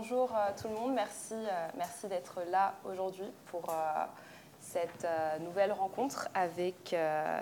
[0.00, 1.34] bonjour à tout le monde, merci,
[1.76, 3.66] merci d'être là aujourd'hui pour
[4.60, 5.04] cette
[5.40, 6.94] nouvelle rencontre avec,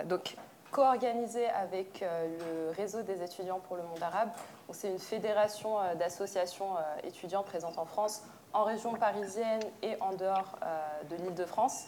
[0.06, 0.36] donc,
[0.70, 4.30] co-organisée avec le réseau des étudiants pour le monde arabe.
[4.72, 8.22] C'est une fédération d'associations étudiants présentes en France
[8.56, 11.84] en région parisienne et en dehors euh, de l'île de France,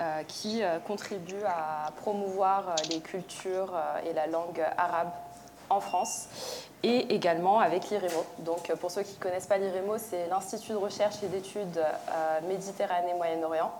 [0.00, 3.72] euh, qui euh, contribuent à promouvoir les cultures
[4.04, 5.12] et la langue arabe
[5.70, 6.26] en France
[6.82, 8.24] et également avec l'IREMO.
[8.40, 11.80] Donc pour ceux qui ne connaissent pas l'IREMO, c'est l'Institut de recherche et d'études
[12.48, 13.72] Méditerranée-Moyen-Orient.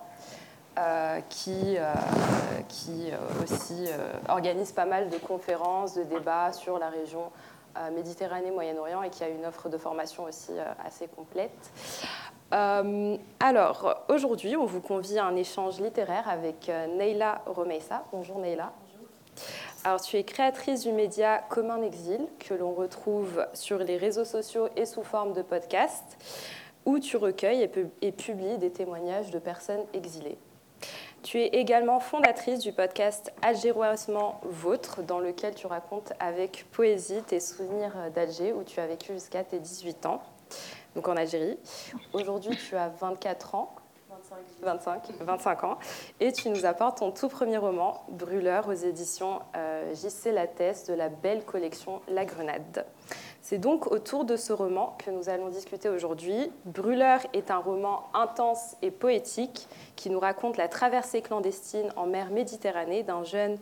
[1.29, 1.77] qui,
[2.69, 3.11] qui
[3.43, 3.87] aussi
[4.29, 7.29] organise pas mal de conférences, de débats sur la région
[7.91, 11.71] Méditerranée, Moyen-Orient et qui a une offre de formation aussi euh, assez complète.
[12.53, 18.03] Euh, alors, aujourd'hui, on vous convie à un échange littéraire avec euh, Neila Romeissa.
[18.11, 18.71] Bonjour Neila.
[19.85, 24.23] Alors, tu es créatrice du média Comme un exil, que l'on retrouve sur les réseaux
[24.23, 26.03] sociaux et sous forme de podcast,
[26.85, 27.69] où tu recueilles
[28.01, 30.37] et publies des témoignages de personnes exilées.
[31.21, 37.41] Tu es également fondatrice du podcast Algéroisement Vôtre, dans lequel tu racontes avec poésie tes
[37.41, 40.21] souvenirs d'Alger, où tu as vécu jusqu'à tes 18 ans,
[40.95, 41.57] donc en Algérie.
[42.13, 43.75] Aujourd'hui, tu as 24 ans.
[44.61, 45.11] 25.
[45.19, 45.77] 25, ans.
[46.19, 50.93] Et tu nous apportes ton tout premier roman, Brûleur, aux éditions euh, JC Lattès de
[50.93, 52.85] la belle collection La Grenade.
[53.41, 56.51] C'est donc autour de ce roman que nous allons discuter aujourd'hui.
[56.65, 62.29] Brûleur est un roman intense et poétique qui nous raconte la traversée clandestine en mer
[62.31, 63.57] Méditerranée d'un jeune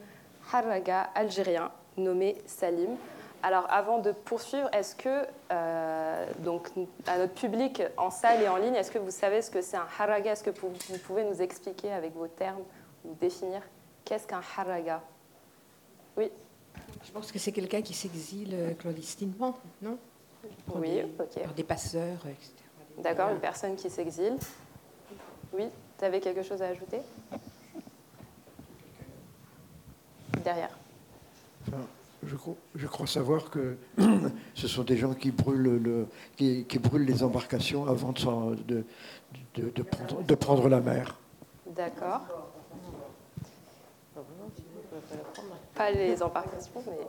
[0.54, 2.96] haraga algérien nommé Salim.
[3.44, 6.70] Alors avant de poursuivre, est-ce que, euh, donc,
[7.08, 9.78] à notre public en salle et en ligne, est-ce que vous savez ce que c'est
[9.78, 10.32] un haraga?
[10.34, 12.62] Est-ce que vous pouvez nous expliquer avec vos termes,
[13.04, 13.62] nous définir
[14.06, 15.02] qu'est-ce qu'un haraga?
[16.18, 16.32] Oui
[17.04, 19.98] je pense que c'est quelqu'un qui s'exile euh, clandestinement, non?
[20.76, 21.44] Oui, ok.
[21.44, 22.52] Par des passeurs, etc.
[22.98, 24.38] D'accord, une personne qui s'exile.
[25.54, 25.66] Oui,
[25.98, 27.02] tu avais quelque chose à ajouter?
[30.44, 30.78] Derrière.
[32.26, 33.78] Je, crois, savoir que
[34.56, 38.84] ce sont des gens qui brûlent, le, qui, brûlent les embarcations avant de,
[39.56, 41.18] de, prendre, de prendre la mer.
[41.76, 42.22] D'accord
[45.76, 47.08] pas les embarcations, mais...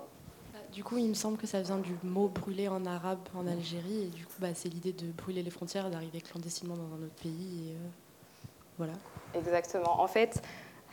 [0.72, 4.04] Du coup, il me semble que ça vient du mot brûler en arabe en Algérie.
[4.04, 7.22] Et du coup, bah, c'est l'idée de brûler les frontières, d'arriver clandestinement dans un autre
[7.22, 7.68] pays.
[7.68, 7.88] Et, euh,
[8.78, 8.94] voilà.
[9.34, 10.00] Exactement.
[10.00, 10.42] En fait,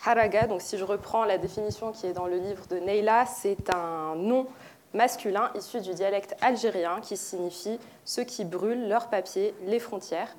[0.06, 3.70] haraga, donc si je reprends la définition qui est dans le livre de Neila, c'est
[3.74, 4.48] un nom
[4.94, 10.36] masculin issu du dialecte algérien qui signifie ceux qui brûlent leurs papiers, les frontières.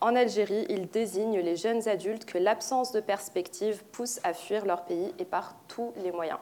[0.00, 4.82] En Algérie, il désigne les jeunes adultes que l'absence de perspective pousse à fuir leur
[4.84, 6.40] pays et par tous les moyens.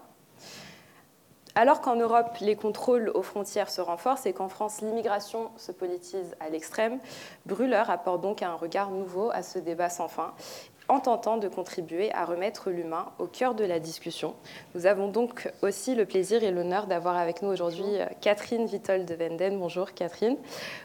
[1.55, 6.37] Alors qu'en Europe, les contrôles aux frontières se renforcent et qu'en France, l'immigration se politise
[6.39, 7.01] à l'extrême,
[7.45, 10.33] Brûleur apporte donc un regard nouveau à ce débat sans fin
[10.91, 14.35] en tentant de contribuer à remettre l'humain au cœur de la discussion.
[14.75, 19.05] Nous avons donc aussi le plaisir et l'honneur d'avoir avec nous aujourd'hui euh, Catherine Vitol
[19.05, 19.59] de Venden.
[19.59, 20.37] Bonjour Catherine.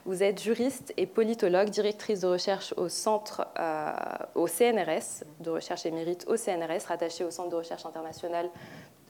[0.06, 3.94] Vous êtes juriste et politologue, directrice de recherche au centre euh,
[4.36, 8.50] au CNRS, de recherche émérite au CNRS, rattachée au Centre de recherche internationale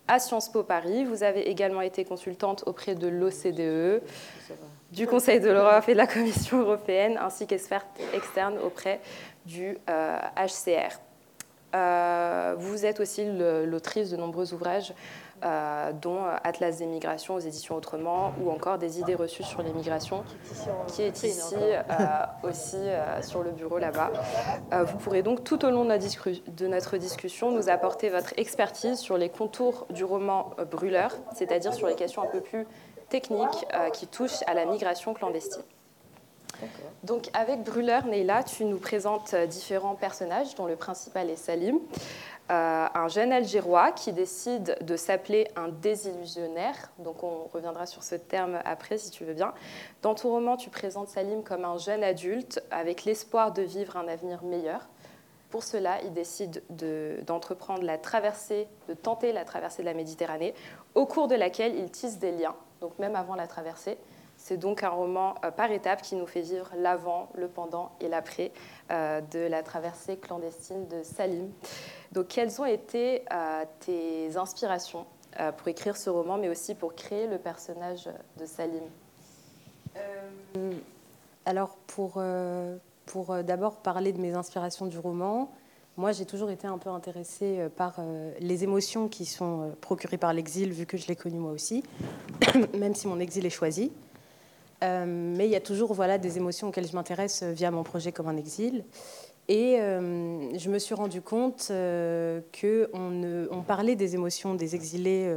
[0.08, 1.04] à Sciences Po Paris.
[1.04, 4.02] Vous avez également été consultante auprès de l'OCDE,
[4.96, 9.02] du Conseil de l'Europe et de la Commission européenne, ainsi qu'experte externe auprès
[9.46, 10.70] du HCR.
[10.70, 13.26] Euh, euh, vous êtes aussi
[13.66, 14.94] l'autrice de nombreux ouvrages,
[15.44, 19.74] euh, dont Atlas des migrations aux éditions Autrement, ou encore Des idées reçues sur les
[19.74, 20.24] migrations,
[20.88, 21.56] qui est ici
[22.44, 22.78] aussi
[23.22, 24.12] sur le bureau là-bas.
[24.86, 29.28] vous pourrez donc tout au long de notre discussion nous apporter votre expertise sur les
[29.28, 32.66] contours du roman Brûleur, c'est-à-dire sur les questions un peu plus
[33.16, 35.64] techniques qui touchent à la migration clandestine.
[37.04, 41.80] Donc avec Brûleur, Neila, tu nous présentes euh, différents personnages, dont le principal est Salim,
[42.52, 46.92] euh, un jeune Algérois qui décide de s'appeler un désillusionnaire.
[47.00, 49.54] Donc on reviendra sur ce terme après si tu veux bien.
[50.02, 54.08] Dans ton roman, tu présentes Salim comme un jeune adulte avec l'espoir de vivre un
[54.08, 54.88] avenir meilleur.
[55.50, 56.64] Pour cela, il décide
[57.26, 60.54] d'entreprendre la traversée, de tenter la traversée de la Méditerranée,
[60.96, 63.98] au cours de laquelle il tisse des liens, donc même avant la traversée,
[64.38, 68.08] c'est donc un roman euh, par étapes qui nous fait vivre l'avant, le pendant et
[68.08, 68.52] l'après
[68.92, 71.50] euh, de la traversée clandestine de Salim.
[72.12, 75.06] Donc, quelles ont été euh, tes inspirations
[75.58, 78.84] pour écrire ce roman, mais aussi pour créer le personnage de Salim?
[81.46, 82.24] Alors, pour,
[83.06, 85.52] pour d'abord parler de mes inspirations du roman,
[85.98, 88.00] moi, j'ai toujours été un peu intéressée par
[88.40, 91.84] les émotions qui sont procurées par l'exil, vu que je l'ai connu moi aussi,
[92.78, 93.92] même si mon exil est choisi.
[94.82, 98.28] mais il y a toujours voilà, des émotions auxquelles je m'intéresse via mon projet comme
[98.28, 98.84] un exil.
[99.48, 105.34] Et je me suis rendu compte qu'on on parlait des émotions des exilés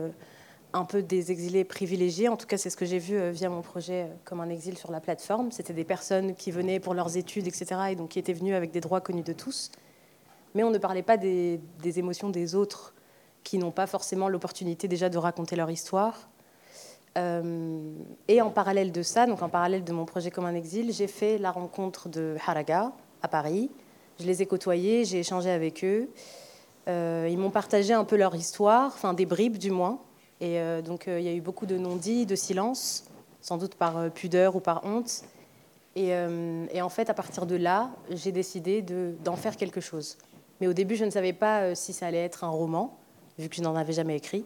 [0.72, 2.28] un peu des exilés privilégiés.
[2.28, 4.49] En tout cas, c'est ce que j'ai vu euh, via mon projet euh, comme un
[4.49, 5.50] exil sur la plateforme.
[5.50, 8.70] C'était des personnes qui venaient pour leurs études, etc., et donc qui étaient venues avec
[8.70, 9.70] des droits connus de tous.
[10.54, 11.60] Mais on ne parlait pas des,
[11.96, 12.94] émotions des autres
[13.44, 16.28] qui n'ont pas forcément l'opportunité déjà de raconter leur histoire.
[17.16, 17.92] Euh,
[18.28, 21.06] et en parallèle de ça, donc en parallèle de mon projet comme un exil, j'ai
[21.06, 22.92] fait la rencontre de Haraga
[23.22, 23.70] à Paris.
[24.20, 26.08] Je les ai côtoyés, j'ai échangé avec eux.
[26.86, 30.00] ils m'ont partagé un peu leur histoire, enfin des bribes du moins.
[30.40, 33.04] Et euh, donc, euh, il y a eu beaucoup de non-dits, de silence,
[33.40, 35.22] sans doute par euh, pudeur ou par honte.
[35.96, 36.12] Et,
[36.80, 40.16] en fait, à partir de là, j'ai décidé d'en faire quelque chose.
[40.60, 42.96] Mais au début, je ne savais pas si ça allait être un roman,
[43.38, 44.44] vu que je n'en avais jamais écrit.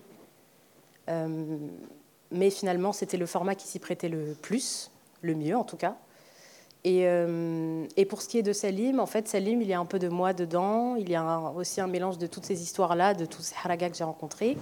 [1.08, 4.90] mais finalement, c'était le format qui s'y prêtait le plus,
[5.22, 5.96] le mieux en tout cas.
[6.84, 7.06] Et,
[7.96, 9.98] et, pour ce qui est de Salim, en fait, Salim, il y a un peu
[9.98, 10.96] de moi dedans.
[10.96, 13.96] Il y a aussi un mélange de toutes ces histoires-là, de tous ces haragas que
[13.96, 14.56] j'ai rencontrés.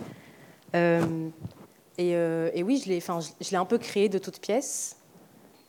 [0.74, 1.28] Euh,
[1.98, 4.96] euh, et, oui, je l'ai, je l'ai un peu créé de toutes pièces.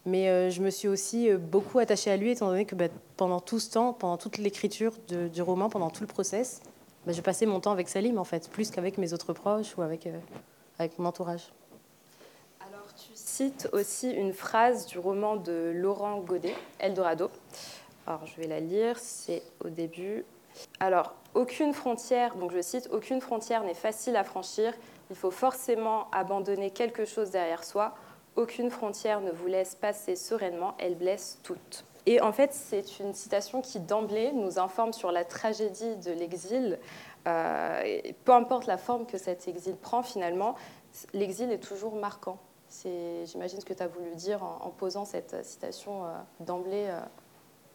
[0.05, 2.87] Mais euh, je me suis aussi beaucoup attachée à lui, étant donné que bah,
[3.17, 6.61] pendant tout ce temps, pendant toute l'écriture du roman, pendant tout le process,
[7.05, 9.81] bah, je passais mon temps avec Salim, en fait, plus qu'avec mes autres proches ou
[9.81, 10.07] avec,
[10.79, 11.51] avec mon entourage.
[12.67, 17.29] Alors, tu cites aussi une phrase du roman de Laurent Godet, Eldorado.
[18.07, 20.25] Alors, je vais la lire, c'est au début.
[20.79, 24.73] Alors, aucune frontière, donc je cite, aucune frontière n'est facile à franchir,
[25.09, 27.95] il faut forcément abandonner quelque chose derrière soi.
[28.35, 31.85] Aucune frontière ne vous laisse passer sereinement, elle blesse toutes.
[32.05, 36.79] Et en fait, c'est une citation qui d'emblée nous informe sur la tragédie de l'exil.
[37.27, 40.55] Euh, peu importe la forme que cet exil prend, finalement,
[41.13, 42.37] l'exil est toujours marquant.
[43.25, 46.87] J'imagine ce que tu as voulu dire en, posant cette citation euh, d'emblée.
[46.87, 47.01] Euh.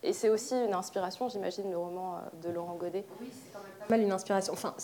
[0.03, 3.05] et c'est aussi une inspiration, j'imagine, le roman de Laurent Godet.
[3.21, 4.55] Oui, c'est quand même pas mal une inspiration.
[4.55, 4.75] Enfin,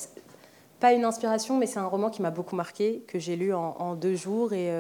[0.79, 3.95] pas une inspiration, mais c'est un roman qui m'a beaucoup marqué, que j'ai lu en,
[3.97, 4.53] deux jours.
[4.53, 4.71] Et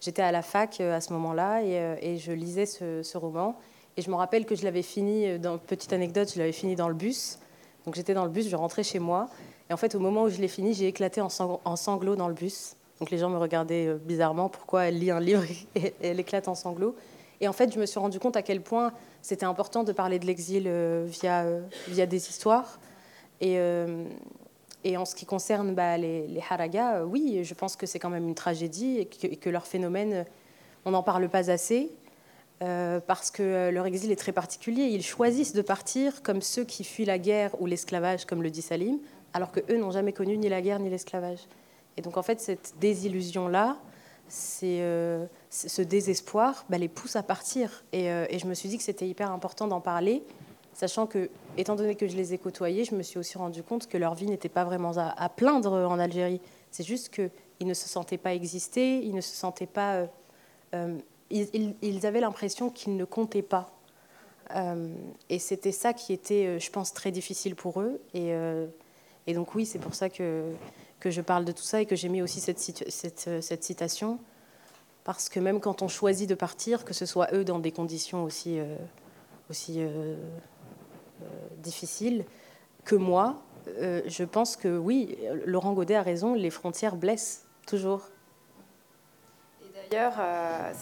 [0.00, 3.56] j'étais à la fac euh, à ce moment-là et, euh, je lisais ce, roman.
[3.96, 6.88] Et je me rappelle que je l'avais fini, dans, petite anecdote, je l'avais fini dans
[6.88, 7.38] le bus.
[7.84, 9.28] Donc j'étais dans le bus, je rentrais chez moi.
[9.68, 12.34] Et en fait, au moment où je l'ai fini, j'ai éclaté en, sanglots dans le
[12.34, 12.76] bus.
[13.00, 15.42] Donc les gens me regardaient bizarrement, pourquoi elle lit un livre
[15.74, 16.94] et elle éclate en sanglots.
[17.40, 20.20] Et en fait, je me suis rendu compte à quel point c'était important de parler
[20.20, 20.70] de l'exil
[21.06, 21.44] via,
[21.88, 22.78] via des histoires.
[23.40, 23.58] Et,
[24.84, 27.98] et en ce qui concerne bah, les, les haragas, euh, oui, je pense que c'est
[27.98, 30.24] quand même une tragédie et que, leur phénomène,
[30.84, 31.90] on n'en parle pas assez.
[32.60, 34.84] Euh, parce que euh, leur exil est très particulier.
[34.86, 38.62] Ils choisissent de partir comme ceux qui fuient la guerre ou l'esclavage, comme le dit
[38.62, 38.98] Salim,
[39.32, 41.40] alors que eux n'ont jamais connu ni la guerre ni l'esclavage.
[41.96, 43.76] Et donc en fait, cette désillusion-là,
[44.28, 47.84] ce désespoir, bah, les pousse à partir.
[47.92, 50.24] Et, je me suis dit que c'était hyper important d'en parler
[50.78, 53.88] sachant que, étant donné que je les ai côtoyés, je me suis aussi rendu compte
[53.88, 56.40] que leur vie n'était pas vraiment à, plaindre en Algérie.
[56.70, 59.94] C'est juste qu'ils ne se sentaient pas exister, ils ne se sentaient pas.
[59.94, 60.06] Euh,
[60.74, 60.98] euh,
[61.30, 63.72] ils, avaient l'impression qu'ils ne comptaient pas.
[64.54, 64.94] Euh,
[65.28, 68.00] et c'était ça qui était, je pense, très difficile pour eux.
[68.14, 70.52] Et, donc, oui, c'est pour ça que,
[71.04, 74.20] je parle de tout ça et que j'ai mis aussi cette, citation.
[75.02, 78.22] Parce que même quand on choisit de partir, que ce soit eux dans des conditions
[78.22, 78.60] aussi,
[79.76, 80.16] euh,
[81.58, 82.24] difficile
[82.84, 83.42] que moi,
[83.76, 88.08] euh, je pense que oui, Laurent Godet a raison, les frontières blessent toujours.
[89.62, 90.72] Et d'ailleurs, euh,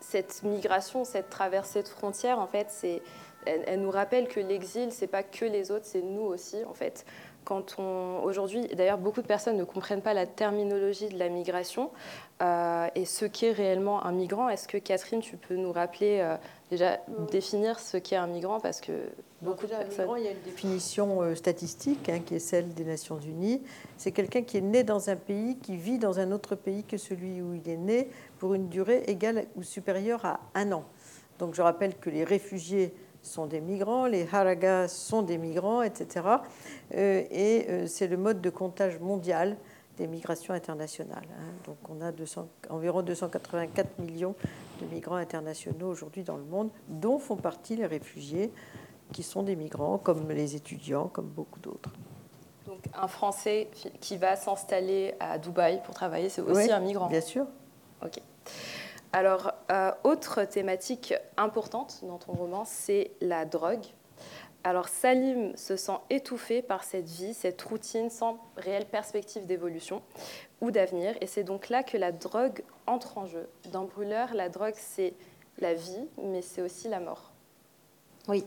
[0.00, 3.02] cette migration, cette traversée de frontières, en fait, c'est,
[3.46, 7.04] elle, nous rappelle que l'exil, c'est pas que les autres, c'est nous aussi, en fait.
[7.44, 11.90] Quand on, aujourd'hui, d'ailleurs, beaucoup de personnes ne comprennent pas la terminologie de la migration
[12.40, 14.48] et ce qu'est réellement un migrant.
[14.48, 16.36] Est-ce que Catherine, tu peux nous rappeler
[16.70, 16.98] déjà
[17.30, 18.92] définir ce qu'est un migrant parce que
[19.42, 20.08] beaucoup de personnes...
[20.16, 23.62] il y a une définition euh, statistique hein, qui est celle des Nations Unies.
[23.96, 26.96] C'est quelqu'un qui est né dans un pays, qui vit dans un autre pays que
[26.96, 28.08] celui où il est né
[28.38, 30.84] pour une durée égale ou supérieure à un an.
[31.38, 36.26] Donc je rappelle que les réfugiés sont des migrants, les haragas sont des migrants, etc.
[36.94, 39.56] Euh, et euh, c'est le mode de comptage mondial
[39.96, 41.26] des migrations internationales.
[41.38, 41.52] Hein.
[41.66, 42.10] Donc on a
[42.70, 44.34] environ 284 millions
[44.80, 48.50] de migrants internationaux aujourd'hui dans le monde, dont font partie les réfugiés
[49.12, 51.90] qui sont des migrants, comme les étudiants, comme beaucoup d'autres.
[52.66, 53.68] Donc un Français
[54.00, 57.46] qui va s'installer à Dubaï pour travailler, c'est aussi un migrant Bien sûr.
[58.02, 58.18] Ok.
[59.12, 63.84] Alors, euh, autre thématique importante dans ton roman, c'est la drogue.
[64.64, 70.02] Alors Salim se sent étouffé par cette vie, cette routine sans réelle perspective d'évolution
[70.60, 71.14] ou d'avenir.
[71.20, 73.48] Et c'est donc là que la drogue entre en jeu.
[73.72, 75.14] Dans Brûleur, la drogue, c'est
[75.58, 77.32] la vie, mais c'est aussi la mort.
[78.28, 78.46] Oui.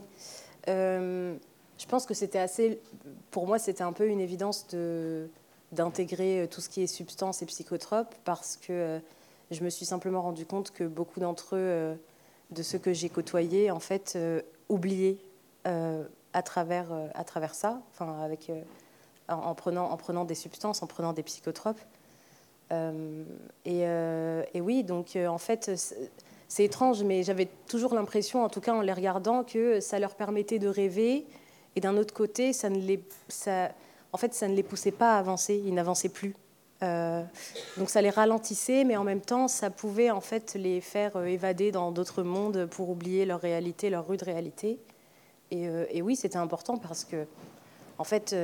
[0.68, 1.36] Euh,
[1.78, 2.80] je pense que c'était assez.
[3.30, 4.66] Pour moi, c'était un peu une évidence
[5.70, 8.98] d'intégrer tout ce qui est substance et psychotrope parce que euh,
[9.50, 11.94] je me suis simplement rendu compte que beaucoup d'entre eux, euh,
[12.50, 14.16] de ceux que j'ai côtoyés, en fait,
[14.68, 15.18] oubliaient
[15.64, 18.52] à, travers, à travers ça, enfin, avec,
[19.28, 21.80] en, prenant, en prenant des substances, en prenant des psychotropes.
[22.70, 25.72] Et, et, oui, donc en fait
[26.48, 30.14] c'est étrange, mais j'avais toujours l'impression, en tout cas en les regardant, que ça leur
[30.14, 31.26] permettait de rêver.
[31.74, 33.70] Et d'un autre côté, ça ne les, ça,
[34.12, 35.60] en fait, ça ne les poussait pas à avancer.
[35.66, 36.34] Ils n'avançaient plus.
[36.82, 37.22] Euh,
[37.78, 41.24] donc ça les ralentissait, mais en même temps, ça pouvait en fait les faire euh,
[41.24, 44.78] évader dans d'autres mondes pour oublier leur réalité, leur rude réalité.
[45.50, 47.26] Et, euh, oui, c'était important parce que,
[47.98, 48.36] en fait,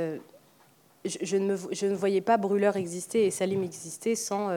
[1.05, 4.49] je, ne voyais pas Brûleur exister et Salim exister sans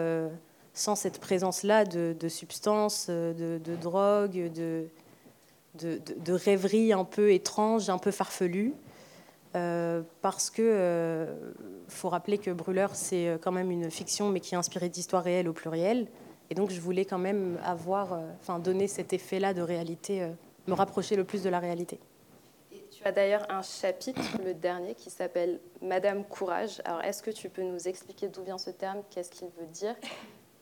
[0.96, 4.88] cette présence-là de, substances, de, drogue, de,
[5.74, 8.74] de, rêveries un peu étranges, un peu farfelues.
[9.56, 11.54] Euh, parce que euh,
[11.88, 15.24] faut rappeler que Brûleur, c'est euh, quand même une fiction, mais qui est inspirée d'histoires
[15.24, 16.08] réelles au pluriel.
[16.50, 20.30] Et donc, je voulais quand même avoir, enfin, donner cet effet-là de réalité,
[20.68, 22.00] me rapprocher le plus de la réalité.
[22.92, 26.82] tu as d'ailleurs un chapitre, le dernier, qui s'appelle Madame Courage.
[26.86, 29.02] Alors, est-ce que tu peux nous expliquer d'où vient ce terme?
[29.10, 29.96] Qu'est-ce qu'il veut dire?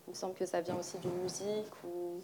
[0.08, 2.22] Il me semble que ça vient aussi d'une musique ou...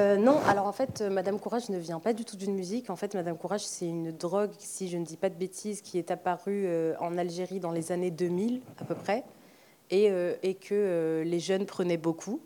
[0.00, 2.90] Euh, non, alors en fait, euh, Madame Courage ne vient pas du tout d'une musique.
[2.90, 5.98] En fait, Madame Courage, c'est une drogue, si je ne dis pas de bêtises, qui
[5.98, 9.24] est apparue euh, en Algérie dans les années 2000 à peu près,
[9.90, 10.10] et,
[10.42, 12.40] et que les jeunes prenaient beaucoup.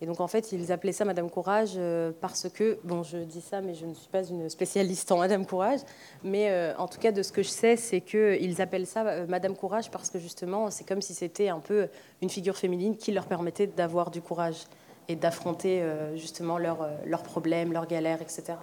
[0.00, 3.40] Et donc en fait, ils appelaient ça Madame Courage euh, parce que, bon, je dis
[3.40, 5.80] ça, mais je ne suis pas une spécialiste en Madame Courage,
[6.22, 9.26] mais euh, en tout cas, de ce que je sais, c'est qu'ils appellent ça euh,
[9.28, 11.88] Madame Courage parce que justement, c'est comme si c'était un peu
[12.20, 14.64] une figure féminine qui leur permettait d'avoir du courage
[15.08, 15.82] et d'affronter
[16.14, 18.54] justement leurs leurs problèmes, leurs galères, etc.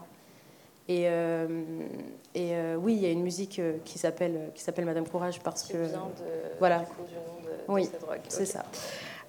[0.87, 5.63] Et, et oui, il y a une musique qui s'appelle qui s'appelle Madame Courage parce
[5.63, 8.19] qui que vient de, voilà, du coup, du nom de, oui, cette drogue.
[8.27, 8.63] c'est ça.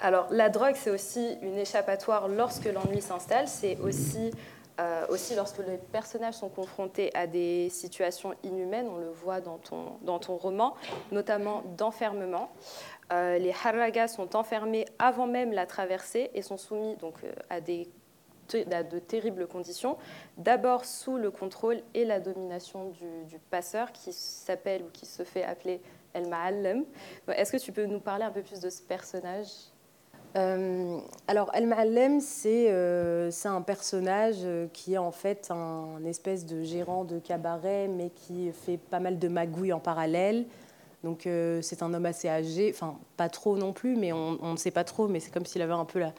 [0.02, 3.46] Alors, la drogue, c'est aussi une échappatoire lorsque l'ennui s'installe.
[3.46, 4.32] C'est aussi,
[4.80, 8.88] euh, aussi lorsque les personnages sont confrontés à des situations inhumaines.
[8.92, 10.74] On le voit dans ton, dans ton roman,
[11.12, 12.50] notamment d'enfermement.
[13.12, 17.60] Euh, les haragas sont enfermés avant même la traversée et sont soumis donc, euh, à,
[17.60, 17.88] des,
[18.70, 19.98] à de terribles conditions.
[20.38, 22.90] D'abord sous le contrôle et la domination
[23.28, 25.82] du, passeur qui s'appelle ou qui se fait appeler
[26.14, 26.84] El Ma'allem.
[27.28, 29.48] Est-ce que tu peux nous parler un peu plus de ce personnage?
[30.34, 32.70] Euh, alors, El Ma'allem, c'est
[33.44, 38.78] un personnage qui est en fait un, espèce de gérant de cabaret, mais qui fait
[38.78, 40.46] pas mal de magouilles en parallèle.
[41.04, 41.28] Donc,
[41.62, 44.84] c'est un homme assez âgé, enfin, pas trop non plus, mais on, ne sait pas
[44.84, 46.12] trop, mais c'est comme s'il avait un peu la,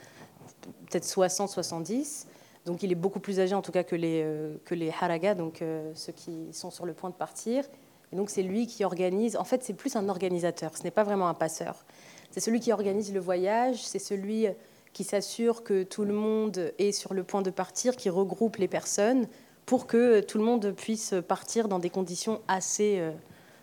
[0.89, 2.27] peut-être 60, 70.
[2.65, 4.27] Donc, il est beaucoup plus âgé en tout cas que les,
[4.65, 5.63] que les Haraga, donc
[5.93, 7.63] ceux qui sont sur le point de partir.
[8.11, 9.37] Et donc, c'est lui qui organise.
[9.37, 11.85] En fait, c'est plus un organisateur, ce n'est pas vraiment un passeur.
[12.31, 14.47] C'est celui qui organise le voyage, c'est celui
[14.93, 18.67] qui s'assure que tout le monde est sur le point de partir, qui regroupe les
[18.67, 19.27] personnes
[19.65, 23.11] pour que tout le monde puisse partir dans des conditions assez, euh,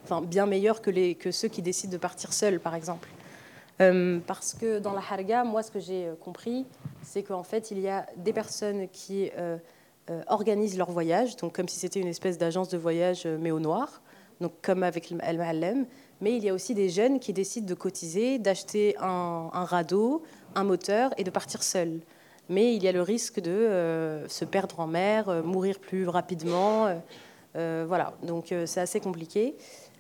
[0.05, 3.09] enfin, bien meilleures que, ceux qui décident de partir seuls, par exemple.
[3.81, 6.67] Euh, parce que dans la harga, moi, ce que j'ai euh, compris,
[7.03, 9.31] c'est qu'en fait, il y a des personnes qui
[10.27, 14.03] organisent leur voyage, donc comme si c'était une espèce d'agence de voyage, mais au noir,
[14.41, 15.87] donc comme avec Al-Ma'allem,
[16.21, 20.23] mais il y a aussi des jeunes qui décident de cotiser, d'acheter un, radeau,
[20.55, 22.01] un moteur et de partir seuls.
[22.49, 26.09] Mais il y a le risque de euh, se perdre en mer, euh, mourir plus
[26.09, 26.89] rapidement.
[27.57, 29.57] Euh, voilà, donc c'est assez compliqué.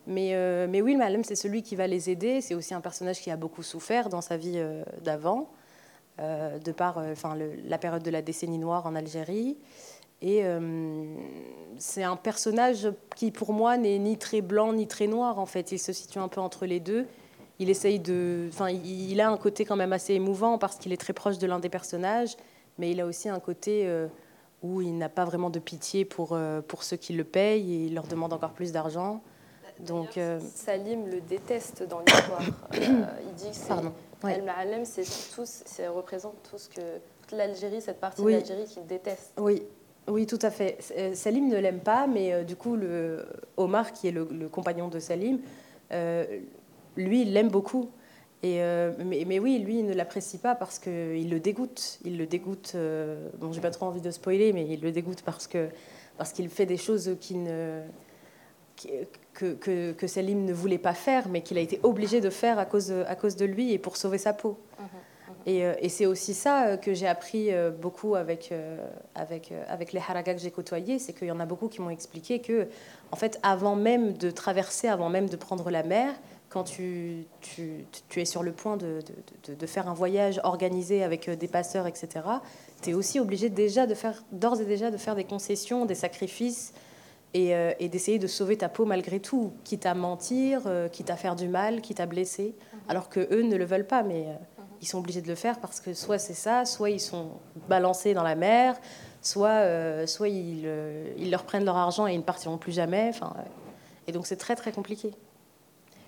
[0.07, 0.35] Mais,
[0.66, 2.40] mais oui, Malem, c'est celui qui va les aider.
[2.40, 4.61] C'est aussi un personnage qui a beaucoup souffert dans sa vie
[5.02, 5.50] d'avant,
[6.19, 9.57] de par enfin, la période de la décennie noire en Algérie.
[10.23, 10.61] Et euh,
[11.78, 15.73] c'est un personnage qui, pour moi, n'est ni très blanc ni très noir, en fait.
[15.73, 17.07] Il se situe un peu entre les deux.
[17.59, 18.49] Il essaye de.
[18.49, 21.59] Enfin, a un côté quand même assez émouvant parce qu'il est très proche de l'un
[21.59, 22.37] des personnages,
[22.78, 24.09] mais il a aussi un côté euh,
[24.62, 27.87] où il n'a pas vraiment de pitié pour, euh, pour ceux qui le payent et
[27.87, 29.23] il leur demande encore plus d'argent.
[29.87, 30.18] Donc,
[30.54, 32.42] Salim le déteste dans l'histoire.
[32.72, 34.28] il dit que.
[34.28, 35.44] El c'est tout,
[35.94, 39.32] représente tout ce que toute l'Algérie, cette partie de l'Algérie qu'il déteste.
[39.38, 39.62] Oui,
[40.08, 40.78] oui, tout à fait.
[40.96, 43.25] Euh, Salim ne l'aime pas, mais euh, du coup, le,
[43.56, 45.38] Omar, qui est le, compagnon de Salim,
[45.92, 46.25] euh,
[46.96, 47.90] lui, il l'aime beaucoup.
[48.42, 48.62] Et,
[49.04, 51.99] mais, oui, lui, il ne l'apprécie pas parce qu'il le dégoûte.
[52.06, 52.75] Il le dégoûte.
[53.38, 55.68] bon, j'ai pas trop envie de spoiler, mais il le dégoûte parce que
[56.16, 57.82] parce qu'il fait des choses qui ne
[59.34, 62.58] que, que, que Selim ne voulait pas faire, mais qu'il a été obligé de faire
[62.58, 64.58] à cause de, à cause de lui et pour sauver sa peau.
[64.78, 65.34] Mhm, mhm.
[65.46, 68.52] Et, et c'est aussi ça que j'ai appris beaucoup avec,
[69.14, 71.90] avec, avec les haragas que j'ai côtoyés, c'est qu'il y en a beaucoup qui m'ont
[71.90, 72.68] expliqué que,
[73.12, 76.12] en fait, avant même de traverser, avant même de prendre la mer,
[76.50, 78.99] quand tu, tu, tu, es sur le point de,
[79.46, 82.08] de, de, faire un voyage organisé avec des passeurs, etc.,
[82.82, 85.94] tu es aussi obligé déjà de faire, d'ores et déjà de faire des concessions, des
[85.94, 86.75] sacrifices
[87.34, 91.10] et, euh, et d'essayer de sauver ta peau malgré tout, quitte à mentir, euh, quitte
[91.10, 92.80] à faire du mal, quitte à blesser, mhm.
[92.88, 94.64] alors que eux ne le veulent pas, mais euh, mhm.
[94.80, 97.32] ils sont obligés de le faire parce que soit c'est ça, soit ils sont
[97.68, 98.76] balancés dans la mer,
[99.22, 100.66] soit, soit ils,
[101.18, 103.12] ils, leur prennent leur argent et ils ne partiront plus jamais.
[104.06, 105.12] Et donc c'est très très compliqué.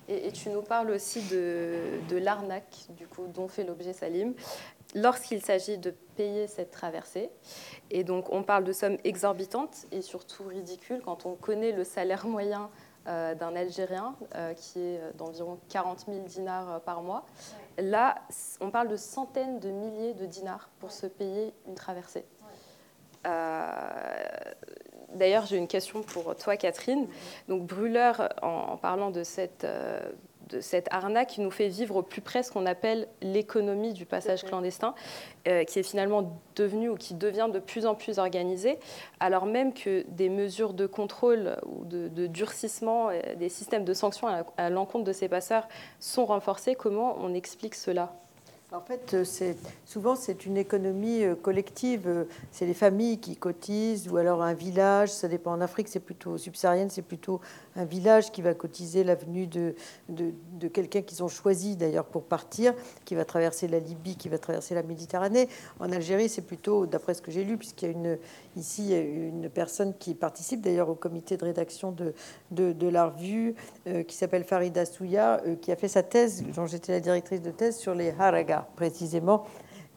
[0.09, 4.33] Et, tu nous parles aussi de, de l'arnaque du coup, dont fait l'objet Salim
[4.93, 7.29] lorsqu'il s'agit de payer cette traversée.
[7.91, 12.25] Et donc on parle de sommes exorbitantes et surtout ridicules quand on connaît le salaire
[12.25, 12.69] moyen
[13.07, 17.25] euh, d'un Algérien euh, qui est d'environ 40 000 dinars par mois.
[17.77, 18.15] Là,
[18.61, 22.25] on parle de centaines de milliers de dinars pour se payer une traversée.
[23.25, 23.81] Euh,
[25.13, 27.07] D'ailleurs, j'ai une question pour toi, Catherine.
[27.47, 29.99] Donc, Brûleur, en, parlant de cette, euh,
[30.49, 34.05] de cette arnaque, qui nous fait vivre au plus près ce qu'on appelle l'économie du
[34.05, 34.93] passage clandestin,
[35.47, 38.79] euh, qui est finalement devenue ou qui devient de plus en plus organisée,
[39.19, 44.27] alors même que des mesures de contrôle ou de, durcissement, euh, des systèmes de sanctions
[44.57, 45.67] à l'encontre de ces passeurs
[45.99, 46.75] sont renforcés.
[46.75, 48.13] Comment on explique cela?
[48.73, 49.53] En fait, euh,
[49.85, 52.07] souvent, c'est une économie euh, collective.
[52.07, 55.09] Euh, c'est les familles qui cotisent, ou alors un village.
[55.09, 55.51] Ça dépend.
[55.51, 57.39] En Afrique, c'est plutôt subsaharienne, c'est plutôt
[57.75, 59.75] un village qui va cotiser l'avenue de,
[60.09, 62.73] de, quelqu'un qu'ils ont choisi d'ailleurs pour partir,
[63.05, 65.49] qui va traverser la Libye, qui va traverser la Méditerranée.
[65.79, 68.17] En Algérie, c'est plutôt, d'après ce que j'ai lu, puisqu'il y a une,
[68.55, 72.13] ici une personne qui participe d'ailleurs au comité de rédaction de,
[72.51, 73.55] de, la revue,
[74.07, 77.77] qui s'appelle Farida Souya, qui a fait sa thèse, dont j'étais la directrice de thèse,
[77.77, 79.45] sur les haragas, précisément,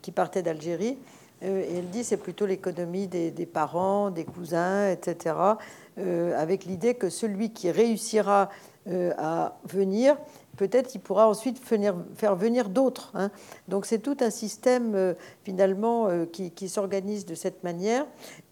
[0.03, 0.99] qui partaient d'Algérie.
[1.43, 5.35] Euh, et elle dit c'est plutôt l'économie des, parents, des cousins, etc.
[5.99, 8.51] Euh, avec l'idée que celui qui réussira
[8.89, 10.17] euh, à venir,
[10.57, 13.11] peut-être il pourra ensuite venir, faire venir d'autres.
[13.15, 13.31] Hein.
[13.69, 18.07] Donc c'est tout un système finalement qui s'organise de cette manière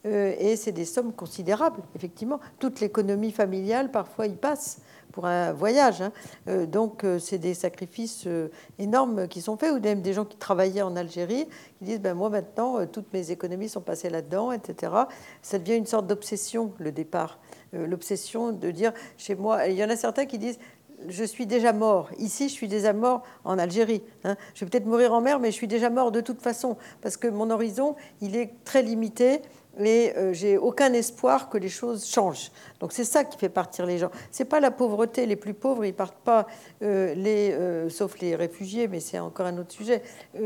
[0.05, 2.40] et c'est des sommes considérables, effectivement.
[2.59, 4.81] Toute l'économie familiale, parfois, y passe
[5.14, 6.03] pour un voyage.
[6.03, 6.12] Hein.
[6.48, 8.48] Euh, donc, euh, c'est des sacrifices euh,
[8.81, 11.46] énormes qui sont faits, ou même des gens qui travaillaient en Algérie,
[11.79, 14.92] qui disent ben, Moi, maintenant, toutes mes économies sont passées là-dedans, etc.
[15.40, 17.38] Ça devient une sorte d'obsession, le départ.
[17.72, 20.59] L'obsession de dire Chez moi, il y en a certains qui disent
[21.09, 22.09] je suis déjà mort.
[22.18, 24.03] Ici, je suis déjà mort en Algérie.
[24.24, 24.37] Hein.
[24.55, 27.16] Je vais peut-être mourir en mer, mais je suis déjà mort de toute façon, parce
[27.16, 29.42] que mon horizon, il est très limité
[29.79, 32.51] mais euh, j'ai aucun espoir que les choses changent.
[32.81, 34.11] Donc c'est ça qui fait partir les gens.
[34.31, 35.27] C'est pas la pauvreté.
[35.27, 36.47] Les plus pauvres, ils partent pas,
[36.83, 40.03] euh, euh, sauf les réfugiés, mais c'est encore un autre sujet.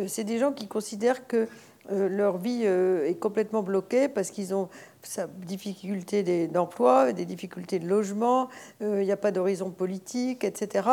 [0.07, 1.49] c'est des gens qui considèrent que
[1.91, 4.69] leur vie est complètement bloquée parce qu'ils ont
[5.17, 8.49] des difficulté d'emploi, des difficultés de logement,
[8.83, 10.87] il n'y a pas d'horizon politique, etc.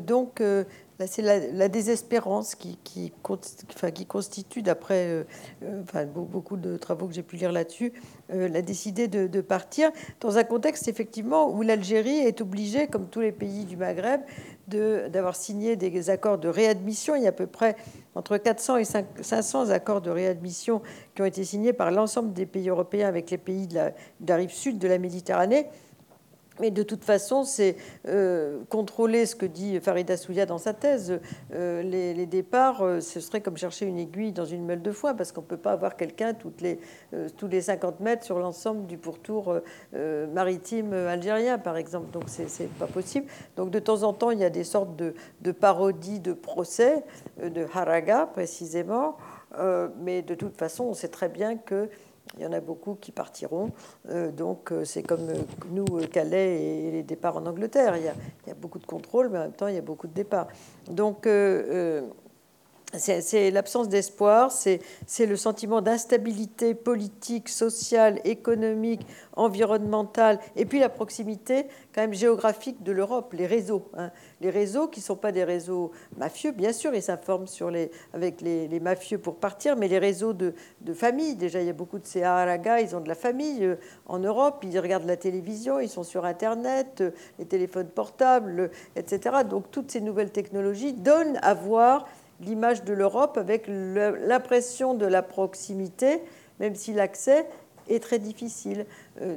[0.00, 0.42] donc
[1.04, 5.24] c'est la, désespérance qui, constitue, d'après euh,
[5.62, 7.92] euh, beaucoup de travaux que j'ai pu lire là-dessus,
[8.32, 13.20] euh, la décider de, partir dans un contexte effectivement où l'Algérie est obligée, comme tous
[13.20, 14.22] les pays du Maghreb,
[14.68, 17.14] d'avoir signé des accords de réadmission.
[17.14, 17.76] Il y a à peu près
[18.14, 20.80] entre 400 et 500 accords de réadmission
[21.14, 23.92] qui ont été signés par l'ensemble des pays européens avec les pays de
[24.26, 25.66] la rive sud de la Méditerranée.
[26.60, 27.76] Mais de toute façon, c'est
[28.08, 31.20] euh, contrôler ce que dit Farida Souya dans sa thèse.
[31.54, 35.14] Euh, les, départs, euh, ce serait comme chercher une aiguille dans une meule de foin,
[35.14, 36.80] parce qu'on ne peut pas avoir quelqu'un les,
[37.36, 39.60] tous les 50 mètres sur l'ensemble du pourtour
[39.92, 42.10] maritime algérien, par exemple.
[42.10, 43.26] Donc, ce n'est pas possible.
[43.56, 47.04] Donc, de temps en temps, il y a des sortes de, de parodies de procès,
[47.42, 49.16] de haraga précisément.
[50.00, 51.88] mais de toute façon, on sait très bien que
[52.36, 53.70] il y en a beaucoup qui partiront.
[54.10, 57.96] Euh, donc euh, c'est comme euh, nous, Calais et les départs en Angleterre.
[57.96, 58.08] Il y,
[58.50, 60.48] a, beaucoup de contrôle, mais en même temps, il y a beaucoup de départs.
[60.90, 61.26] Donc
[62.98, 64.80] c'est l'absence d'espoir, c'est
[65.26, 72.92] le sentiment d'instabilité politique, sociale, économique, environnementale, et puis la proximité quand même géographique de
[72.92, 73.90] l'Europe, les réseaux.
[73.96, 74.10] Hein.
[74.40, 77.46] Les réseaux qui ne sont pas des réseaux mafieux, bien sûr, ils s'informent
[78.12, 80.54] avec les, mafieux pour partir, mais les réseaux de,
[80.94, 83.76] famille, déjà il y a beaucoup de ces Haraga, ils ont de la famille euh,
[84.06, 89.38] en Europe, ils regardent la télévision, ils sont sur Internet, euh, les téléphones portables, etc.
[89.48, 92.06] Donc toutes ces nouvelles technologies donnent à voir
[92.40, 96.22] l'image de l'Europe avec l'impression de la proximité,
[96.60, 97.46] même si l'accès
[97.88, 98.84] est très difficile.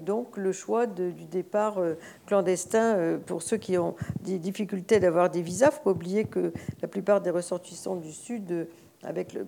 [0.01, 1.79] donc le choix du départ
[2.25, 6.87] clandestin pour ceux qui ont des difficultés d'avoir des visas, faut pas oublier que la
[6.87, 8.67] plupart des ressortissants du Sud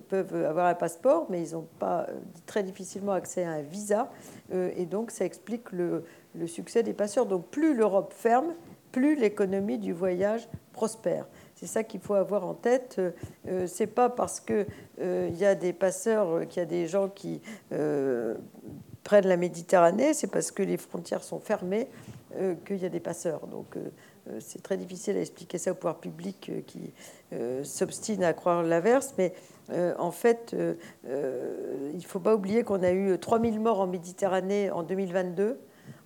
[0.08, 2.06] peuvent avoir un passeport, mais ils n'ont pas
[2.46, 4.08] très difficilement accès à un visa.
[4.52, 6.04] et donc ça explique le
[6.46, 7.26] succès des passeurs.
[7.26, 8.54] Donc plus l'Europe ferme,
[8.92, 11.26] plus l'économie du voyage prospère.
[11.62, 13.00] C'est ça qu'il faut avoir en tête.
[13.46, 14.66] Euh, c'est pas parce qu'il
[15.00, 18.34] euh, y a des passeurs, qu'il y a des gens qui euh,
[19.04, 21.86] prennent la Méditerranée, c'est parce que les frontières sont fermées
[22.64, 23.46] qu'il y a des passeurs.
[23.46, 23.76] Donc
[24.40, 26.94] c'est très difficile à expliquer ça au pouvoir public qui
[27.62, 29.14] s'obstine à croire l'inverse.
[29.18, 29.34] Mais
[29.98, 30.56] en fait,
[31.04, 35.60] il ne faut pas oublier qu'on a eu 3000 morts en Méditerranée en 2022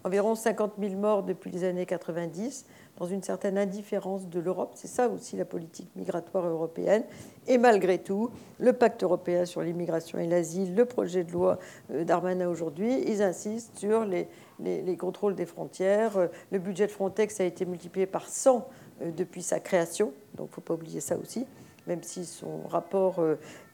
[0.07, 2.67] environ 50 000 morts depuis les années 90,
[2.99, 4.73] dans une certaine indifférence de l'Europe.
[4.75, 7.05] C'est ça aussi la politique migratoire européenne.
[7.47, 11.59] Et malgré tout, le pacte européen sur l'immigration et l'asile, le projet de loi
[11.93, 14.29] euh, d'Armanin aujourd'hui, ils insistent sur les,
[14.61, 16.17] les, contrôles des frontières.
[16.17, 18.67] Euh, le budget de Frontex a été multiplié par 100
[19.03, 21.47] euh, depuis sa création, donc il ne faut pas oublier ça aussi
[21.87, 23.25] même si son rapport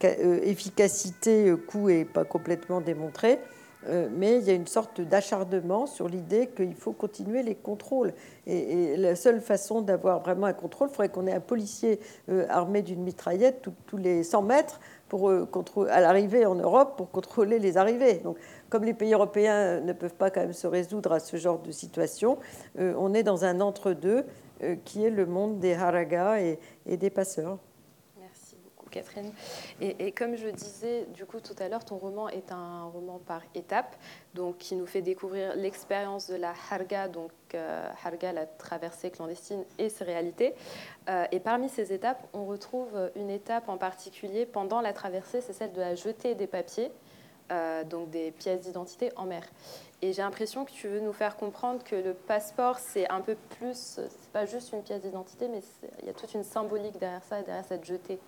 [0.02, 3.38] efficacité-coût n'est pas complètement démontré.
[3.88, 8.12] Euh, mais il y a une sorte d'acharnement sur l'idée qu'il faut continuer les contrôles.
[8.46, 12.46] Et, la seule façon d'avoir vraiment un contrôle, il faudrait qu'on ait un policier euh,
[12.48, 15.46] armé d'une mitraillette tous les 100 mètres pour, euh,
[15.90, 18.14] à l'arrivée en Europe pour contrôler les arrivées.
[18.18, 18.38] Donc,
[18.70, 21.72] comme les pays européens ne peuvent pas quand même se résoudre à ce genre de
[21.72, 22.38] situation,
[22.78, 24.24] on est dans un entre-deux
[24.86, 26.38] qui est le monde des haragas
[26.86, 27.58] et des passeurs.
[28.92, 29.32] Catherine.
[29.80, 33.42] Et, comme je disais du coup tout à l'heure, ton roman est un roman par
[33.54, 33.96] étapes,
[34.34, 39.64] donc qui nous fait découvrir l'expérience de la Harga, donc euh, Harga, la traversée clandestine
[39.78, 40.54] et ses réalités.
[41.08, 45.52] Euh, et parmi ces étapes, on retrouve une étape en particulier pendant la traversée, c'est
[45.52, 46.92] celle de la jetée des papiers.
[47.52, 49.42] Euh, donc des pièces d'identité en mer.
[50.00, 53.36] Et j'ai l'impression que tu veux nous faire comprendre que le passeport, c'est un peu
[53.58, 55.60] plus, c'est pas juste une pièce d'identité, mais
[56.00, 58.18] il y a toute une symbolique derrière ça, derrière cette jetée.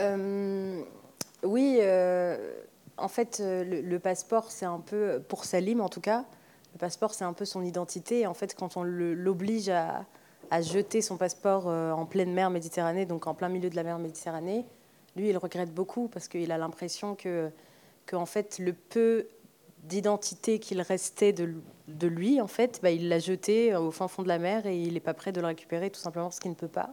[0.00, 0.82] Euh,
[1.42, 2.52] oui, euh,
[2.96, 6.24] en fait, euh, le, passeport, c'est un peu, pour Salim en tout cas,
[6.72, 8.26] le passeport, c'est un peu son identité.
[8.26, 10.06] en fait, quand on l'oblige à,
[10.62, 14.64] jeter son passeport en pleine mer Méditerranée, donc en plein milieu de la mer Méditerranée,
[15.14, 17.50] lui, il regrette beaucoup parce qu'il a l'impression que,
[18.06, 19.28] que, en fait, le peu
[19.84, 24.28] d'identité qu'il restait de, lui, en fait, bah, il l'a jeté au fin fond de
[24.28, 26.56] la mer et il n'est pas prêt de le récupérer, tout simplement parce qu'il ne
[26.56, 26.90] peut pas.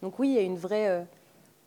[0.00, 1.06] Donc oui, il y a une vraie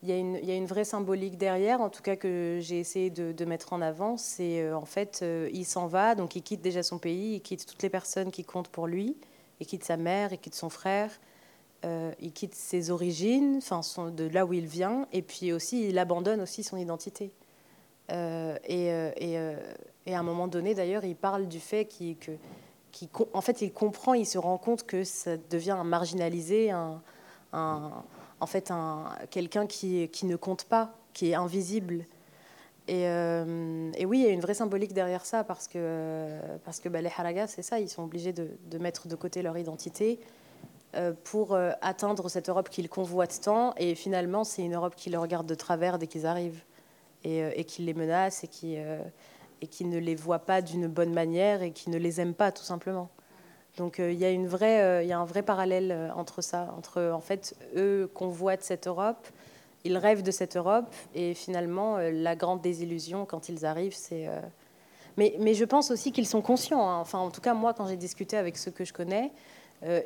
[0.08, 3.74] il y, a une, vraie symbolique derrière, en tout cas que j'ai essayé de, mettre
[3.74, 4.18] en avant.
[4.18, 7.41] C'est euh, en fait, euh, il s'en va, donc il quitte déjà son pays, il
[7.41, 9.18] quitte toutes les personnes qui comptent pour lui,
[9.60, 11.10] il quitte sa mère, il quitte son frère,
[11.86, 15.98] euh, il quitte ses origines, enfin de là où il vient, et puis aussi il
[15.98, 17.32] abandonne aussi son identité.
[18.10, 18.91] Et,
[20.08, 22.32] à un moment donné, d'ailleurs, il parle du fait qu'il, que,
[23.34, 27.02] en fait, il comprend, il se rend compte que ça devient un marginalisé, un,
[27.54, 28.04] un
[28.39, 28.71] en fait
[29.30, 32.06] quelqu'un qui, qui, ne compte pas, qui est invisible.
[32.88, 36.80] Et, euh, et, oui, il y a une vraie symbolique derrière ça parce que, parce
[36.80, 39.58] que bah, les haragas, c'est ça, ils sont obligés de, de, mettre de côté leur
[39.58, 40.19] identité
[40.95, 43.74] euh, pour euh, atteindre cette Europe qu'ils convoitent tant.
[43.78, 46.62] Et finalement, c'est une Europe qui les regarde de travers dès qu'ils arrivent
[47.24, 51.12] et, et, qui les menace et qui, et qui ne les voit pas d'une bonne
[51.12, 53.10] manière et qui ne les aime pas, tout simplement.
[53.78, 56.74] Donc euh, il y, a une euh, y a un vrai parallèle euh, entre ça,
[56.78, 59.28] entre en fait eux convoitent cette Europe,
[59.84, 64.28] ils rêvent de cette Europe, et finalement la grande désillusion quand ils arrivent, c'est.
[65.18, 66.90] Mais, mais, je pense aussi qu'ils sont conscients.
[66.90, 66.98] Hein.
[66.98, 69.32] Enfin, en tout cas, moi, quand j'ai discuté avec ceux que je connais,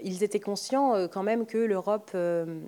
[0.04, 2.60] ils étaient conscients quand même que l'Europe, ce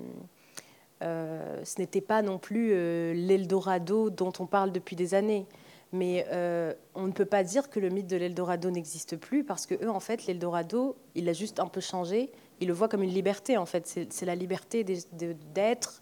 [1.78, 2.70] n'était pas non plus
[3.14, 5.46] l'Eldorado dont on parle depuis des années.
[5.94, 9.66] Mais euh, on ne peut pas dire que le mythe de l'Eldorado n'existe plus parce
[9.66, 12.32] que eux, en fait, l'Eldorado, il a juste un peu changé.
[12.62, 13.88] Ils le voient comme une liberté, en fait.
[14.10, 16.02] C'est la liberté d'être,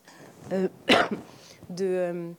[0.52, 0.67] euh,
[1.71, 2.32] de, euh,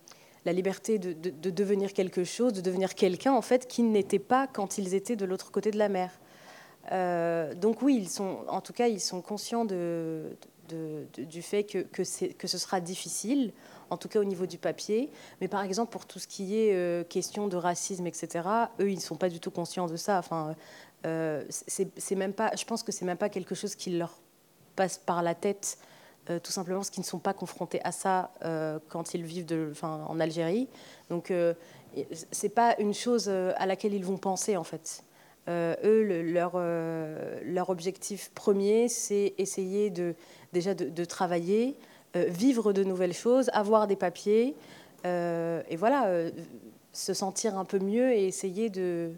[0.44, 4.78] la liberté de, devenir quelque chose, de devenir quelqu'un, en fait, qui n'était pas quand
[4.78, 6.20] ils étaient de l'autre côté de la mer.
[7.56, 12.46] donc oui, ils sont, en tout cas, ils sont conscients du fait que, que, que,
[12.46, 13.52] ce sera difficile
[13.90, 15.10] en tout cas au niveau du papier.
[15.40, 18.48] Mais par exemple, pour tout ce qui est euh, question de racisme, etc.,
[18.80, 20.18] eux, ils ne sont pas du tout conscients de ça.
[20.18, 20.54] Enfin,
[21.06, 24.18] euh, c'est même pas, je pense que c'est même pas quelque chose qui leur
[24.76, 25.78] passe par la tête,
[26.30, 28.30] euh, tout simplement parce qu'ils ne sont pas confrontés à ça
[28.88, 30.68] quand ils vivent en Algérie.
[31.10, 31.32] Donc,
[32.30, 35.02] c'est pas une chose à laquelle ils vont penser, en fait.
[35.48, 40.14] eux, leur, objectif premier, c'est essayer de,
[40.52, 44.54] déjà de, travailler, euh, vivre de nouvelles choses, avoir des papiers.
[45.06, 46.30] Euh, et voilà, euh,
[46.92, 49.12] se sentir un peu mieux et essayer de,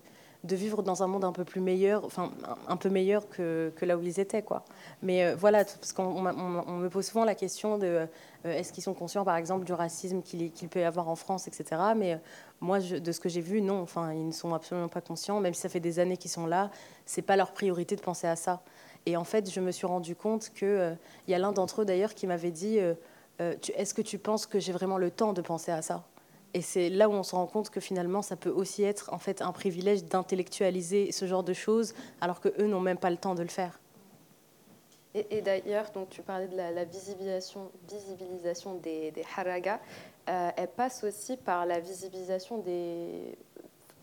[0.44, 2.32] de vivre dans un monde un peu plus meilleur, enfin
[2.66, 4.64] un peu meilleur que, que là où ils étaient, quoi.
[5.02, 8.06] Mais euh, voilà, parce qu'on on, me pose souvent la question de euh,
[8.44, 11.80] est-ce qu'ils sont conscients, par exemple, du racisme qu'il peut y avoir en France, etc.
[11.96, 12.16] Mais euh,
[12.60, 13.80] moi, de ce que j'ai vu, non.
[13.82, 16.46] Enfin, ils ne sont absolument pas conscients, même si ça fait des années qu'ils sont
[16.46, 16.70] là.
[17.06, 18.62] C'est pas leur priorité de penser à ça.
[19.06, 20.94] Et en fait, je me suis rendu compte que
[21.26, 22.78] il y a l'un d'entre eux d'ailleurs qui m'avait dit
[23.38, 26.04] est-ce que tu penses que j'ai vraiment le temps de penser à ça?
[26.54, 29.18] Et c'est là où on se rend compte que finalement, ça peut aussi être en
[29.18, 33.16] fait un privilège d'intellectualiser ce genre de choses, alors que eux n'ont même pas le
[33.16, 33.78] temps de le faire.
[35.14, 37.70] Et, d'ailleurs, donc tu parlais de la, visibilisation,
[38.82, 39.78] des haragas.
[40.28, 43.36] Euh, elle passe aussi par la visibilisation des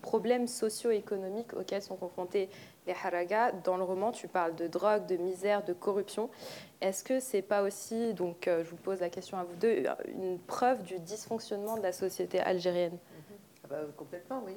[0.02, 2.48] problèmes socio-économiques auxquels sont confrontés
[2.90, 3.52] les haragas.
[3.64, 6.30] Dans le roman, tu parles de drogue, de misère, de corruption.
[6.80, 9.84] Est-ce que c'est pas aussi, donc euh, je vous pose la question à vous deux,
[10.08, 12.96] une preuve du dysfonctionnement de la société algérienne?
[13.64, 14.56] Ah bah, Complètement, oui.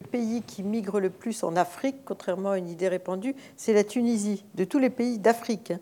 [0.00, 3.84] Le pays qui migre le plus en Afrique, contrairement à une idée répandue, c'est la
[3.84, 5.72] Tunisie, de tous les pays d'Afrique.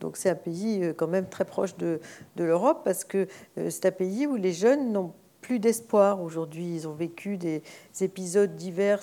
[0.00, 2.00] Donc c'est un pays euh, quand même très proche de,
[2.36, 5.12] de l'Europe parce que euh, c'est un pays où les jeunes n'ont
[5.48, 6.74] plus d'espoir aujourd'hui.
[6.74, 7.62] Ils ont vécu des
[8.02, 9.00] épisodes divers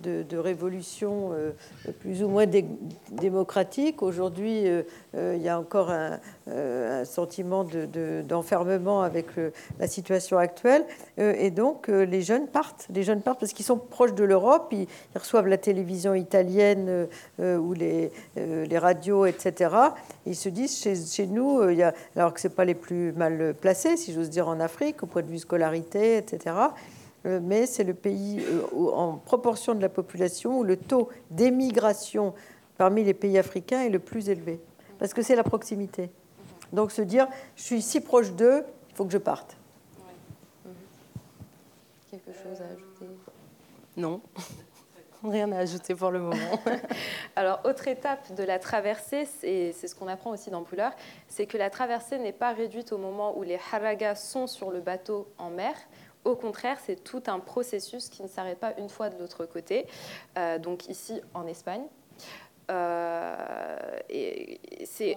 [0.00, 1.50] de, de révolutions euh,
[2.00, 2.46] plus ou moins
[3.10, 4.02] démocratiques.
[4.02, 4.82] Aujourd'hui, euh,
[5.14, 6.20] euh, il y a encore un,
[7.04, 7.64] sentiment
[8.28, 9.26] d'enfermement avec
[9.78, 10.84] la situation actuelle.
[11.16, 12.86] et donc, les jeunes partent.
[12.92, 14.68] Les jeunes partent parce qu'ils sont proches de l'Europe.
[14.72, 18.10] Ils, reçoivent la télévision italienne ou les,
[18.76, 19.74] radios, etc.
[20.26, 21.60] ils se disent, chez, nous,
[22.16, 25.22] alors que ce pas les plus mal placés, si j'ose dire, en Afrique, au point
[25.22, 26.54] de vue scolaire etc.
[27.26, 32.34] Euh, mais c'est le pays euh, en proportion de la population où le taux d'émigration
[32.76, 34.60] parmi les pays africains est le plus élevé.
[34.98, 36.10] Parce que c'est la proximité.
[36.74, 39.56] Donc se dire, je suis si proche d'eux, il faut que je parte.
[42.10, 43.06] Quelque chose à ajouter?
[43.96, 44.20] Non.
[45.24, 46.60] Rien à ajouter pour le moment.
[47.36, 50.92] Alors, autre étape de la traversée, c'est ce qu'on apprend aussi dans Pouleur,
[51.28, 54.80] c'est que la traversée n'est pas réduite au moment où les haragas sont sur le
[54.80, 55.74] bateau en mer.
[56.24, 59.86] Au contraire, c'est tout un processus qui ne s'arrête pas une fois de l'autre côté.
[60.36, 61.84] Euh, donc ici, en Espagne.
[62.70, 65.16] Euh, et c'est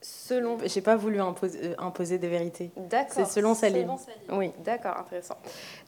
[0.00, 0.58] selon.
[0.64, 2.70] J'ai pas voulu imposer, euh, imposer des vérités.
[2.76, 3.12] D'accord.
[3.14, 3.90] C'est selon Salim.
[4.30, 4.52] Oui.
[4.64, 5.36] D'accord, intéressant.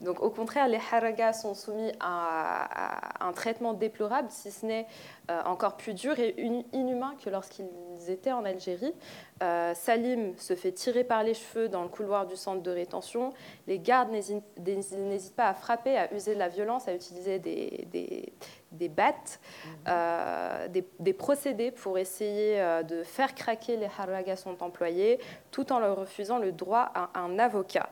[0.01, 4.87] Donc au contraire, les haragas sont soumis à, un traitement déplorable, si ce n'est
[5.31, 6.35] euh, encore plus dur et
[6.73, 7.67] inhumain que lorsqu'ils
[8.09, 8.95] étaient en Algérie.
[9.43, 13.33] Euh, Salim se fait tirer par les cheveux dans le couloir du centre de rétention.
[13.67, 18.33] Les gardes n'hésitent pas à frapper, à user de la violence, à utiliser des, des,
[18.73, 19.71] des battes, mhm.
[19.89, 25.19] euh, des, procédés pour essayer euh, de faire craquer les haragas sont employés,
[25.51, 27.89] tout en leur refusant le droit à un avocat.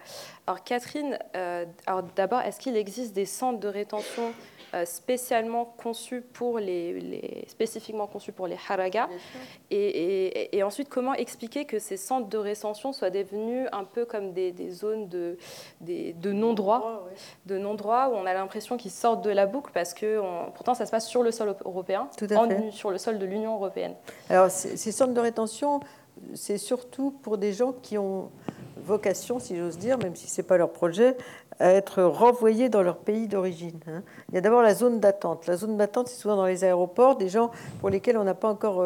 [0.46, 1.18] Alors Catherine,
[2.16, 4.32] d'abord, est-ce qu'il existe des centres de rétention euh,
[4.84, 9.08] spécialement conçus pour les, spécifiquement conçus pour les haragas.
[9.70, 14.32] Et, et, ensuite, comment expliquer que ces centres de rétention soient devenus un peu comme
[14.32, 15.36] des, zones de,
[15.80, 17.08] de non-droit,
[17.46, 20.20] de non-droit où on a l'impression qu'ils sortent de la boucle parce que
[20.54, 22.08] pourtant ça se passe sur le sol européen,
[22.70, 23.94] sur le sol de l'Union européenne.
[24.28, 25.80] Alors ces centres de rétention,
[26.34, 28.30] c'est surtout pour des gens qui ont
[28.76, 31.16] vocation, si j'ose dire, même si ce n'est pas leur projet,
[31.60, 33.80] à être renvoyés dans leur pays d'origine.
[33.88, 34.02] Hein.
[34.28, 35.46] Il y a d'abord la zone d'attente.
[35.46, 38.48] La zone d'attente, c'est souvent dans les aéroports, des gens pour lesquels on n'a pas
[38.48, 38.84] encore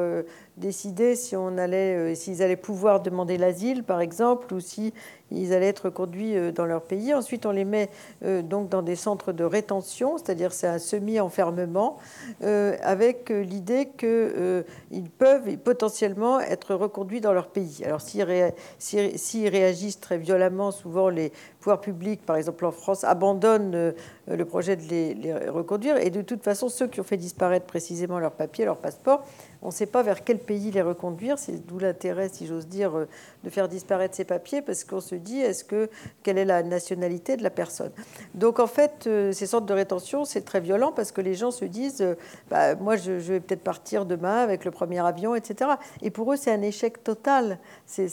[0.59, 4.93] euh, décidé si on allait, euh, s'ils allaient pouvoir demander l'asile, par exemple, ou si
[5.31, 7.15] ils allaient être conduits euh, dans leur pays.
[7.15, 7.89] Ensuite, on les met
[8.23, 11.99] donc dans des centres de rétention, c'est-à-dire c'est un semi-enfermement,
[12.41, 17.83] avec l'idée qu'ils peuvent potentiellement être reconduits dans leur pays.
[17.85, 24.37] Alors, s'ils réagissent très violemment, souvent les pouvoirs publics, par exemple en France, abandonnent euh,
[24.37, 25.97] le projet de les, reconduire.
[25.97, 29.25] Et de toute façon, ceux qui ont fait disparaître précisément leurs papiers, leur passeport,
[29.63, 31.39] on ne sait pas vers quel pays les reconduire.
[31.39, 33.09] C'est d'où l'intérêt, si j'ose dire, euh,
[33.45, 35.89] de faire disparaître ces papiers, parce qu'on se dit, est-ce que
[36.23, 37.93] quelle est la nationalité de la personne?
[38.35, 41.51] Donc en fait, euh, ces centres de rétention, c'est très violent parce que les gens
[41.51, 42.05] se disent,
[42.51, 45.71] bah, moi, je, vais peut-être partir demain avec le premier avion, etc.
[46.03, 47.59] Et pour eux, c'est un échec total.
[47.87, 48.09] C'est,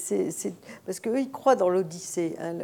[0.85, 2.35] parce qu'eux, ils croient dans l'Odyssée.
[2.39, 2.55] Hein,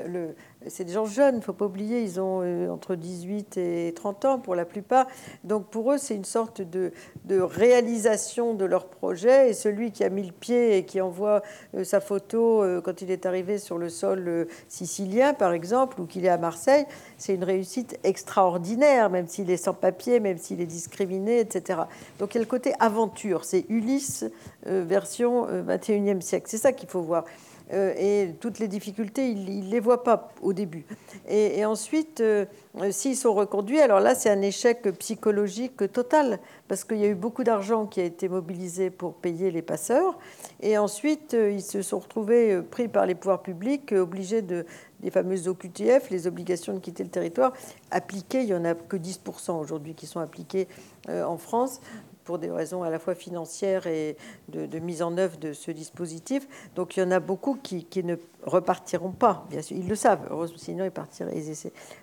[0.68, 3.94] c'est des gens jeunes, il ne faut pas oublier, ils ont euh, entre 18 et
[3.96, 5.08] 30 ans pour la plupart.
[5.44, 6.92] Donc pour eux, c'est une sorte de,
[7.30, 9.50] réalisation de leur projet.
[9.50, 11.42] Et celui qui a mis le pied et qui envoie
[11.76, 16.06] euh, sa photo euh, quand il est arrivé sur le sol sicilien, par exemple, ou
[16.06, 16.86] qu'il est à Marseille,
[17.18, 21.80] c'est une réussite extraordinaire, même s'il est sans papier, même s'il est discriminé, etc.
[22.20, 24.26] Donc il y a le côté aventure, c'est Ulysse
[24.66, 26.48] version 21e siècle.
[26.50, 27.26] C'est ça qu'il faut voir.
[27.74, 30.86] Euh, et toutes les difficultés, il ne les voit pas au début.
[31.28, 32.46] Et, ensuite, euh,
[32.92, 37.16] s'ils sont reconduits, alors là, c'est un échec psychologique total, parce qu'il y a eu
[37.16, 40.18] beaucoup d'argent qui a été mobilisé pour payer les passeurs.
[40.62, 44.66] Et ensuite, ils se sont retrouvés pris par les pouvoirs publics, obligés de
[45.02, 47.54] les fameuses OQTF, les obligations de quitter le territoire,
[47.92, 50.68] appliquées, il n'y en a que 10% aujourd'hui qui sont appliquées
[51.08, 51.82] en France
[52.26, 54.18] pour des raisons à la fois financières et
[54.50, 56.48] de, mise en œuvre de ce dispositif.
[56.76, 60.28] Donc il y en a beaucoup qui, ne repartiront pas, bien sûr, ils le savent,
[60.58, 61.42] sinon ils partiraient.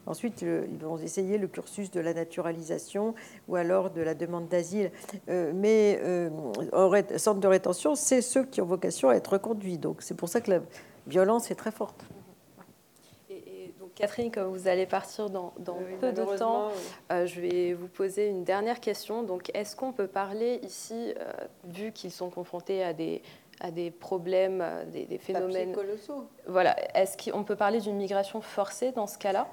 [0.06, 3.14] Ensuite, ils vont essayer le cursus de la naturalisation
[3.48, 4.90] ou alors de la demande d'asile.
[5.28, 6.30] Euh, mais euh,
[7.18, 9.78] centre de rétention, c'est ceux qui ont vocation à être reconduits.
[9.78, 10.61] Donc c'est pour ça que la
[11.06, 12.04] violence est très forte.
[13.94, 15.52] Catherine, comme vous allez partir dans,
[16.00, 16.68] peu de temps,
[17.11, 19.22] euh, je vais vous poser une dernière question.
[19.22, 21.33] Donc, est-ce qu'on peut parler ici, euh,
[21.64, 23.22] vu qu'ils sont confrontés à des,
[23.61, 26.26] à des problèmes, euh, des, phénomènes colossaux.
[26.46, 26.74] Voilà.
[26.96, 29.48] Est-ce qu'on peut parler d'une migration forcée dans ce cas-là?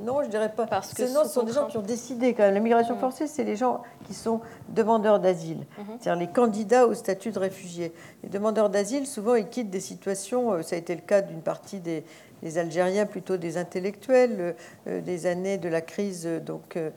[0.00, 0.66] Non, je dirais pas.
[0.66, 2.54] Parce que ce sont des gens qui ont décidé quand même.
[2.54, 3.00] La migration mmh.
[3.00, 5.82] forcée, c'est les gens qui sont demandeurs d'asile, mmh.
[6.00, 7.92] c'est-à-dire les candidats au statut de réfugié.
[8.24, 10.60] Les demandeurs d'asile, souvent, ils quittent des situations.
[10.62, 12.04] Ça a été le cas d'une partie des
[12.42, 14.54] les Algériens, plutôt des intellectuels,
[14.86, 16.90] euh, des années de la crise donc euh,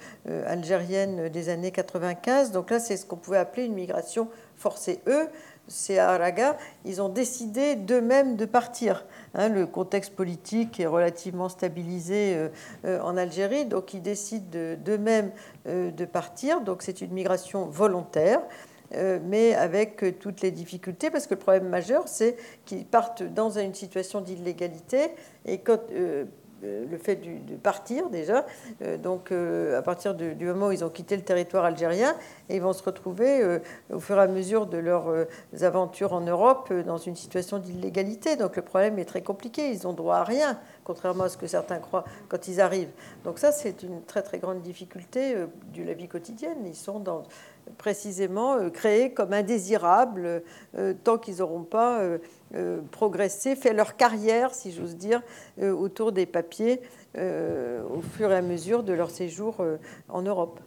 [0.48, 2.52] algérienne des années 95.
[2.52, 5.00] Donc là, c'est ce qu'on pouvait appeler une migration forcée.
[5.08, 5.28] Eux,
[5.68, 9.06] c'est à Araga, ils ont décidé d'eux-mêmes de partir.
[9.36, 12.50] Hein, le contexte politique est relativement stabilisé
[12.86, 15.32] euh, en Algérie, donc ils décident d'eux-mêmes
[15.66, 16.62] de partir.
[16.62, 18.42] Donc c'est une migration volontaire.
[18.96, 23.24] Euh, mais avec euh, toutes les difficultés, parce que le problème majeur, c'est qu'ils partent
[23.24, 25.12] dans une situation d'illégalité,
[25.46, 26.26] et quand, euh,
[26.62, 28.46] le fait de partir déjà,
[29.02, 32.16] donc à partir du moment où ils ont quitté le territoire algérien,
[32.50, 33.60] et ils vont se retrouver
[33.92, 35.28] au fur et à mesure de leurs
[35.62, 38.36] aventures en Europe dans une situation d'illégalité.
[38.36, 41.48] Donc le problème est très compliqué, ils ont droit à rien, contrairement à ce que
[41.48, 42.92] certains croient quand ils arrivent.
[43.24, 46.60] Donc ça, c'est une très très grande difficulté de la vie quotidienne.
[46.66, 47.04] Ils sont
[47.78, 50.44] précisément euh, créés comme indésirables
[50.78, 52.02] euh, tant qu'ils n'auront pas
[52.56, 55.22] euh, progressé, fait leur carrière, si j'ose dire,
[55.62, 56.82] autour des papiers
[57.16, 59.64] au fur et à mesure de leur séjour
[60.08, 60.60] en Europe.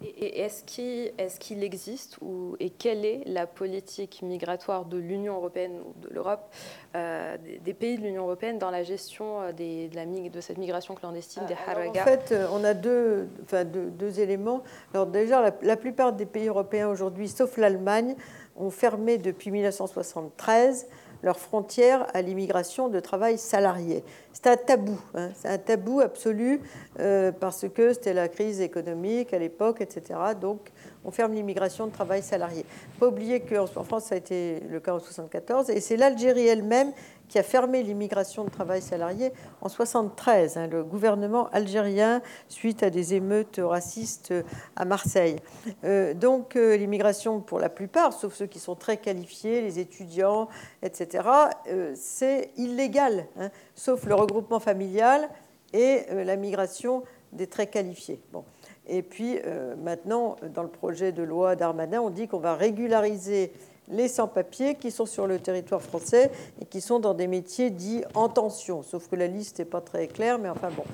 [0.00, 6.00] Et est-ce qu'il existe ou, et quelle est la politique migratoire de l'Union européenne ou
[6.00, 6.54] de l'Europe,
[6.94, 10.94] euh, des, pays de l'Union européenne dans la gestion euh, de, la, de, cette migration
[10.94, 14.62] clandestine des ah, Haragas En fait, euh, on a deux, enfin, deux, éléments.
[14.94, 18.14] Alors déjà, la, la plupart des pays européens aujourd'hui, sauf l'Allemagne,
[18.54, 20.86] ont fermé depuis 1973
[21.22, 24.04] leurs frontières à l'immigration de travail salarié.
[24.32, 25.30] C'est un tabou, hein.
[25.34, 26.60] c'est un tabou absolu
[27.00, 30.18] euh, parce que c'était la crise économique à l'époque, etc.
[30.40, 30.70] Donc
[31.04, 32.64] on ferme l'immigration de travail salarié.
[33.00, 36.92] Pas oublier qu'en France ça a été le cas en 1974 et c'est l'Algérie elle-même
[37.28, 42.90] qui a fermé l'immigration de travail salarié en 73, hein, le gouvernement algérien, suite à
[42.90, 44.34] des émeutes racistes
[44.76, 45.36] à Marseille.
[45.84, 50.48] Euh, donc euh, l'immigration, pour la plupart, sauf ceux qui sont très qualifiés, les étudiants,
[50.82, 51.28] etc.,
[51.68, 55.28] euh, c'est illégal, hein, sauf le regroupement familial
[55.72, 58.22] et la migration des très qualifiés.
[58.32, 58.42] Bon.
[58.86, 59.38] Et puis
[59.84, 63.52] maintenant, dans le projet de loi d'Armanin, on dit qu'on va régulariser
[63.90, 68.02] les sans-papiers qui sont sur le territoire français et qui sont dans des métiers dits
[68.14, 70.84] en tension, sauf que la liste n'est pas très claire, mais enfin bon,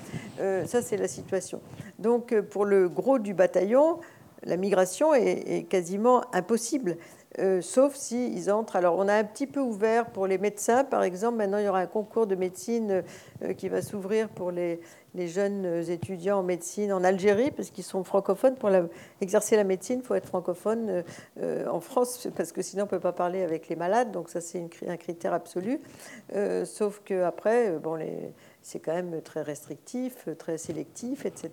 [0.41, 1.61] euh, ça c'est la situation.
[1.99, 3.99] Donc euh, pour le gros du bataillon,
[4.45, 6.97] la migration est, quasiment impossible.
[7.41, 8.77] Euh, sauf s'ils entrent.
[8.77, 11.39] Alors, on a un petit peu ouvert pour les médecins, par exemple.
[11.39, 13.03] Maintenant, il y aura un concours de médecine
[13.57, 14.81] qui va s'ouvrir pour les,
[15.15, 18.57] les jeunes étudiants en médecine en Algérie, parce qu'ils sont francophones.
[18.57, 18.71] Pour
[19.21, 21.05] exercer la médecine, il faut être francophone
[21.41, 24.11] euh, en France, parce que sinon on ne peut pas parler avec les malades.
[24.11, 25.81] Donc ça, c'est un critère absolu.
[26.35, 27.99] Euh, sauf qu'après, euh, bon,
[28.63, 31.53] c'est quand même très restrictif, très sélectif, etc.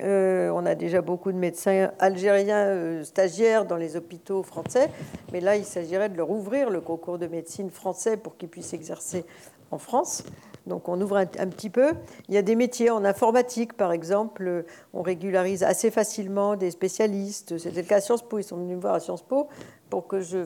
[0.00, 4.90] on a déjà beaucoup de médecins algériens stagiaires dans les hôpitaux français,
[5.32, 8.72] mais là, il s'agirait de leur ouvrir le concours de médecine français pour qu'ils puissent
[8.72, 9.24] exercer
[9.70, 10.24] en France.
[10.66, 11.92] Donc on ouvre un, petit peu.
[12.28, 14.64] Il y a des métiers en informatique, par exemple.
[14.92, 17.58] On régularise assez facilement des spécialistes.
[17.58, 18.38] C'était le cas à Sciences Po.
[18.38, 19.48] Ils sont venus me voir à Sciences Po
[19.90, 20.38] pour que je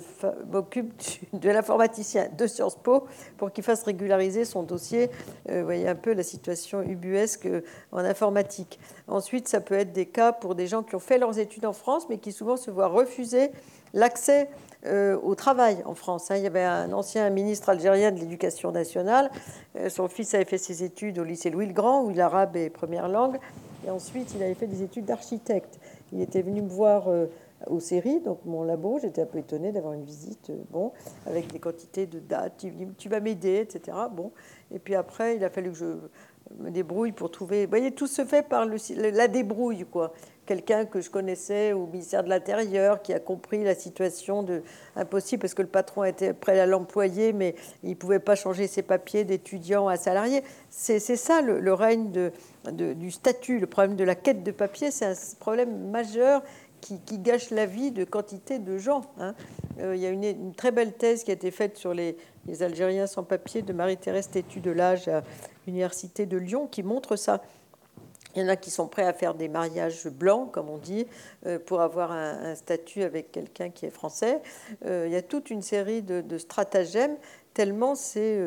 [0.50, 0.92] m'occupe
[1.32, 5.10] de l'informaticien de Sciences Po pour qu'il fasse régulariser son dossier.
[5.48, 7.48] Euh, vous voyez un peu la situation ubuesque
[7.92, 8.80] en informatique.
[9.06, 11.72] Ensuite, ça peut être des cas pour des gens qui ont fait leurs études en
[11.72, 13.52] France, mais qui souvent se voient refuser
[13.94, 14.50] l'accès
[14.86, 16.30] euh, au travail en France.
[16.30, 16.36] Hein.
[16.36, 19.28] Il y avait un ancien ministre algérien de l'Éducation nationale.
[19.76, 22.70] Euh, son fils avait fait ses études au lycée Louis le Grand, où l'arabe est
[22.70, 23.38] première langue.
[23.86, 25.80] Et ensuite, il avait fait des études d'architecte.
[26.12, 27.26] Il était venu me voir euh,
[27.66, 29.00] aux séries, donc mon labo.
[29.02, 30.92] J'étais un peu étonnée d'avoir une visite, bon,
[31.26, 32.58] avec des quantités de dates.
[32.58, 33.96] Tu, tu vas m'aider, etc.
[34.12, 34.30] Bon,
[34.72, 35.94] et puis après, il a fallu que je
[36.58, 37.64] me débrouille pour trouver.
[37.64, 38.76] Vous voyez, tout se fait par le,
[39.10, 40.12] la débrouille, quoi.
[40.46, 44.62] Quelqu'un que je connaissais au ministère de l'Intérieur qui a compris la situation de
[44.96, 48.66] impossible parce que le patron était prêt à l'employer, mais il ne pouvait pas changer
[48.66, 50.42] ses papiers d'étudiant à salarié.
[50.70, 52.32] C'est ça le, règne de,
[52.94, 56.42] du statut, le problème de la quête de papier, c'est un problème majeur
[56.80, 59.02] qui, gâche la vie de quantité de gens.
[59.18, 59.34] Hein.
[59.80, 62.16] Euh, il y a une, très belle thèse qui a été faite sur les,
[62.60, 65.22] Algériens sans papier de Marie-Thérèse Tétu de l'âge à
[65.66, 67.42] l'Université de Lyon qui montre ça.
[68.34, 71.06] Il y en a qui sont prêts à faire des mariages blancs, comme on dit,
[71.44, 74.40] euh, pour avoir un, statut avec quelqu'un qui est français.
[74.86, 77.16] Euh, il y a toute une série de, stratagèmes,
[77.52, 78.40] tellement c'est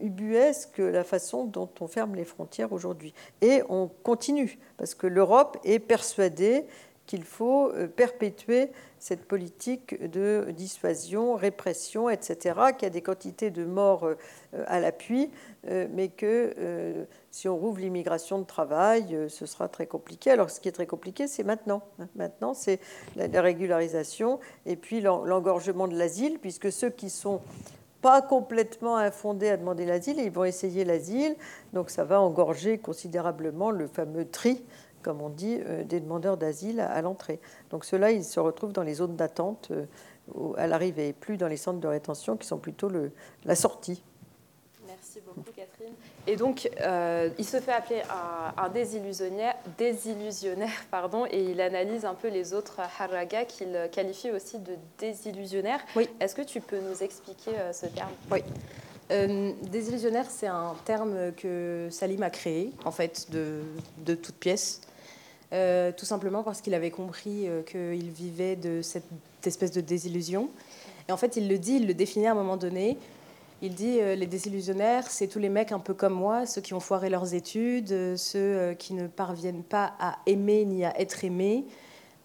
[0.00, 3.12] ubuesque la façon dont on ferme les frontières aujourd'hui.
[3.42, 6.64] Et on continue, parce que l'Europe est persuadée
[7.06, 13.64] qu'il faut euh, perpétuer cette politique de dissuasion, répression, etc., qui a des quantités de
[13.64, 14.16] morts euh,
[14.66, 15.30] à l'appui,
[15.68, 20.30] euh, mais que si on rouvre l'immigration de travail, ce sera très compliqué.
[20.30, 21.82] Alors ce qui est très compliqué, c'est maintenant.
[21.98, 22.08] Hein.
[22.14, 22.78] Maintenant, c'est
[23.16, 27.40] la régularisation et puis l'engorgement de l'asile, puisque ceux qui sont
[28.02, 31.36] pas complètement infondés à demander l'asile, ils vont essayer l'asile,
[31.72, 34.62] donc ça va engorger considérablement le fameux tri
[35.02, 37.40] comme on dit, euh, des demandeurs d'asile à, l'entrée.
[37.70, 39.84] Donc ceux-là, ils se retrouvent dans les zones d'attente euh,
[40.56, 43.10] à l'arrivée, plus dans les centres de rétention qui sont plutôt le,
[43.44, 44.02] la sortie.
[44.86, 45.94] Merci beaucoup, Catherine.
[46.26, 48.02] Et donc, euh, il se fait appeler
[48.56, 54.58] un, désillusionnaire, désillusionnaire pardon, et il analyse un peu les autres haragas qu'il qualifie aussi
[54.58, 55.80] de désillusionnaires.
[55.96, 56.08] Oui.
[56.20, 58.12] Est-ce que tu peux nous expliquer ce terme?
[58.30, 58.42] Oui.
[59.70, 63.62] désillusionnaire, c'est un terme que Salim a créé, en fait, de,
[63.98, 64.82] de toute pièce.
[65.52, 69.04] Euh, tout simplement parce qu'il avait compris euh, qu'il vivait de cette
[69.44, 70.48] espèce de désillusion.
[71.08, 72.96] Et en fait, il le dit, il le définit à un moment donné.
[73.60, 76.72] Il dit euh, les désillusionnaires, c'est tous les mecs un peu comme moi, ceux qui
[76.72, 81.64] ont foiré leurs études, ceux qui ne parviennent pas à aimer ni à être aimés.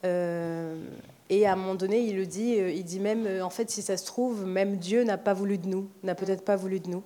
[0.04, 3.98] et à un moment donné, il le dit, il dit même, en fait, si ça
[3.98, 7.04] se trouve, même Dieu n'a pas voulu de nous, n'a peut-être pas voulu de nous.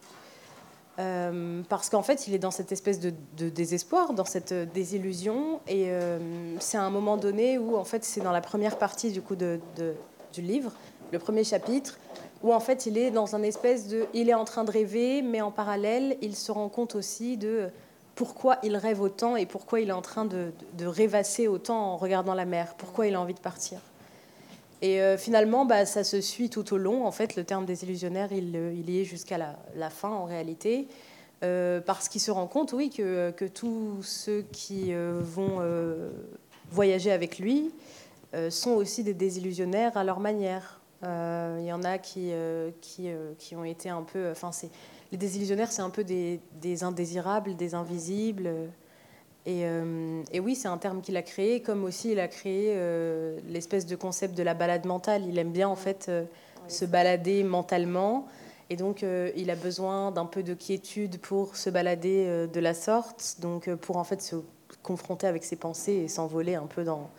[1.02, 3.12] Euh, parce qu'en fait, il est dans cette espèce de,
[3.50, 5.60] désespoir, dans cette désillusion.
[5.68, 6.20] Et euh,
[6.60, 9.36] c'est à un moment donné où, en fait, c'est dans la première partie du coup
[9.36, 9.60] de,
[10.34, 10.72] du livre,
[11.12, 11.98] le premier chapitre,
[12.44, 15.22] où en fait, il est dans un espèce de, il est en train de rêver,
[15.22, 17.70] mais en parallèle, il se rend compte aussi de
[18.16, 22.36] pourquoi il rêve autant et pourquoi il est en train de rêvasser autant en regardant
[22.36, 23.80] la mer, pourquoi il a envie de partir.
[24.82, 27.06] Et euh, finalement, bah, ça se suit tout au long.
[27.06, 30.88] En fait, le terme désillusionnaire, il, euh, il y est jusqu'à la, fin, en réalité.
[31.44, 35.60] Euh, parce qu'il se rend compte, oui, que, tous ceux qui vont
[36.72, 37.72] voyager avec lui
[38.50, 40.80] sont aussi des désillusionnaires à leur manière.
[41.04, 42.32] Il y en a qui,
[42.82, 44.32] qui, ont été un peu...
[44.32, 44.52] Enfin,
[45.12, 48.52] les désillusionnaires, c'est un peu des, indésirables, des invisibles.
[49.48, 53.40] Euh, et, oui, c'est un terme qu'il a créé, comme aussi il a créé euh,
[53.48, 55.24] l'espèce de concept de la balade mentale.
[55.28, 56.24] Il aime bien en fait euh,
[56.68, 58.28] se balader mentalement,
[58.70, 59.04] et donc
[59.36, 63.98] il a besoin d'un peu de quiétude pour se balader de la sorte, donc pour
[63.98, 64.38] en fait se
[64.82, 67.10] confronter avec ses pensées et s'envoler un peu dans,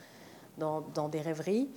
[0.57, 1.69] dans, dans des rêveries.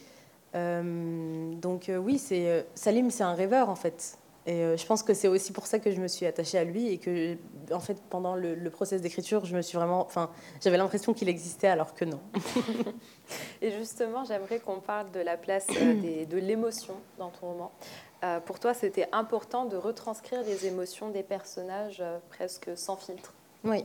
[0.53, 4.17] donc oui, c'est Salim, c'est un rêveur en fait.
[4.47, 6.63] Et euh, je pense que c'est aussi pour ça que je me suis attachée à
[6.63, 7.35] lui et que,
[7.71, 10.29] en fait, pendant le, le process d'écriture, je me suis vraiment, enfin,
[10.61, 12.19] j'avais l'impression qu'il existait alors que non.
[13.61, 17.71] et justement, j'aimerais qu'on parle de la place euh, de l'émotion dans ton roman.
[18.23, 23.33] Euh, pour toi, c'était important de retranscrire les émotions des personnages presque sans filtre.
[23.63, 23.83] Oui,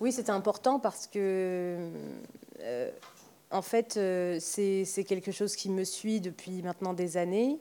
[0.00, 1.90] oui, c'était important parce que,
[3.50, 3.98] en fait,
[4.38, 7.58] c'est quelque chose qui me suit depuis maintenant des années.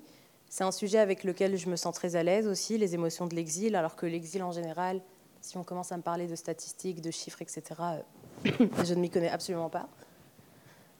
[0.53, 3.33] C'est un sujet avec lequel je me sens très à l'aise aussi, les émotions de
[3.33, 5.01] l'exil, alors que l'exil en général,
[5.41, 8.51] si on commence à me parler de statistiques, de chiffres, etc., euh,
[8.85, 9.89] je ne m'y connais absolument pas.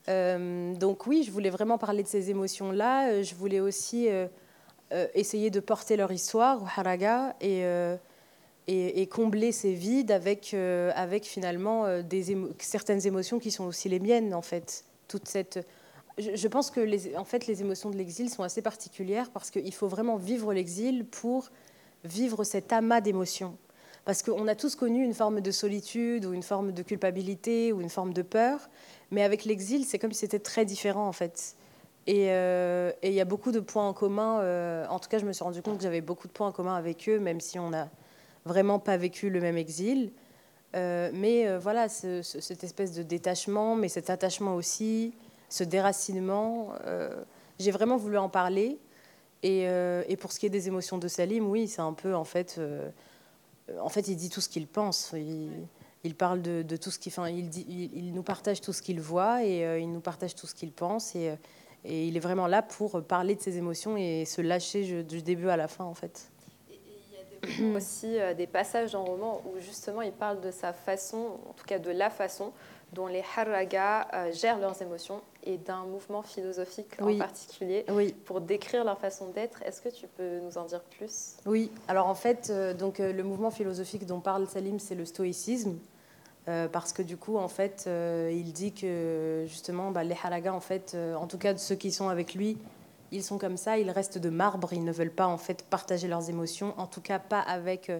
[0.09, 3.11] Euh, donc oui, je voulais vraiment parler de ces émotions-là.
[3.11, 4.09] Euh, je voulais aussi
[5.13, 7.63] essayer de porter leur histoire au Haraga et,
[8.65, 11.85] et, combler ces vides avec, avec finalement
[12.57, 14.83] certaines émotions qui sont aussi les miennes, en fait.
[15.07, 15.63] Toute cette
[16.17, 19.73] je, pense que les, en fait, les émotions de l'exil sont assez particulières parce qu'il
[19.73, 21.49] faut vraiment vivre l'exil pour
[22.03, 23.57] vivre cet amas d'émotions.
[24.05, 27.81] Parce qu'on a tous connu une forme de solitude ou une forme de culpabilité ou
[27.81, 28.69] une forme de peur,
[29.11, 31.55] mais avec l'exil, c'est comme si c'était très différent en fait.
[32.05, 34.41] Et euh, il y a beaucoup de points en commun.
[34.41, 36.51] Euh, en tout cas, je me suis rendu compte que j'avais beaucoup de points en
[36.51, 37.89] commun avec eux, même si on n'a
[38.45, 40.11] vraiment pas vécu le même exil.
[40.75, 45.13] Euh, mais voilà, cette espèce de détachement, mais cet attachement aussi,
[45.49, 46.73] ce déracinement.
[47.59, 48.79] J'ai vraiment voulu en parler.
[49.43, 49.63] Et,
[50.07, 52.59] et, pour ce qui est des émotions de Salim, oui, c'est un peu en fait.
[53.79, 55.13] en fait, il dit tout ce qu'il pense.
[56.03, 57.11] Il, parle de, tout ce qu'il.
[57.11, 60.71] Enfin, il, nous partage tout ce qu'il voit et il nous partage tout ce qu'il
[60.71, 61.15] pense.
[61.15, 61.33] Et,
[61.85, 65.57] il est vraiment là pour parler de ses émotions et se lâcher du début à
[65.57, 66.31] la fin, en fait.
[67.43, 70.51] Il y a aussi euh, des passages dans le roman où justement il parle de
[70.51, 72.53] sa façon, en tout cas de la façon
[72.93, 78.13] dont les Harraga euh, gèrent leurs émotions et d'un mouvement philosophique en particulier oui.
[78.25, 79.61] pour décrire leur façon d'être.
[79.63, 81.35] Est-ce que tu peux nous en dire plus?
[81.45, 85.77] Oui, alors en fait, euh, donc, le mouvement philosophique dont parle Salim, c'est le stoïcisme.
[86.45, 90.95] parce que du coup, en fait, il dit que justement, bah, les Harraga, en fait,
[91.15, 92.57] en tout cas ceux qui sont avec lui,
[93.13, 96.07] ils sont comme ça, ils restent de marbre, ils ne veulent pas en fait partager
[96.07, 97.99] leurs émotions, en tout cas pas avec, euh,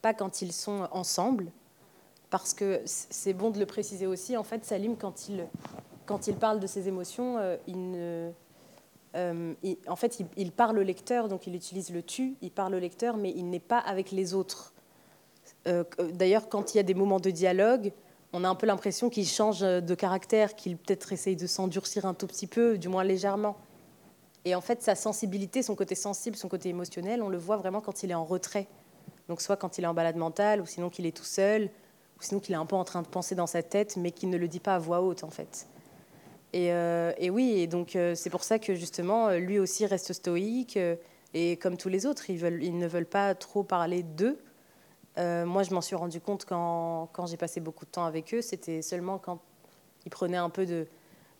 [0.00, 1.52] pas quand ils sont ensemble,
[2.30, 4.36] parce que c'est bon de le préciser aussi.
[4.36, 5.46] En fait, Salim, quand il,
[6.08, 7.94] quand il parle de ses émotions, euh, il
[9.14, 9.54] euh,
[9.86, 13.16] en fait, il, parle au lecteur, donc il utilise le tu, il parle au lecteur,
[13.16, 14.72] mais il n'est pas avec les autres.
[16.12, 17.92] D'ailleurs, quand il y a des moments de dialogue,
[18.32, 22.14] on a un peu l'impression qu'il change de caractère, qu'il peut-être essaye de s'endurcir un
[22.14, 23.56] tout petit peu, du moins légèrement.
[24.44, 27.80] Et en fait, sa sensibilité, son côté sensible, son côté émotionnel, on le voit vraiment
[27.80, 28.66] quand il est en retrait.
[29.28, 31.64] Donc soit quand il est en balade mentale, ou sinon qu'il est tout seul,
[32.18, 34.30] ou sinon qu'il est un peu en train de penser dans sa tête, mais qu'il
[34.30, 35.66] ne le dit pas à voix haute, en fait.
[36.52, 40.76] Et, euh, oui, et donc euh, c'est pour ça que justement, lui aussi reste stoïque,
[40.76, 40.96] euh,
[41.34, 44.38] et comme tous les autres, ils, ne veulent pas trop parler d'eux.
[45.16, 48.80] moi, je m'en suis rendu compte quand, j'ai passé beaucoup de temps avec eux, c'était
[48.80, 49.40] seulement quand
[50.06, 50.86] ils prenaient un peu de,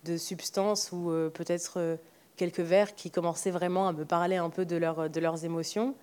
[0.04, 1.98] de substance ou peut-être
[2.36, 5.94] quelques vers qui commençaient vraiment à me parler un peu de, leur, de leurs émotions,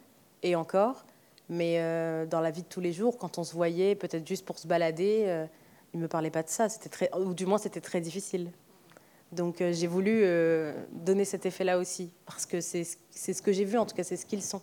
[0.46, 1.06] et encore.
[1.50, 4.46] Mais euh, dans la vie de tous les jours, quand on se voyait, peut-être juste
[4.46, 5.46] pour se balader, euh,
[5.94, 6.68] ils ne me parlaient pas de ça.
[7.20, 8.52] Ou du moins, c'était très difficile.
[9.36, 10.26] Donc euh, j'ai voulu
[10.92, 14.18] donner cet effet-là aussi, parce que c'est ce que j'ai vu, en tout cas, c'est
[14.18, 14.62] ce qu'ils sont.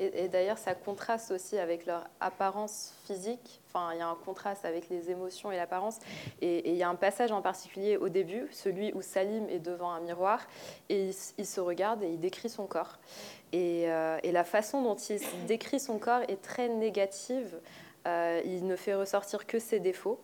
[0.00, 3.60] Et, d'ailleurs, ça contraste aussi avec leur apparence physique.
[3.68, 5.98] Enfin, il y a un contraste avec les émotions et l'apparence.
[6.40, 9.92] Et, il y a un passage en particulier au début, celui où Salim est devant
[9.92, 10.40] un miroir
[10.88, 12.98] et il, se regarde et il décrit son corps.
[13.52, 17.60] Et, euh, la façon dont il décrit son corps est très négative.
[18.06, 20.20] Euh, il ne fait ressortir que ses défauts.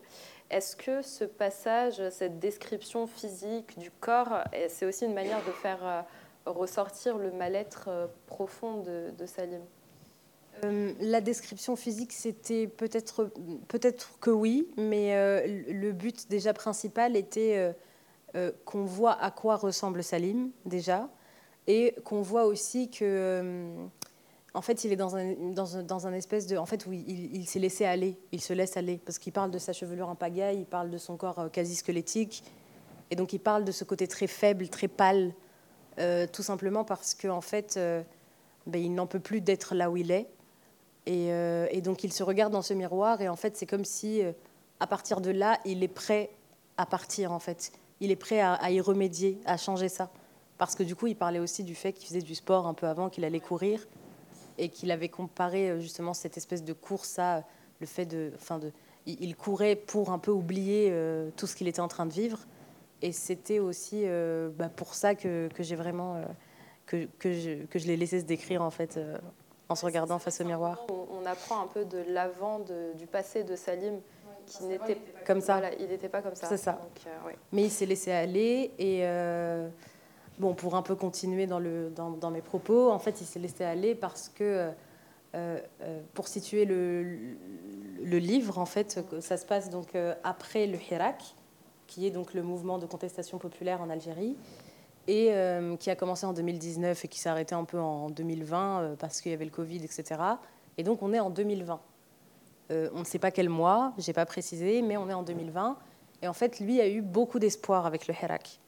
[0.51, 5.78] Est-ce que ce passage, cette description physique du corps, c'est aussi une manière de faire
[5.86, 6.03] euh,
[6.44, 9.61] ressortir le mal-être euh, profond de, Salim?
[10.64, 13.30] Euh, la description physique, c'était peut-être
[13.68, 17.72] peut-être que oui, mais le but déjà principal était
[18.64, 21.09] qu'on voit à quoi ressemble Salim déjà,
[21.68, 23.72] et qu'on voit aussi que
[24.53, 26.57] en fait, il est dans un, espèce de.
[26.57, 29.59] En fait, où il, s'est laissé aller, il se laisse aller, parce qu'il parle de
[29.59, 32.42] sa chevelure en pagaille, il parle de son corps quasi squelettique,
[33.11, 35.32] et donc il parle de ce côté très faible, très pâle,
[35.98, 38.03] euh, tout simplement parce qu'en en fait, euh,
[38.66, 40.28] ben, il n'en peut plus d'être là où il est.
[41.09, 44.20] Euh, et, donc il se regarde dans ce miroir et en fait c'est comme si
[44.78, 46.30] à partir de là il est prêt
[46.76, 47.72] à partir en fait.
[48.01, 50.11] Il est prêt à, y remédier, à changer ça.
[50.57, 52.86] Parce que du coup il parlait aussi du fait qu'il faisait du sport un peu
[52.86, 53.86] avant, qu'il allait courir
[54.61, 57.44] et qu'il avait comparé justement cette espèce de course à
[57.80, 58.72] le fait de, enfin de,
[59.06, 60.94] il courait pour un peu oublier
[61.36, 62.46] tout ce qu'il était en train de vivre.
[63.02, 66.22] Et c'était aussi euh, bah, pour ça que, que j'ai vraiment euh,
[66.86, 69.16] que, que, je, que je l'ai laissé se décrire en fait euh,
[69.68, 70.86] en se regardant face au miroir.
[70.90, 72.61] On, apprend un peu de l'avant
[72.96, 74.00] du passé de Salim
[74.46, 75.61] qui n'était pas comme ça.
[75.78, 76.48] il n'était pas comme ça.
[76.48, 76.80] C'est ça.
[77.52, 79.02] Mais il s'est laissé aller et
[80.41, 84.28] bon pour un peu continuer dans mes propos, en fait il s'est laissé aller parce
[84.28, 84.70] que
[86.14, 91.36] pour situer le, livre, en fait, ça se passe donc après le Hirak,
[91.86, 94.36] qui est donc le mouvement de contestation populaire en Algérie,
[95.11, 98.80] et euh, qui a commencé en 2019 et qui s'est arrêté un peu en 2020
[98.80, 100.20] euh, parce qu'il y avait le Covid, etc.
[100.78, 101.80] Et donc on est en 2020.
[102.70, 105.76] Euh, on ne sait pas quel mois, j'ai pas précisé, mais on est en 2020.
[106.22, 108.61] Et en fait, lui a eu beaucoup d'espoir avec le Hirak.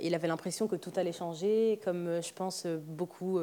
[0.00, 3.40] Il avait l'impression que tout allait changer, comme je pense beaucoup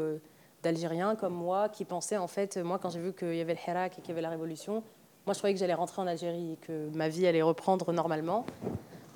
[0.61, 3.59] d'Algériens comme moi qui pensaient en fait, moi quand j'ai vu qu'il y avait le
[3.68, 4.84] Hirak et qu'il y avait la révolution,
[5.26, 8.45] moi, je croyais que j'allais rentrer en Algérie et que ma vie allait reprendre normalement.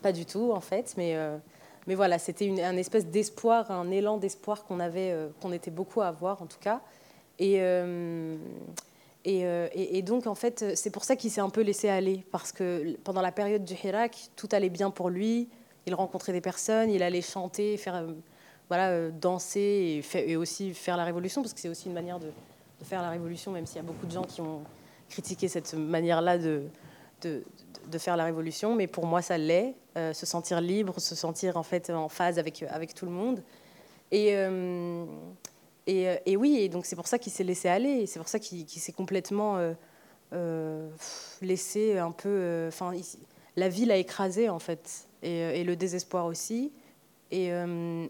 [0.01, 0.93] Pas du tout, en fait.
[0.95, 1.37] Mais, euh,
[1.85, 5.99] mais voilà, c'était un espèce d'espoir, un élan d'espoir qu'on avait, euh, qu'on était beaucoup
[5.99, 6.79] à avoir, en tout cas.
[7.39, 8.37] Et, euh,
[9.25, 12.23] et, et, donc, en fait, c'est pour ça qu'il s'est un peu laissé aller.
[12.31, 15.49] Parce que pendant la période du Hirak, tout allait bien pour lui.
[15.88, 18.05] Il rencontrait des personnes, il allait chanter, faire,
[18.67, 22.29] voilà, danser et, aussi faire la révolution, parce que c'est aussi une manière de,
[22.83, 24.61] faire la révolution, même s'il y a beaucoup de gens qui ont
[25.09, 26.63] critiquer cette manière-là de,
[27.97, 29.73] faire la révolution, mais pour moi, ça l'est.
[29.95, 33.41] se sentir libre, se sentir en fait en phase avec, avec tout le monde.
[34.11, 34.35] Et,
[35.88, 38.67] et, oui, et donc c'est pour ça qu'il s'est laissé aller, c'est pour ça qu'il
[38.67, 39.57] s'est complètement
[41.41, 42.65] laissé un peu.
[42.67, 42.91] Enfin,
[43.55, 46.72] la vie l'a écrasé en fait, et, et, le désespoir aussi.
[47.32, 47.47] Et,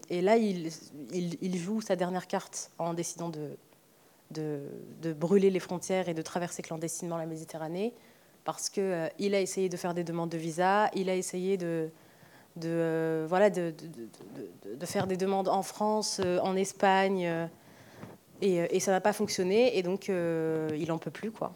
[0.10, 6.22] et là, il, joue sa dernière carte en décidant de, brûler les frontières et de
[6.22, 7.94] traverser clandestinement la Méditerranée,
[8.44, 11.90] parce qu'il euh, a essayé de faire des demandes de visa, il a essayé de,
[12.64, 13.28] euh,
[14.86, 17.50] faire des demandes en France, euh, en Espagne,
[18.42, 21.32] et, ça n'a pas fonctionné, et donc il n'en peut plus.
[21.32, 21.52] quoi.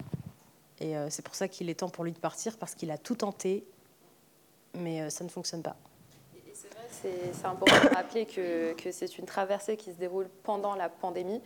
[0.80, 3.16] Et c'est pour ça qu'il est temps pour lui de partir, parce qu'il a tout
[3.16, 3.64] tenté,
[4.74, 5.76] mais ça ne fonctionne pas.
[7.02, 11.42] C'est important de rappeler que, que c'est une traversée qui se déroule pendant la pandémie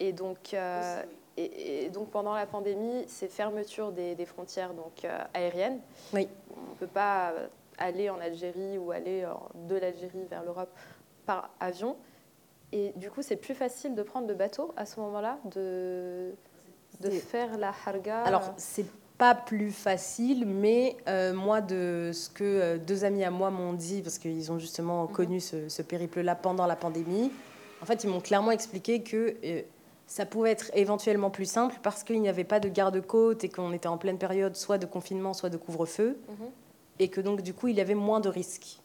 [0.00, 1.02] et, donc, euh,
[1.36, 5.80] et, donc pendant la pandémie, ces fermetures des, frontières donc, euh, aériennes,
[6.14, 6.28] oui.
[6.56, 7.34] on ne peut pas
[7.76, 10.70] aller en Algérie ou aller de l'Algérie vers l'Europe
[11.26, 11.96] par avion.
[12.72, 16.34] Et du coup, c'est plus facile de prendre le bateau à ce moment-là, de,
[17.00, 18.22] de faire la harga?
[18.22, 18.86] Alors, c'est
[19.18, 24.02] pas plus facile, mais euh, moi, de ce que deux amis à moi m'ont dit,
[24.02, 25.12] parce qu'ils ont justement mhm.
[25.12, 27.30] connu ce, ce périple-là pendant la pandémie,
[27.82, 29.62] en fait, ils m'ont clairement expliqué que euh,
[30.06, 33.72] ça pouvait être éventuellement plus simple parce qu'il n'y avait pas de garde-côte et qu'on
[33.72, 36.18] était en pleine période soit de confinement, soit de couvre-feu.
[36.28, 36.50] Mhm.
[36.98, 38.80] Et que donc, du coup, il y avait moins de risques,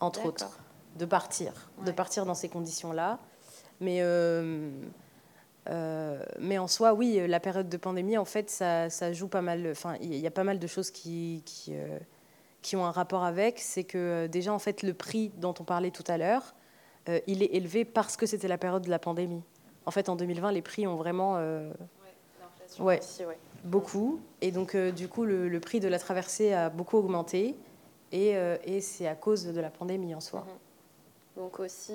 [0.00, 0.58] entre autres,
[0.98, 3.20] de partir, de partir dans ces conditions-là.
[3.80, 4.00] Mais,
[5.68, 9.42] euh, euh, mais en soi, oui, la période de pandémie, en fait, ça, joue pas
[9.42, 9.68] mal.
[9.70, 11.74] Enfin, il y a pas mal de choses qui, qui,
[12.62, 13.58] qui ont un rapport avec.
[13.58, 16.54] C'est que déjà, en fait, le prix dont on parlait tout à l'heure,
[17.08, 19.42] euh, il est élevé parce que c'était la période de la pandémie.
[19.84, 21.36] En fait, en 2020, les prix ont vraiment...
[21.36, 21.72] Euh,
[22.80, 23.00] ouais,
[23.64, 24.20] beaucoup.
[24.40, 27.54] Et donc, euh, du coup, le, prix de la traversée a beaucoup augmenté.
[28.12, 30.40] Et, et c'est à cause de la pandémie en soi.
[30.40, 31.42] Mhm.
[31.42, 31.92] Donc aussi,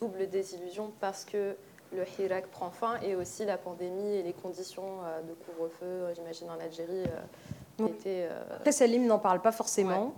[0.00, 1.56] double désillusion parce que
[1.92, 6.60] le Hirak prend fin et aussi la pandémie et les conditions de couvre-feu, j'imagine en
[6.60, 7.04] Algérie,
[7.80, 8.28] étaient...
[8.56, 10.14] Après, Salim n'en parle pas forcément.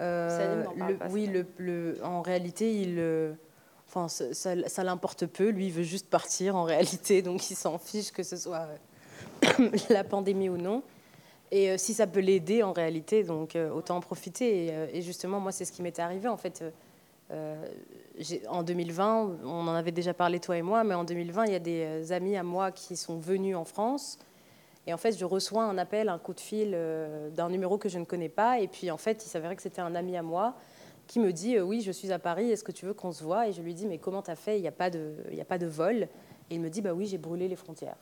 [0.00, 0.64] Euh,
[1.10, 3.32] oui, le, en réalité, il, euh,
[3.88, 4.34] enfin, ça,
[4.68, 5.50] ça, l'importe peu.
[5.50, 8.68] Lui, il veut juste partir en réalité, donc il s'en fiche que ce soit
[9.44, 10.82] euh, la pandémie ou non.
[11.50, 14.74] Et si ça peut l'aider en réalité, donc autant en profiter.
[14.92, 16.64] Et, justement, moi, c'est ce qui m'était arrivé en fait.
[18.48, 21.56] En 2020, on en avait déjà parlé toi et moi, mais en 2020, il y
[21.56, 24.18] a des amis à moi qui sont venus en France
[24.86, 27.88] et en fait, je reçois un appel, un coup de fil euh, d'un numéro que
[27.88, 28.60] je ne connais pas.
[28.60, 30.54] Et puis, en fait, il s'avérait que c'était un ami à moi
[31.06, 33.24] qui me dit euh, Oui, je suis à Paris, est-ce que tu veux qu'on se
[33.24, 34.58] voit Et je lui dis Mais comment t'as fait?
[34.58, 36.08] Il n'y a, pas de, a pas de vol.
[36.50, 37.96] Et il me dit Bah oui, j'ai brûlé les frontières.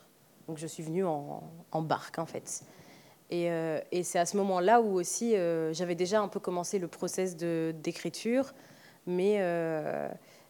[0.49, 1.43] Donc, je suis venue en,
[1.83, 2.65] barque, en fait.
[3.31, 5.35] Et, euh, et c'est à ce moment-là où aussi
[5.71, 8.53] j'avais déjà un peu commencé le process d'écriture.
[9.07, 9.39] Mais,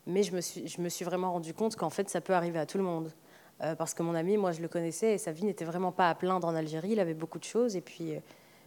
[0.07, 2.59] mais je, me suis, je me suis vraiment rendu compte qu'en fait, ça peut arriver
[2.59, 3.13] à tout le monde.
[3.63, 6.09] Euh, parce que mon ami, moi, je le connaissais et sa vie n'était vraiment pas
[6.09, 6.91] à plaindre en Algérie.
[6.93, 7.77] Il avait beaucoup de choses.
[7.77, 8.19] Et puis, euh,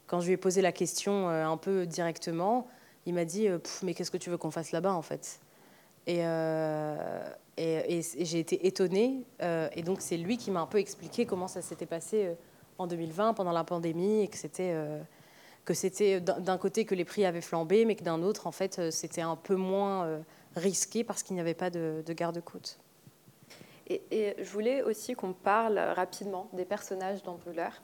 [0.08, 2.68] quand je lui ai posé la question euh, un peu directement,
[3.06, 3.48] il m'a dit
[3.84, 5.40] Mais qu'est-ce que tu veux qu'on fasse là-bas, en fait?
[6.08, 6.20] Et,
[7.58, 9.26] et, j'ai été étonnée.
[9.40, 12.32] et donc, c'est lui qui m'a un peu expliqué comment ça s'était passé
[12.78, 14.76] en 2020, pendant la pandémie, et que c'était.
[15.66, 18.92] Que c'était d'un côté que les prix avaient flambé, mais que d'un autre, en fait,
[18.92, 20.22] c'était un peu moins
[20.56, 22.78] risqué parce qu'il n'y avait pas de, de garde-côte.
[23.88, 27.82] Et, je voulais aussi qu'on parle rapidement des personnages dans Brûleur,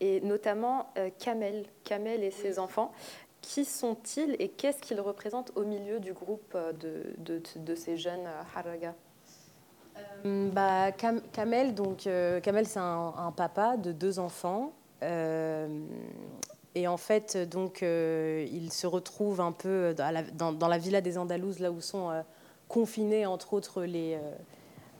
[0.00, 2.92] et notamment euh, Kamel, Kamel et ses enfants.
[3.42, 8.26] Qui sont-ils et qu'est-ce qu'ils représentent au milieu du groupe euh, de, de, ces jeunes
[8.26, 8.94] euh, Haraga
[10.24, 12.08] bah, Kamel, donc,
[12.42, 14.72] Kamel c'est un, papa de deux enfants.
[16.74, 21.18] Et en fait, donc, il se retrouve un peu dans la, dans, la villa des
[21.18, 22.10] Andalouses, là où sont
[22.68, 24.18] confinés, entre autres, les,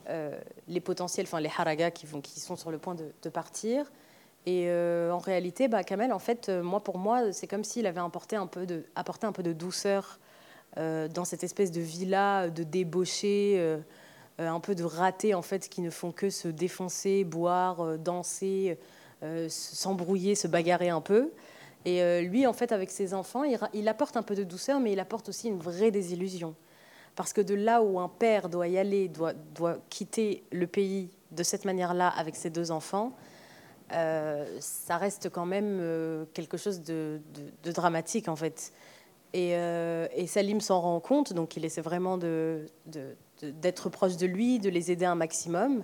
[0.09, 3.89] euh, les potentiels, enfin les haragas qui, sont sur le point de, partir.
[4.45, 7.87] Et euh, en réalité, bah, Kamel, en fait, euh, moi pour moi, c'est comme s'il
[7.87, 10.19] avait apporté un peu de, apporté un peu de douceur
[10.75, 13.77] dans cette espèce de villa de débauchés,
[14.39, 18.79] un peu de ratés en fait, qui ne font que se défoncer, boire, danser,
[19.49, 21.29] s'embrouiller, se bagarrer un peu.
[21.85, 24.99] Et lui, en fait, avec ses enfants, il, apporte un peu de douceur, mais il
[25.01, 26.55] apporte aussi une vraie désillusion.
[27.15, 29.33] Parce que de là où un père doit y aller, doit,
[29.89, 33.13] quitter le pays de cette manière-là avec ses deux enfants,
[33.91, 37.21] euh, ça reste quand même euh, quelque chose de,
[37.63, 38.71] dramatique en fait.
[39.35, 44.69] Euh, et, Salim s'en rend compte, donc il essaie vraiment d'être proche de lui, de
[44.69, 45.83] les aider un maximum.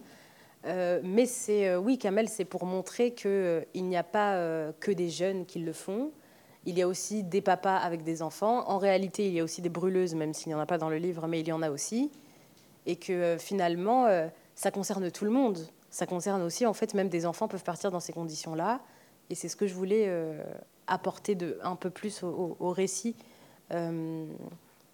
[0.66, 5.60] Mais c'est oui, Kamel, c'est pour montrer qu'il n'y a pas que des jeunes qui
[5.60, 6.12] le font,
[6.66, 8.68] il y a aussi des papas avec des enfants.
[8.70, 10.90] En réalité, il y a aussi des brûleuses, même s'il n'y en a pas dans
[10.90, 12.12] le livre, mais il y en a aussi.
[12.86, 15.58] Et que euh, finalement, euh, ça concerne tout le monde.
[15.90, 18.82] Ça concerne aussi, en fait, même des enfants peuvent partir dans ces conditions-là.
[19.30, 20.44] Et c'est ce que je voulais euh,
[20.88, 23.16] apporter un peu plus au, récit.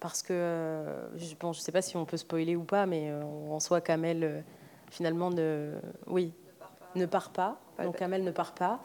[0.00, 0.84] parce que,
[1.16, 3.12] je ne je sais pas si on peut spoiler ou pas, mais
[3.50, 4.44] en soi, Kamel,
[4.90, 5.74] finalement, ne,
[6.06, 6.32] oui,
[6.94, 7.60] ne part pas.
[7.82, 8.80] Donc Kamel ne part pas.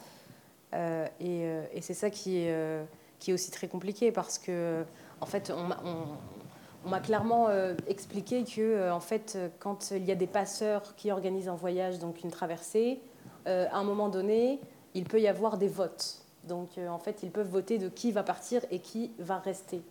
[0.74, 2.84] Euh, euh, et, c'est ça qui est, euh,
[3.20, 4.84] qui est aussi très compliqué parce que,
[5.20, 7.48] en fait, on, m'a clairement
[7.88, 12.24] expliqué que, en fait, quand il y a des passeurs qui organisent un voyage, donc
[12.24, 13.00] une traversée,
[13.46, 14.60] à un moment donné,
[14.96, 16.26] il peut y avoir des votes.
[16.46, 19.84] Donc, en fait, ils peuvent voter de qui va partir et qui va rester.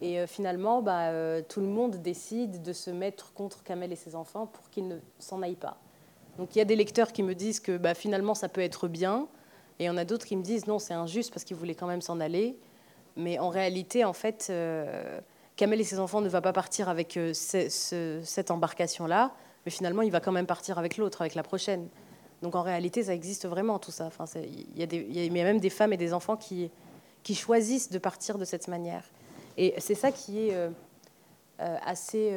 [0.00, 1.10] Et finalement, bah,
[1.48, 4.96] tout le monde décide de se mettre contre Kamel et ses enfants pour qu'ils ne
[5.18, 5.78] s'en aillent pas.
[6.38, 8.88] Donc il y a des lecteurs qui me disent que bah, finalement ça peut être
[8.88, 9.28] bien,
[9.78, 11.74] et il y en a d'autres qui me disent non, c'est injuste parce qu'ils voulaient
[11.74, 12.56] quand même s'en aller.
[13.16, 15.20] Mais en réalité, en fait, euh,
[15.56, 19.32] Kamel et ses enfants ne va pas partir avec euh, cette embarcation-là,
[19.64, 21.88] mais finalement, il va quand même partir avec l'autre, avec la prochaine.
[22.42, 24.06] Donc en réalité, ça existe vraiment tout ça.
[24.06, 26.70] Enfin, il y, a même des femmes et des enfants qui
[27.34, 29.04] choisissent de partir de cette manière.
[29.56, 30.70] Et c'est ça qui est euh,
[31.58, 32.32] assez,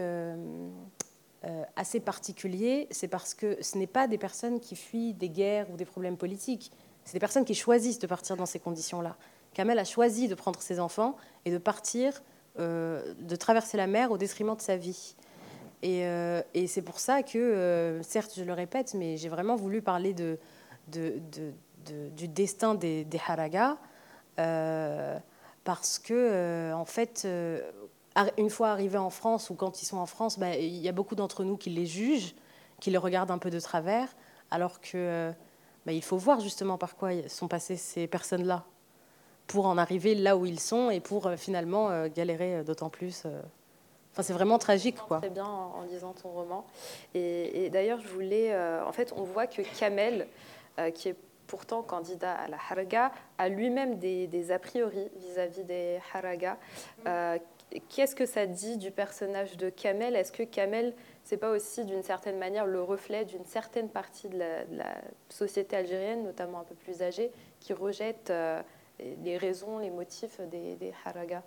[1.75, 5.77] assez particulier, c'est parce que ce n'est pas des personnes qui fuient des guerres ou
[5.77, 6.71] des problèmes politiques.
[7.07, 9.15] C'est des personnes qui choisissent de partir dans ces conditions-là.
[9.53, 11.15] Kamel a choisi de prendre ses enfants
[11.45, 12.21] et de partir,
[12.59, 15.15] euh, de traverser la mer au détriment de sa vie.
[15.81, 19.81] Et, euh, c'est pour ça que, euh, certes, je le répète, mais j'ai vraiment voulu
[19.81, 20.37] parler du
[22.27, 23.77] destin des, des Haraga,
[25.67, 27.27] parce que, en fait,
[28.37, 30.93] une fois arrivés en France ou quand ils sont en France, ben, il y a
[30.93, 32.35] beaucoup d'entre nous qui les jugent,
[32.79, 34.07] qui les regardent un peu de travers,
[34.49, 35.33] alors que
[35.85, 38.63] bah, il faut voir justement par quoi sont passées ces personnes-là
[39.47, 42.89] pour en arriver là où ils sont et pour euh, finalement euh, galérer euh, d'autant
[42.89, 43.25] plus.
[44.11, 45.19] Enfin, c'est vraiment tragique, quoi.
[45.19, 46.65] Très bien en, lisant ton roman.
[47.13, 48.51] Et, d'ailleurs, je voulais,
[48.83, 50.27] en fait, on voit que Kamel,
[50.95, 51.15] qui est
[51.47, 56.57] pourtant candidat à la Haraga, a lui-même des, a priori vis-à-vis des Haraga.
[57.89, 60.15] Qu'est-ce que ça dit du personnage de Kamel?
[60.15, 60.93] Est-ce que Kamel
[61.27, 64.95] c'est pas aussi d'une certaine manière le reflet d'une certaine partie de la,
[65.27, 68.61] société algérienne, notamment un peu plus âgée, qui rejette euh,
[69.25, 71.43] les raisons, les motifs des, des haragas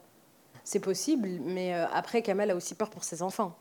[0.64, 3.56] C'est possible, mais euh, après, Kamel a aussi peur pour ses enfants.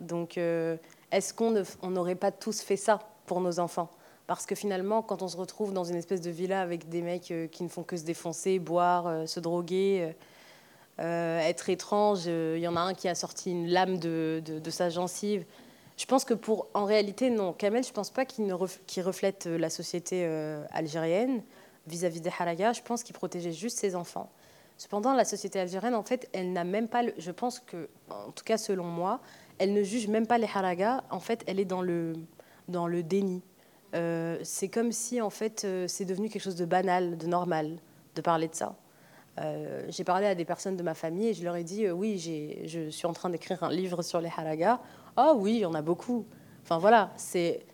[0.00, 0.78] Donc, euh,
[1.12, 3.90] est-ce qu'on n'aurait pas tous fait ça pour nos enfants?
[4.30, 7.34] Parce que finalement, quand on se retrouve dans une espèce de villa avec des mecs
[7.50, 10.14] qui ne font que se défoncer, boire, se droguer,
[11.00, 12.26] euh, être étrange.
[12.26, 15.44] Il y en a un qui a sorti une lame de, sa gencive.
[15.96, 17.52] Je pense que pour, en réalité, non.
[17.52, 18.54] Kamel, je ne pense pas qu'il
[19.02, 21.42] reflète euh, la société euh, algérienne
[21.88, 22.74] vis-à-vis des haragas.
[22.74, 24.30] Je pense qu'il protégeait juste ses enfants.
[24.78, 27.02] Cependant, la société algérienne, en fait, elle n'a même pas.
[27.18, 29.18] je pense que, en tout cas selon moi,
[29.58, 31.02] elle ne juge même pas les haragas.
[31.10, 32.12] En fait, elle est dans le,
[32.68, 33.42] dans le déni.
[33.92, 37.78] C'est comme si, en fait, c'est devenu quelque chose de banal, de normal,
[38.14, 38.76] de parler de ça.
[39.38, 41.92] Euh, j'ai parlé à des personnes de ma famille et je leur ai dit euh,
[41.92, 42.18] oui,
[42.66, 44.80] je suis en train d'écrire un livre sur les haragas.
[45.16, 46.26] Ah oui, il y en a beaucoup.
[46.62, 47.64] Enfin voilà, c'est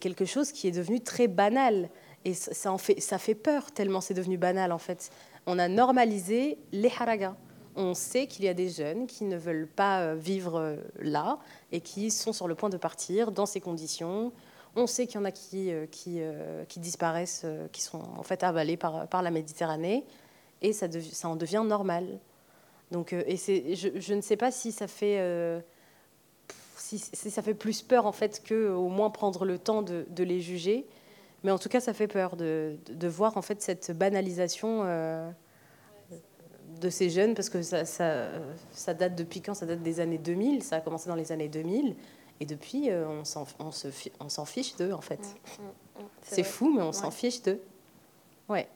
[0.00, 1.88] quelque chose qui est devenu très banal
[2.24, 5.10] et ça, en fait, ça fait peur tellement c'est devenu banal en fait.
[5.46, 7.36] On a normalisé les haragas.
[7.76, 11.38] On sait qu'il y a des jeunes qui ne veulent pas euh, vivre là
[11.70, 14.32] et qui sont sur le point de partir dans ces conditions.
[14.76, 16.20] On sait qu'il y en a qui, qui,
[16.68, 20.04] qui, disparaissent, qui sont en fait avalés par, la Méditerranée
[20.62, 20.86] et ça,
[21.24, 22.18] en devient normal.
[22.90, 25.60] Donc, euh, et je, ne sais pas si ça fait, euh,
[27.58, 30.86] plus peur en fait que au moins prendre le temps de, les juger,
[31.42, 35.28] mais en tout cas ça fait peur de, voir en fait cette banalisation euh,
[36.80, 38.28] de ces jeunes parce que ça, ça,
[38.70, 39.54] ça, date depuis quand?
[39.54, 40.62] Ça date des années 2000.
[40.62, 41.96] Ça a commencé dans les années 2000
[42.40, 45.20] et depuis on s'en on s'en fiche d'eux en fait.
[45.20, 46.06] Mmh, mmh, mmh.
[46.22, 47.60] C'est fou, mais on s'en fiche d'eux.
[48.48, 48.68] Ouais.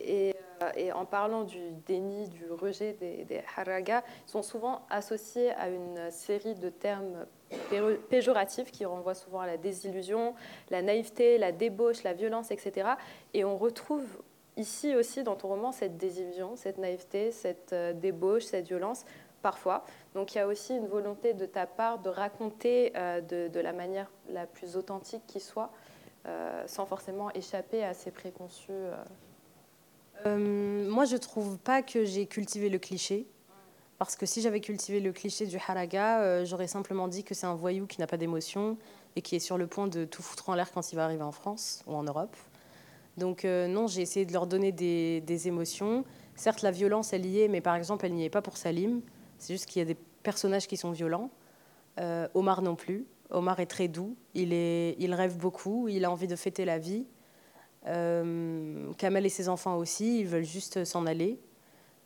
[0.00, 4.82] Et euh, et en parlant du déni, du rejet des, des haragas, ils sont souvent
[4.90, 7.26] associés à une série de termes
[8.10, 10.34] péjoratifs qui renvoient souvent à la désillusion,
[10.70, 12.90] la naïveté, la débauche, la violence, etc.
[13.34, 14.04] Et on retrouve
[14.56, 19.04] ici aussi dans ton roman cette désillusion, cette naïveté, cette euh, débauche, cette violence,
[19.42, 19.84] parfois.
[20.14, 23.72] Donc il y a aussi une volonté de ta part de raconter euh, de, la
[23.72, 25.70] manière la plus authentique qui soit,
[26.66, 28.72] sans forcément échapper à ces préconçus.
[30.26, 33.26] Euh, moi, je trouve pas que j'ai cultivé le cliché.
[33.98, 37.46] Parce que si j'avais cultivé le cliché du haraga, euh, j'aurais simplement dit que c'est
[37.46, 38.76] un voyou qui n'a pas d'émotion
[39.16, 41.24] et qui est sur le point de tout foutre en l'air quand il va arriver
[41.24, 42.36] en France ou en Europe.
[43.16, 46.04] Donc non, j'ai essayé de leur donner des, des, émotions.
[46.36, 49.00] Certes, la violence, elle y est, mais par exemple, elle n'y est pas pour Salim.
[49.38, 51.30] C'est juste qu'il y a des personnages qui sont violents.
[52.34, 53.06] Omar non plus.
[53.30, 56.78] Omar est très doux, il, est, il rêve beaucoup, il a envie de fêter la
[56.78, 57.06] vie.
[57.86, 61.38] Euh, Kamel et ses enfants aussi, ils veulent juste s'en aller.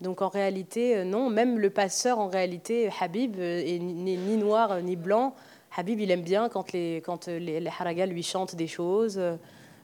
[0.00, 4.82] Donc en réalité, euh, non, même le passeur, en réalité, Habib, euh, est ni, noir
[4.82, 5.34] ni blanc.
[5.76, 9.20] Habib, il aime bien quand les, quand les, haragas lui chantent des choses.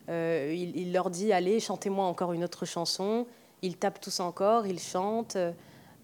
[0.09, 3.27] il, leur dit, allez, chantez-moi encore une autre chanson.
[3.63, 5.39] Ils tapent tous encore, ils chantent.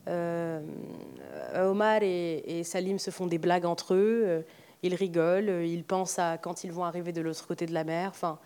[0.07, 4.45] Omar et, Salim se font des blagues entre eux
[4.85, 7.85] ils rigolent, euh, ils pensent à quand ils vont arriver de l'autre côté de la
[7.85, 8.11] mer.
[8.11, 8.39] Enfin,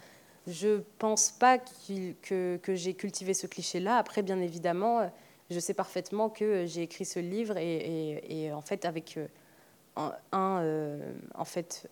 [0.47, 3.97] je pense pas que, que j'ai cultivé ce cliché-là.
[3.97, 5.07] Après, bien évidemment, euh,
[5.51, 9.27] je sais parfaitement que j'ai écrit ce livre et, en fait avec euh,
[10.31, 10.99] un,
[11.35, 11.91] en fait,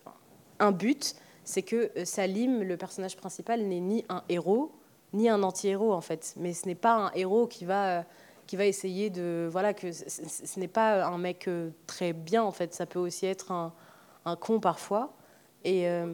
[0.59, 4.71] un but, c'est que Salim, le personnage principal, n'est ni un héros
[5.13, 6.33] ni un anti-héros en fait.
[6.37, 8.05] Mais ce n'est pas un héros qui va
[8.47, 11.49] qui va essayer de voilà que ce n'est pas un mec
[11.85, 12.73] très bien en fait.
[12.73, 13.73] Ça peut aussi être un,
[14.27, 15.13] un con parfois.
[15.63, 16.13] Et, euh,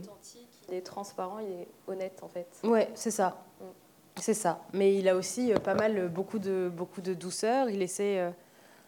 [0.70, 2.48] il est transparent, il est honnête en fait.
[2.64, 3.44] Ouais, c'est ça.
[3.60, 3.66] Mm.
[4.20, 4.62] C'est ça.
[4.74, 7.70] Mais il a aussi euh, pas mal, beaucoup de, beaucoup de douceur.
[7.70, 8.30] Il essaie, euh,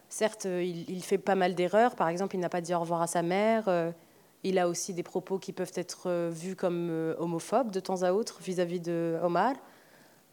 [0.08, 1.96] certes, il, fait pas mal d'erreurs.
[1.96, 3.92] Par exemple, il n'a pas dit au revoir à sa mère.
[4.44, 8.38] il a aussi des propos qui peuvent être vus comme homophobes de temps à autre
[8.40, 9.54] vis-à-vis de Omar.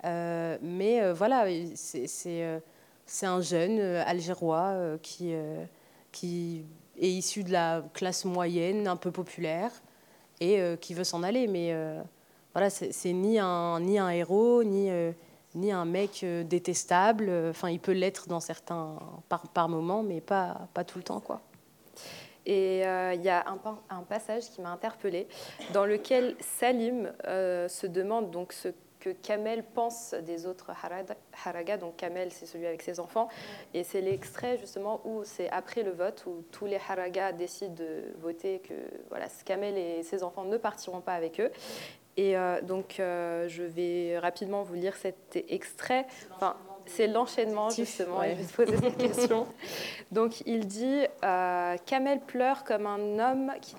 [0.03, 1.45] mais voilà,
[1.75, 2.61] c'est
[3.25, 5.33] un jeune algérois qui,
[6.11, 6.65] qui
[6.99, 9.71] est issu de la classe moyenne, un peu populaire,
[10.39, 11.47] et euh, qui veut s'en aller.
[11.47, 12.01] Mais euh,
[12.53, 15.11] voilà, c'est ni un, ni un héros, ni, euh,
[15.55, 17.31] ni un mec détestable.
[17.49, 18.97] Enfin, il peut l'être dans certains
[19.29, 21.41] par, par moments, mais pas, pas tout le temps, quoi.
[22.45, 23.57] Et il y a un,
[23.89, 25.29] un passage qui m'a interpellée,
[25.71, 28.67] dans lequel Salim se demande donc ce
[29.03, 30.71] que Kamel pense des autres
[31.43, 31.77] haragas.
[31.77, 33.27] Donc Kamel, c'est celui avec ses enfants.
[33.73, 38.03] Et c'est l'extrait justement où c'est après le vote, où tous les haragas décident de
[38.19, 38.73] voter que
[39.09, 41.51] voilà, Kamel et ses enfants ne partiront pas avec eux.
[42.15, 46.05] Et euh, donc, euh, je vais rapidement vous lire cet extrait.
[46.35, 46.55] Enfin,
[46.85, 49.47] c'est l'enchaînement, justement, et je vais te poser cette question.
[50.11, 53.75] Donc, il dit euh, Kamel pleure comme un homme qui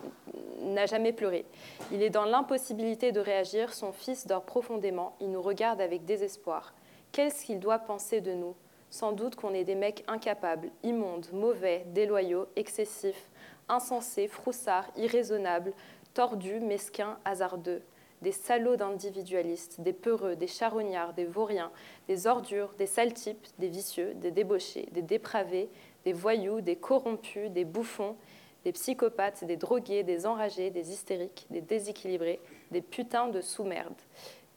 [0.61, 1.45] n'a jamais pleuré.
[1.93, 3.73] Il est dans l'impossibilité de réagir.
[3.73, 5.15] Son fils dort profondément.
[5.21, 6.75] Il nous regarde avec désespoir.
[7.13, 8.55] Qu'est-ce qu'il doit penser de nous?
[8.91, 13.29] Sans doute qu'on est des mecs incapables, immondes, mauvais, déloyaux, excessifs,
[13.69, 15.73] insensés, froussards, irraisonnables,
[16.15, 17.83] tordus, mesquins, hasardeux
[18.25, 21.71] des salauds d'individualistes, des peureux, des charognards, des vauriens,
[22.09, 25.69] des ordures, des sales types, des vicieux, des débauchés, des dépravés,
[26.05, 28.17] des voyous, des corrompus, des bouffons,
[28.65, 33.95] des psychopathes, des drogués, des enragés, des hystériques, des déséquilibrés, des putains de sous-merde.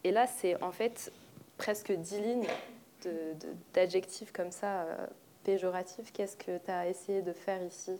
[0.06, 1.12] Et là, c'est en fait
[1.58, 2.48] presque dix lignes
[3.74, 5.08] d'adjectifs comme ça, euh,
[5.44, 6.14] péjoratifs.
[6.14, 8.00] Qu'est-ce que tu as essayé de faire ici?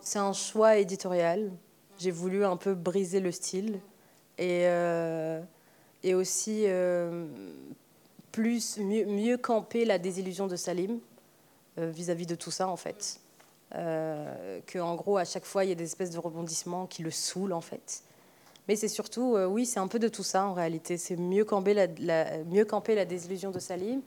[0.00, 1.50] C'est un choix éditorial.
[1.98, 3.78] J'ai voulu un peu briser le style
[4.38, 5.40] et, euh,
[6.02, 7.26] et aussi euh,
[8.32, 10.98] plus, mieux, camper la désillusion de Salim
[11.78, 13.20] vis-à-vis -vis de tout ça, en fait.
[13.74, 17.10] Euh, qu'en gros, à chaque fois, il y a des espèces de rebondissements qui le
[17.10, 18.02] saoulent, en fait.
[18.68, 20.96] Mais c'est surtout, euh, oui, c'est un peu de tout ça, en réalité.
[20.96, 24.02] C'est mieux camper la, mieux camper la désillusion de Salim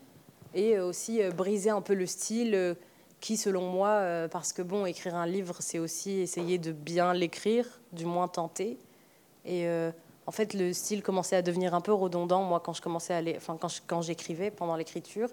[0.54, 2.76] et euh, aussi briser un peu le style
[3.20, 7.82] qui, selon moi, parce que, bon, écrire un livre, c'est aussi essayer de bien l'écrire,
[7.92, 8.78] du moins tenter.
[9.44, 9.68] Et
[10.30, 12.84] en fait, le style commençait à devenir un peu redondant, moi, quand je
[13.36, 13.58] enfin,
[13.88, 15.28] quand, j'écrivais pendant l'écriture.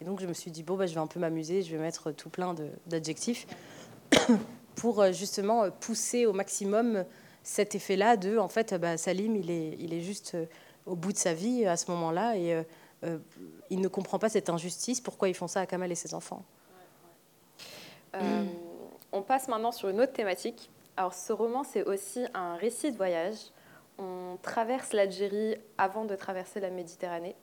[0.00, 1.80] Et donc je me suis dit, bon, bah, je vais un peu m'amuser, je vais
[1.80, 2.52] mettre tout plein
[2.88, 3.46] d'adjectifs
[4.74, 7.04] pour euh, justement euh, pousser au maximum
[7.44, 10.46] cet effet-là de, en fait, bah, Salim, il est, il est juste euh,
[10.86, 12.64] au bout de sa vie à ce moment-là et
[13.70, 16.42] il ne comprend pas cette injustice, pourquoi ils font ça à Kamal et ses enfants?
[19.12, 20.68] On passe maintenant sur une autre thématique.
[20.96, 23.36] Alors ce roman, c'est aussi un récit de voyage.
[23.98, 27.36] On traverse l'Algérie avant de traverser la Méditerranée.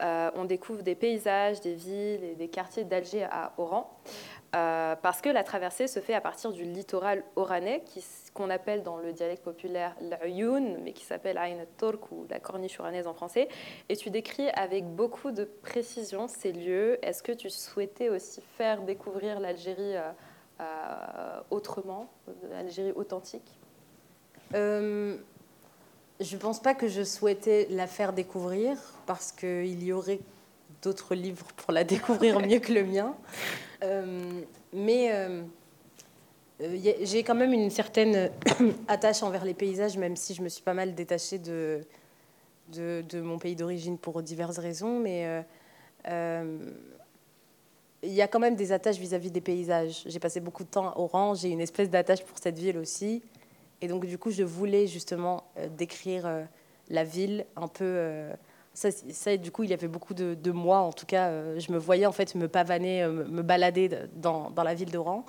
[0.00, 3.98] Euh, on découvre des paysages, des villes et des quartiers d'Alger à Oran.
[4.56, 7.84] Euh, parce que la traversée se fait à partir du littoral oranais,
[8.34, 11.38] qu'on appelle dans le dialecte populaire l'Ayoun, mais qui s'appelle
[11.78, 13.48] Turk ou la corniche oranaise en français.
[13.88, 16.98] Et tu décris avec beaucoup de précision ces lieux.
[17.04, 19.94] Est-ce que tu souhaitais aussi faire découvrir l'Algérie
[20.60, 22.10] euh, autrement,
[22.50, 23.60] l'Algérie authentique?
[26.20, 30.20] Je ne pense pas que je souhaitais la faire découvrir parce qu'il y aurait
[30.82, 33.14] d'autres livres pour la découvrir mieux que le mien.
[33.82, 34.42] Euh,
[34.72, 35.42] mais euh,
[36.60, 38.30] euh, j'ai quand même une certaine
[38.88, 41.80] attache envers les paysages, même si je me suis pas mal détachée de,
[42.68, 45.42] de, mon pays d'origine pour diverses raisons, mais
[48.02, 50.02] il y a quand même des attaches vis-à-vis des paysages.
[50.06, 53.22] J'ai passé beaucoup de temps à Oran, j'ai une espèce d'attache pour cette ville aussi.
[53.82, 56.44] Et donc, du coup, je voulais justement euh, décrire euh,
[56.88, 57.84] la ville un peu.
[57.84, 58.32] Euh,
[58.74, 61.58] ça, du coup, il y avait beaucoup de, moi, en tout cas.
[61.58, 65.26] je me voyais en fait me pavaner, me, balader dans, dans la ville d'Oran.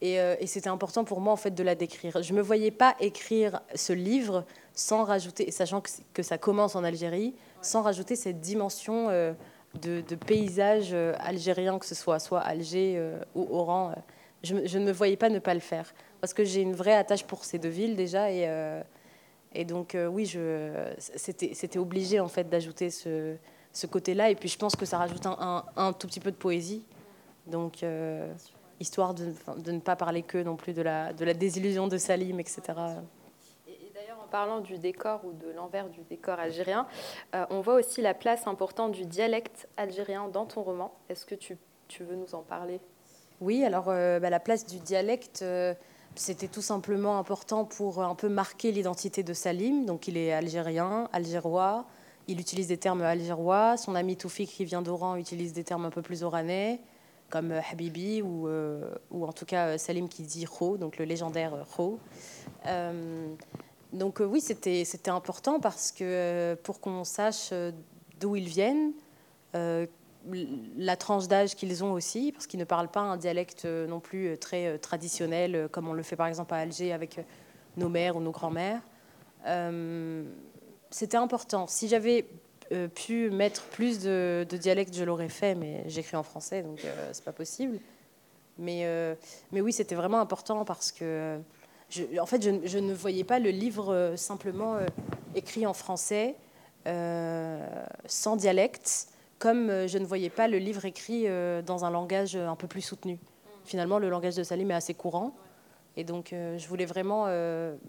[0.00, 0.16] Et,
[0.46, 2.22] c'était important pour moi en fait de la décrire.
[2.22, 5.82] Je ne me voyais pas écrire ce livre sans rajouter, sachant
[6.14, 9.10] que, ça commence en Algérie, sans rajouter cette dimension
[9.74, 13.02] de, paysages euh, algériens, que ce soit soit Alger
[13.34, 13.94] ou Oran.
[14.44, 15.92] Euh, je, ne me voyais pas ne pas le faire.
[16.20, 18.30] Parce que j'ai une vraie attache pour ces deux villes déjà.
[18.30, 18.48] Et,
[19.52, 20.26] et donc, oui,
[20.98, 23.36] c'était obligé en fait d'ajouter ce,
[23.88, 24.30] côté-là.
[24.30, 26.82] Et puis, je pense que ça rajoute un, tout petit peu de poésie.
[27.46, 27.84] Donc,
[28.80, 29.32] histoire de,
[29.70, 32.74] ne pas parler que non plus de la, désillusion de Salim, etc
[34.28, 36.86] parlant du décor ou de l'envers du décor algérien,
[37.34, 40.94] euh, on voit aussi la place importante du dialecte algérien dans ton roman.
[41.08, 41.58] Est-ce que tu,
[42.00, 42.80] veux nous en parler?
[43.40, 45.74] Oui, alors euh, bah, la place du dialecte, euh,
[46.14, 49.86] c'était tout simplement important pour un peu marquer l'identité de Salim.
[49.86, 51.86] Donc il est algérien, algérois.
[52.26, 53.76] Il utilise des termes algérois.
[53.76, 56.80] Son ami Toufik, qui vient d'Oran, utilise des termes un peu plus oranais,
[57.30, 61.98] comme Habibi ou, en tout cas Salim qui dit Kho, donc le légendaire Kho.
[63.92, 67.72] Donc euh, oui, c'était important parce que euh, pour qu'on sache euh,
[68.20, 68.92] d'où ils viennent,
[70.76, 74.36] la tranche d'âge qu'ils ont aussi, parce qu'ils ne parlent pas un dialecte non plus
[74.38, 77.20] très traditionnel comme on le fait par exemple à Alger avec
[77.76, 78.80] nos mères ou nos grands-mères.
[80.90, 81.66] c'était important.
[81.66, 82.26] Si j'avais
[82.94, 86.80] pu mettre plus de, dialectes, je l'aurais fait, mais j'écris en français, donc
[87.12, 87.78] c'est pas possible.
[88.58, 89.16] Mais,
[89.52, 91.40] mais oui, c'était vraiment important parce que
[92.20, 94.86] en fait, je, ne voyais pas le livre euh, simplement euh,
[95.34, 96.36] écrit en français,
[96.86, 97.66] euh,
[98.06, 99.08] sans dialecte,
[99.38, 101.26] comme je ne voyais pas le livre écrit
[101.64, 103.18] dans un langage un peu plus soutenu.
[103.64, 105.34] Finalement, le langage de Salim est assez courant.
[105.96, 107.26] Et donc, je voulais vraiment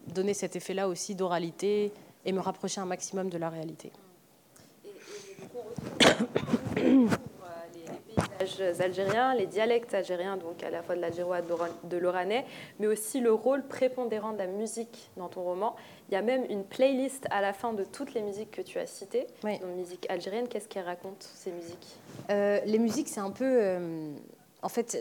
[0.07, 1.91] donner cet effet-là aussi d'oralité
[2.25, 3.91] et me rapprocher un maximum de la réalité.
[8.79, 12.45] Algériens, les dialectes algériens, donc à la fois de l'algérois et de l'oranais,
[12.79, 15.75] mais aussi le rôle prépondérant de la musique dans ton roman.
[16.09, 18.79] Il y a même une playlist à la fin de toutes les musiques que tu
[18.79, 19.59] as citées, oui.
[19.59, 20.47] donc musique algérienne.
[20.47, 21.97] Qu'est-ce qu'elles racontent, ces musiques?
[22.29, 23.45] Euh, Les musiques, c'est un peu...
[23.45, 24.13] Euh,
[24.61, 24.97] en fait,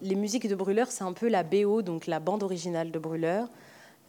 [0.00, 3.48] les musiques de Brûleur, c'est un peu la BO, donc la bande originale de Brûleur.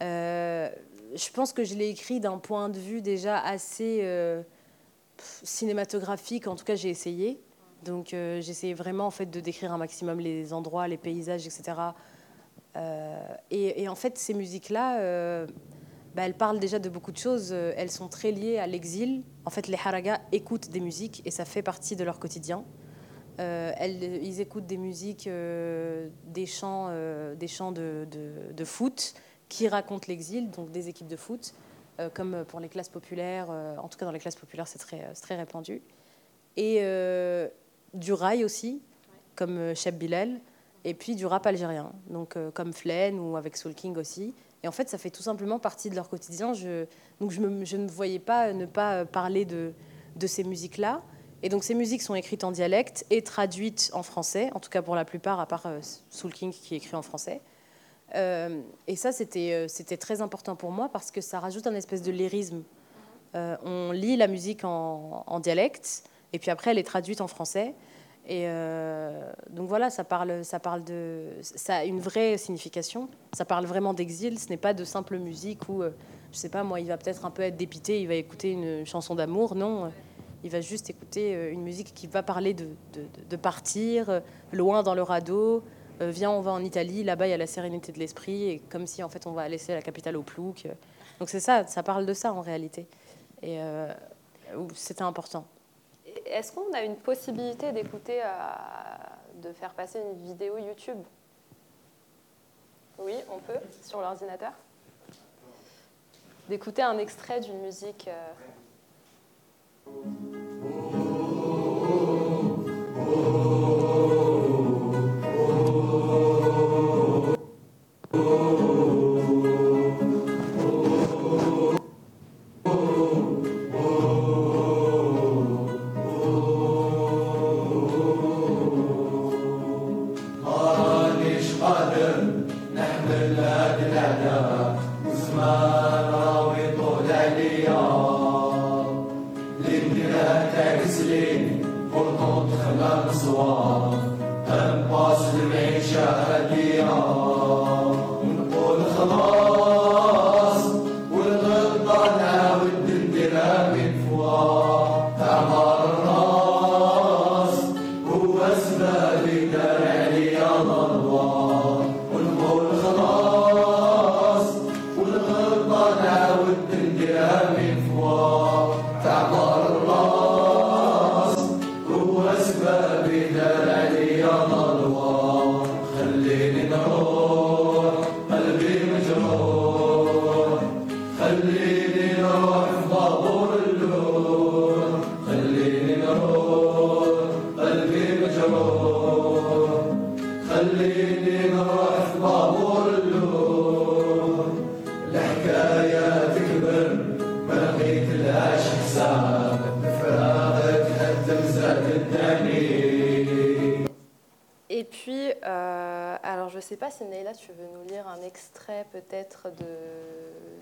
[0.02, 0.68] Euh,
[1.14, 4.04] je pense que je l'ai écrit d'un point de vue déjà assez
[5.42, 7.40] cinématographique, en tout cas j'ai essayé.
[7.84, 11.72] Donc euh, j'essayais vraiment en fait de décrire un maximum les endroits, les paysages, etc.
[12.76, 15.46] Euh, et, en fait, ces musiques-là, euh,
[16.14, 17.52] bah, elles parlent déjà de beaucoup de choses.
[17.52, 19.22] Elles sont très liées à l'exil.
[19.44, 22.64] En fait, les haragas écoutent des musiques et ça fait partie de leur quotidien.
[23.38, 26.90] Ils écoutent des musiques, des chants,
[27.34, 29.14] des chants de, foot
[29.48, 31.54] qui racontent l'exil, donc des équipes de foot,
[32.12, 33.48] comme pour les classes populaires.
[33.48, 35.80] en tout cas, dans les classes populaires, c'est très répandu.
[36.58, 36.82] Et,
[37.94, 38.80] du rail aussi,
[39.34, 40.40] comme euh, Cheb Bilal,
[40.84, 44.34] et puis du rap algérien, donc euh, comme Flen ou avec Soul King aussi.
[44.62, 46.52] Et en fait, ça fait tout simplement partie de leur quotidien.
[46.52, 46.84] Je,
[47.20, 47.40] donc je,
[47.76, 49.72] ne voyais pas ne pas euh, parler de,
[50.26, 51.02] ces musiques-là.
[51.42, 54.82] Et donc ces musiques sont écrites en dialecte et traduites en français, en tout cas
[54.82, 55.66] pour la plupart, à part
[56.10, 57.40] Soul King qui écrit en français.
[58.14, 62.62] et ça, c'était très important pour moi parce que ça rajoute un espèce de lyrisme.
[63.32, 67.74] on lit la musique en dialecte, et puis après, elle est traduite en français.
[68.26, 73.08] Et euh, donc voilà, ça parle, ça parle de, ça a une vraie signification.
[73.32, 74.38] Ça parle vraiment d'exil.
[74.38, 75.90] Ce n'est pas de simple musique où, euh,
[76.32, 78.84] je sais pas, moi, il va peut-être un peu être dépité, il va écouter une
[78.86, 79.54] chanson d'amour.
[79.54, 79.90] Non,
[80.44, 84.20] il va juste écouter euh, une musique qui va parler de, partir
[84.52, 85.64] loin dans le radeau.
[86.00, 87.02] viens, on va en Italie.
[87.02, 89.48] Là-bas, il y a la sérénité de l'esprit, et comme si en fait on va
[89.48, 90.68] laisser la capitale au plouc.
[91.18, 92.86] Donc c'est ça, ça parle de ça en réalité.
[93.42, 93.58] Et
[94.74, 95.46] c'était important.
[96.26, 98.28] Est-ce qu'on a une possibilité d'écouter, euh,
[99.42, 101.02] de faire passer une vidéo YouTube
[102.98, 104.52] Oui, on peut, sur l'ordinateur
[106.48, 108.08] D'écouter un extrait d'une musique.
[108.08, 108.32] Euh,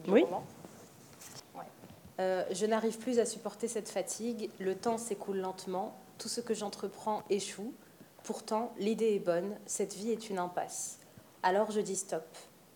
[0.08, 0.24] Oui.
[2.20, 6.52] Euh, je n'arrive plus à supporter cette fatigue, le temps s'écoule lentement, tout ce que
[6.52, 7.72] j'entreprends échoue.
[8.24, 10.98] Pourtant, l'idée est bonne, cette vie est une impasse.
[11.44, 12.26] Alors je dis stop,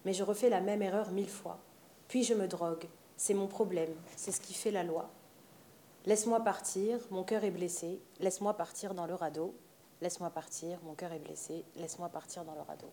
[0.05, 1.59] mais je refais la même erreur mille fois.
[2.07, 5.11] Puis je me drogue, c'est mon problème, c'est ce qui fait la loi.
[6.07, 9.55] Laisse-moi partir, mon cœur est blessé, laisse-moi partir dans le radeau.
[10.03, 12.91] Laisse-moi partir, mon cœur est blessé, laisse-moi partir dans le radeau.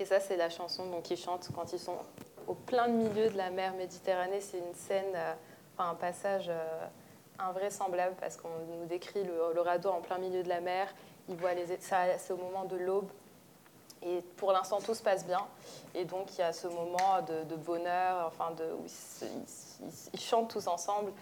[0.00, 1.96] Et ça, c'est la chanson qu'ils chantent quand ils sont
[2.48, 4.40] au plein milieu de la mer Méditerranée.
[4.40, 5.34] C'est une scène, euh,
[5.76, 6.86] enfin un passage euh,
[7.38, 10.88] invraisemblable parce qu'on nous décrit le, le radeau en plein milieu de la mer.
[11.28, 13.08] Ils voient les, ça, c'est au moment de l'aube.
[14.02, 15.46] Et pour l'instant, tout se passe bien.
[15.94, 19.26] Et donc, il y a ce moment de, de bonheur, enfin, de, où ils, se-
[19.26, 21.12] ils- ils- ils chantent tous ensemble.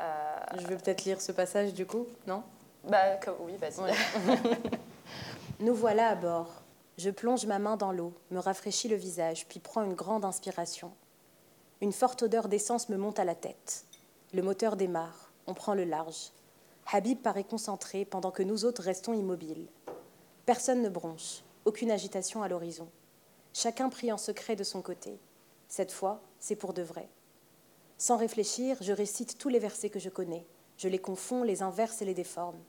[0.00, 2.44] Euh, Je vais peut-être lire ce passage du coup, non?
[2.84, 3.80] Bah, comme- oui, vas-y.
[3.80, 3.92] Ouais.
[5.60, 6.46] Nous voilà à bord.
[7.02, 10.92] Je plonge ma main dans l'eau, me rafraîchis le visage, puis prends une grande inspiration.
[11.80, 13.86] Une forte odeur d'essence me monte à la tête.
[14.34, 15.32] Le moteur démarre.
[15.46, 16.30] On prend le large.
[16.92, 19.66] Habib paraît concentré pendant que nous autres restons immobiles.
[20.44, 22.90] Personne ne bronche, aucune agitation à l'horizon.
[23.54, 25.18] Chacun prie en secret de son côté.
[25.68, 27.08] Cette fois, c'est pour de vrai.
[27.96, 30.46] Sans réfléchir, je récite tous les versets que je connais.
[30.76, 32.60] Je les confonds, les inverse et les déforme.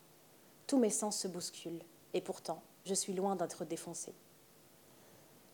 [0.67, 4.13] Tous mes sens se bousculent, et pourtant, je suis loin d'être défoncé.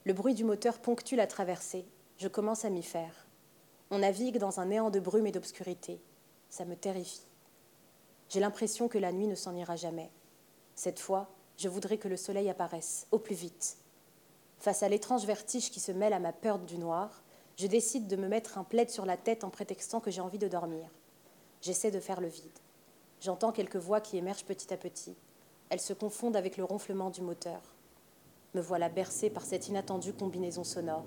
[0.06, 1.86] Le bruit du moteur ponctue la traversée.
[2.18, 3.28] Je commence à m'y faire.
[3.92, 6.02] On navigue dans un néant de brume et d'obscurité.
[6.50, 7.28] Ça me terrifie.
[8.30, 10.10] J'ai l'impression que la nuit ne s'en ira jamais.
[10.76, 13.78] Cette fois, je voudrais que le soleil apparaisse, au plus vite.
[14.60, 17.24] Face à l'étrange vertige qui se mêle à ma peur du noir,
[17.58, 20.38] je décide de me mettre un plaid sur la tête en prétextant que j'ai envie
[20.38, 20.90] de dormir.
[21.62, 22.60] J'essaie de faire le vide.
[23.20, 25.16] J'entends quelques voix qui émergent petit à petit.
[25.70, 27.62] Elles se confondent avec le ronflement du moteur.
[28.54, 31.06] Me voilà bercée par cette inattendue combinaison sonore.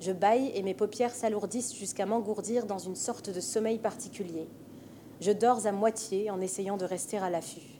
[0.00, 4.48] Je bâille et mes paupières s'alourdissent jusqu'à m'engourdir dans une sorte de sommeil particulier.
[5.20, 7.78] Je dors à moitié en essayant de rester à l'affût.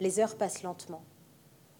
[0.00, 1.02] Les heures passent lentement.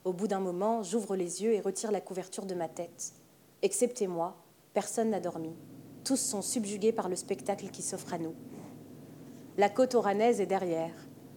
[0.04, 3.14] Au bout d'un moment, j'ouvre les yeux et retire la couverture de ma tête.
[3.62, 4.36] Excepté moi,
[4.74, 5.54] personne n'a dormi.
[6.04, 8.34] Tous sont subjugués par le spectacle qui s'offre à nous.
[9.56, 10.92] La côte oranaise est derrière.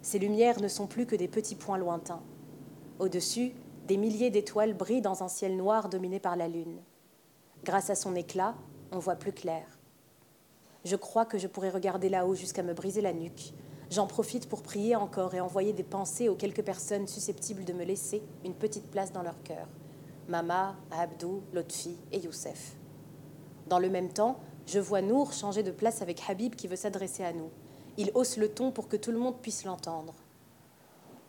[0.07, 2.21] Ces lumières ne sont plus que des petits points lointains.
[2.97, 3.51] Au-dessus,
[3.89, 6.79] des milliers d'étoiles brillent dans un ciel noir dominé par la lune.
[7.65, 8.55] Grâce à son éclat,
[8.93, 9.65] on voit plus clair.
[10.85, 13.51] Je crois que je pourrais regarder là-haut jusqu'à me briser la nuque.
[13.91, 17.84] J'en profite pour prier encore et envoyer des pensées aux quelques personnes susceptibles de me
[17.84, 19.67] laisser une petite place dans leur cœur.
[20.29, 22.77] Mama, Abdou, Lotfi et Youssef.
[23.67, 27.25] Dans le même temps, je vois Nour changer de place avec Habib qui veut s'adresser
[27.25, 27.49] à nous.
[27.98, 30.14] Il hausse le ton pour que tout le monde puisse l'entendre.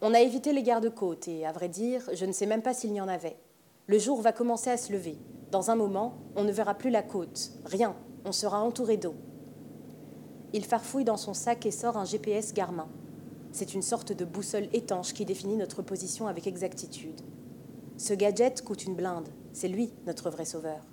[0.01, 2.93] On a évité les gardes-côtes et, à vrai dire, je ne sais même pas s'il
[2.93, 3.39] y en avait.
[3.87, 5.19] Le jour va commencer à se lever.
[5.51, 7.53] Dans un moment, on ne verra plus la côte.
[7.65, 7.97] Rien.
[8.25, 9.15] On sera entouré d'eau.
[10.53, 12.89] Il farfouille dans son sac et sort un GPS Garmin.
[13.53, 17.23] C'est une sorte de boussole étanche qui définit notre position avec exactitude.
[17.97, 19.29] Ce gadget coûte une blinde.
[19.53, 20.85] C'est lui, notre vrai sauveur.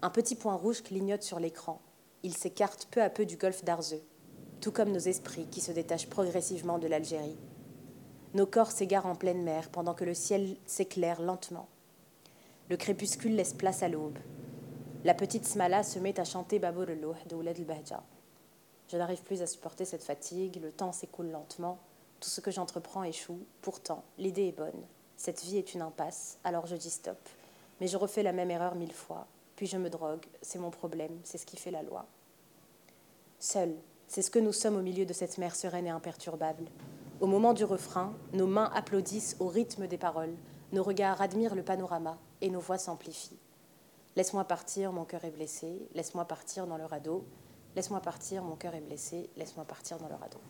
[0.00, 1.80] Un petit point rouge clignote sur l'écran.
[2.22, 4.02] Il s'écarte peu à peu du golfe d'Arzeux,
[4.60, 7.36] tout comme nos esprits qui se détachent progressivement de l'Algérie.
[8.34, 11.68] Nos corps s'égarent en pleine mer pendant que le ciel s'éclaire lentement.
[12.68, 14.18] Le crépuscule laisse place à l'aube.
[15.04, 18.02] La petite Smala se met à chanter Babour el de Ouled el-Bahja.
[18.88, 21.78] Je n'arrive plus à supporter cette fatigue, le temps s'écoule lentement,
[22.20, 23.40] tout ce que j'entreprends échoue.
[23.62, 24.82] Pourtant, l'idée est bonne.
[25.16, 27.18] Cette vie est une impasse, alors je dis stop.
[27.80, 29.26] Mais je refais la même erreur mille fois.
[29.56, 32.06] Puis je me drogue, c'est mon problème, c'est ce qui fait la loi.
[33.38, 33.74] Seul,
[34.08, 36.64] c'est ce que nous sommes au milieu de cette mer sereine et imperturbable.
[37.20, 40.34] Au moment du refrain, nos mains applaudissent au rythme des paroles,
[40.72, 43.38] nos regards admirent le panorama et nos voix s'amplifient.
[44.16, 47.24] Laisse-moi partir, mon cœur est blessé, laisse-moi partir dans le radeau,
[47.74, 50.40] laisse-moi partir, mon cœur est blessé, laisse-moi partir dans le radeau.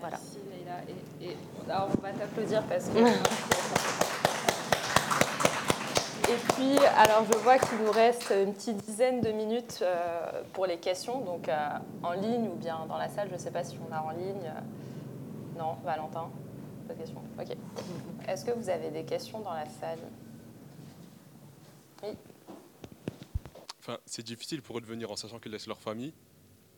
[0.00, 0.18] Voilà.
[0.18, 0.80] Merci Leïla.
[1.20, 1.36] Et,
[1.66, 2.98] on va t'applaudir parce que.
[6.30, 10.64] Et puis, alors je vois qu'il nous reste une petite dizaine de minutes euh, pour
[10.64, 11.68] les questions, donc euh,
[12.04, 13.26] en ligne ou bien dans la salle.
[13.30, 14.52] Je ne sais pas si on a en ligne.
[15.58, 16.30] Non, Valentin,
[16.86, 17.20] pas de questions.
[17.36, 17.56] Ok.
[18.28, 19.98] Est-ce que vous avez des questions dans la salle?
[22.04, 22.10] Oui.
[23.80, 26.12] Enfin, c'est difficile pour eux de venir en sachant qu'ils laissent leur famille.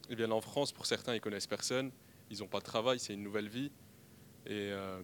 [0.09, 1.91] Et bien en France, pour certains, ils connaissent personne,
[2.31, 3.71] ils n'ont pas de travail, c'est une nouvelle vie.
[4.47, 5.03] Et euh,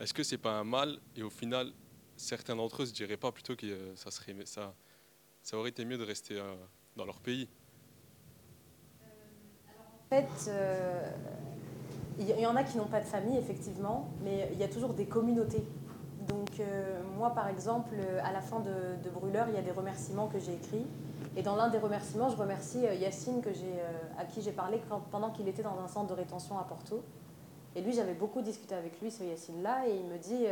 [0.00, 0.98] est-ce que c'est pas un mal?
[1.16, 1.70] Et au final,
[2.22, 4.72] certains d'entre eux se diraient pas plutôt que euh, ça, serait, ça,
[5.58, 6.54] aurait été mieux de rester euh,
[6.96, 7.48] dans leur pays
[9.00, 11.10] En fait, euh,
[12.18, 14.94] il y en a qui n'ont pas de famille, effectivement, mais il y a toujours
[14.94, 15.64] des communautés.
[16.28, 16.60] Donc
[17.16, 20.38] moi, par exemple, à la fin de, de, Brûleur, il y a des remerciements que
[20.38, 20.86] j'ai écrits.
[21.36, 23.48] Et dans l'un des remerciements, je remercie Yacine, que
[24.18, 27.02] à qui j'ai parlé quand, pendant qu'il était dans un centre de rétention à Porto.
[27.74, 30.46] Et lui, j'avais beaucoup discuté avec lui, ce Yacine-là, et il me dit...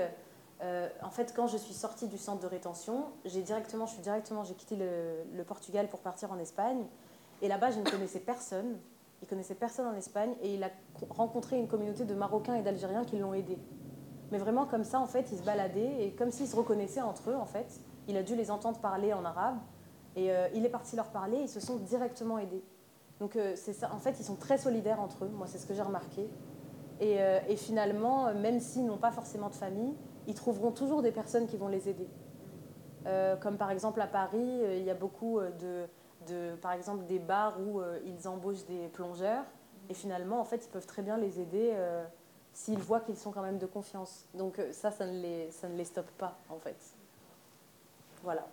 [0.63, 4.03] Euh, en fait, quand je suis sortie du centre de rétention, j'ai directement, je suis
[4.03, 6.85] directement, j'ai quitté le, Portugal pour partir en Espagne.
[7.41, 8.79] Et là-bas, je ne connaissais personne.
[9.23, 10.71] Il connaissait personne en Espagne et il a
[11.09, 13.59] rencontré une communauté de Marocains et d'Algériens qui l'ont aidé.
[14.33, 17.31] Mais vraiment comme ça, en fait, ils se baladaient et comme s'ils se reconnaissaient entre
[17.31, 17.81] eux, en fait.
[18.07, 19.59] Il a dû les entendre parler en arabe
[20.17, 21.39] et euh, il est parti leur parler.
[21.39, 22.63] Ils se sont directement aidés.
[23.19, 23.85] Donc euh, c'est.
[23.85, 25.29] En fait, ils sont très solidaires entre eux.
[25.29, 26.29] Moi, c'est ce que j'ai remarqué.
[27.01, 27.17] Et,
[27.49, 29.95] et finalement, même s'ils n'ont pas forcément de famille,
[30.31, 32.09] ils trouveront toujours des personnes qui vont les aider.
[33.07, 36.73] Euh, comme par exemple à Paris, euh, il y a beaucoup euh, de, de, par
[36.73, 39.45] exemple, des bars où ils embauchent des plongeurs
[39.89, 41.75] et finalement, en fait, ils peuvent très bien les aider
[42.53, 44.27] s'ils voient qu'ils sont quand même de confiance.
[44.35, 46.77] Donc ça, ça ne les, ça ne les stoppe pas, en fait.
[48.23, 48.47] Voilà.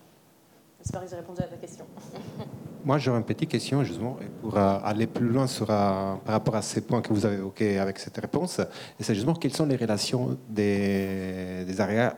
[0.80, 1.86] J'espère que j'ai répondu à ta question.
[2.88, 6.80] Moi, j'aurais une petite question, justement, pour aller plus loin sur, par rapport à ces
[6.80, 8.61] points que vous avez évoqués avec cette réponse.
[8.97, 12.15] Et c'est justement quelles sont les relations des, des arrières,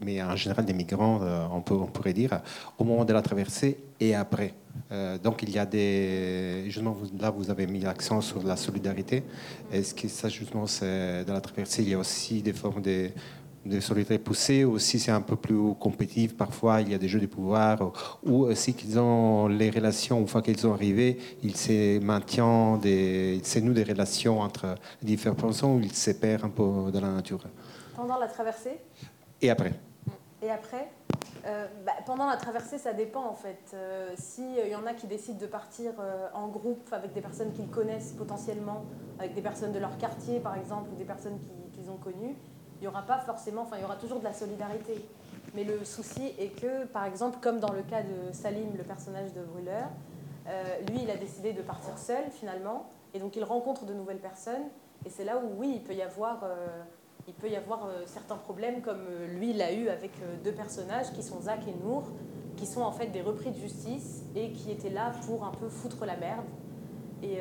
[0.00, 2.40] mais en général des migrants, euh, on, peut, on pourrait dire,
[2.78, 4.54] au moment de la traversée et après.
[4.92, 6.66] Euh, donc, il y a des.
[6.66, 9.24] Justement, là, vous avez mis l'accent sur la solidarité.
[9.72, 13.10] Est-ce que ça, justement, c'est dans la traversée, il y a aussi des formes de
[13.64, 17.20] de solidarité poussée, aussi c'est un peu plus compétitif, parfois il y a des jeux
[17.20, 17.92] de pouvoir,
[18.24, 23.40] ou aussi qu'ils ont les relations, une fois qu'ils sont arrivés, ils se maintiennent, des,
[23.44, 27.12] c'est nous des relations entre différents personnes, ou ils se perdent un peu dans la
[27.12, 27.40] nature.
[27.94, 28.78] Pendant la traversée?
[29.40, 29.72] Et après
[30.42, 30.90] Et après?
[31.44, 33.72] Euh, bah, pendant la traversée, ça dépend en fait.
[33.74, 37.52] Euh, S'il y en a qui décident de partir euh, en groupe avec des personnes
[37.52, 38.84] qu'ils connaissent potentiellement,
[39.18, 41.38] avec des personnes de leur quartier par exemple, ou des personnes
[41.72, 42.36] qu'ils ont connues,
[42.82, 45.08] il n'y aura pas forcément, enfin il y aura toujours de la solidarité.
[45.54, 49.32] Mais le souci est que, par exemple, comme dans le cas de Salim, le personnage
[49.34, 49.86] de Brûleur,
[50.48, 54.18] euh, lui, il a décidé de partir seul finalement, et donc il rencontre de nouvelles
[54.18, 54.64] personnes,
[55.06, 56.82] et c'est là où, oui, il peut y avoir, euh,
[57.28, 60.10] il peut y avoir euh, certains problèmes, comme lui l'a eu avec
[60.42, 62.02] deux personnages qui sont Zach et Nour,
[62.56, 65.68] qui sont en fait des repris de justice et qui étaient là pour un peu
[65.68, 66.46] foutre la merde.
[67.22, 67.38] Et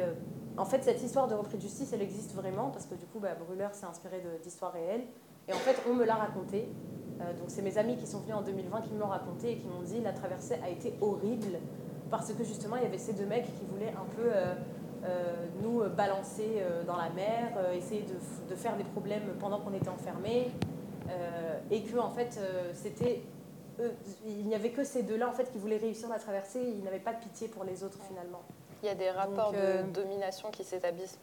[0.58, 3.20] en fait, cette histoire de repris de justice, elle existe vraiment, parce que du coup,
[3.20, 5.06] bah, Brûleur s'est inspiré d'histoires réelles.
[5.48, 6.68] Et en fait, on me l'a raconté.
[7.22, 9.58] Euh, donc c'est mes amis qui sont venus en 2020 qui me l'ont raconté et
[9.58, 11.60] qui m'ont dit la traversée a été horrible
[12.10, 14.54] parce que justement il y avait ces deux mecs qui voulaient un peu euh,
[15.06, 18.04] euh, nous balancer dans la mer, essayer
[18.50, 20.52] de, faire des problèmes pendant qu'on était enfermés
[21.72, 22.40] et que en fait
[22.74, 23.24] c'était
[24.28, 27.00] il n'y avait que ces deux-là en fait qui voulaient réussir la traversée, ils n'avaient
[27.00, 28.44] pas de pitié pour les autres finalement.
[28.84, 31.20] Il y a des rapports de domination qui s'établissent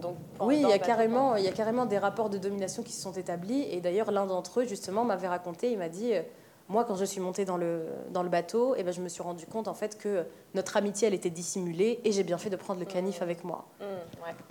[0.00, 2.92] donc, oui, il y, a carrément, il y a carrément des rapports de domination qui
[2.92, 3.62] se sont établis.
[3.70, 6.22] Et d'ailleurs, l'un d'entre eux, justement, m'avait raconté, il m'a dit, euh,
[6.68, 9.08] moi, quand je suis montée dans le, dans le bateau, et eh ben, je me
[9.08, 12.48] suis rendu compte, en fait, que notre amitié, elle était dissimulée, et j'ai bien fait
[12.48, 13.24] de prendre le canif mmh.
[13.24, 13.66] avec moi.
[13.80, 13.84] Mmh,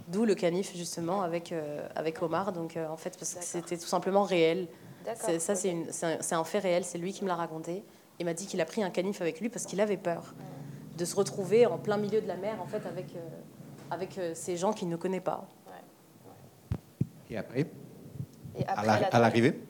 [0.09, 2.51] D'où le canif, justement, avec, euh, avec Omar.
[2.51, 4.67] Donc, euh, en fait, parce que c'était tout simplement réel.
[5.15, 7.83] Ça, c'est un, un, fait réel, c'est lui qui me l'a raconté.
[8.19, 10.68] Il m'a dit qu'il a pris un canif avec lui parce qu'il avait peur mmh.
[10.99, 13.15] De se retrouver en plein milieu de la mer, en fait, avec
[13.91, 15.47] avec euh, ces gens qu'il ne connaît pas.
[17.29, 17.67] Et après,
[18.57, 19.61] Et après À l'arrivée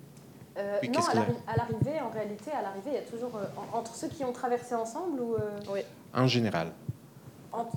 [0.57, 0.99] euh, non,
[1.47, 4.34] à l'arrivée, en réalité, à l'arrivée, il y a toujours euh, entre ceux qui ont
[4.34, 5.38] traversé ensemble ou
[5.72, 5.81] oui.
[6.14, 6.73] en général.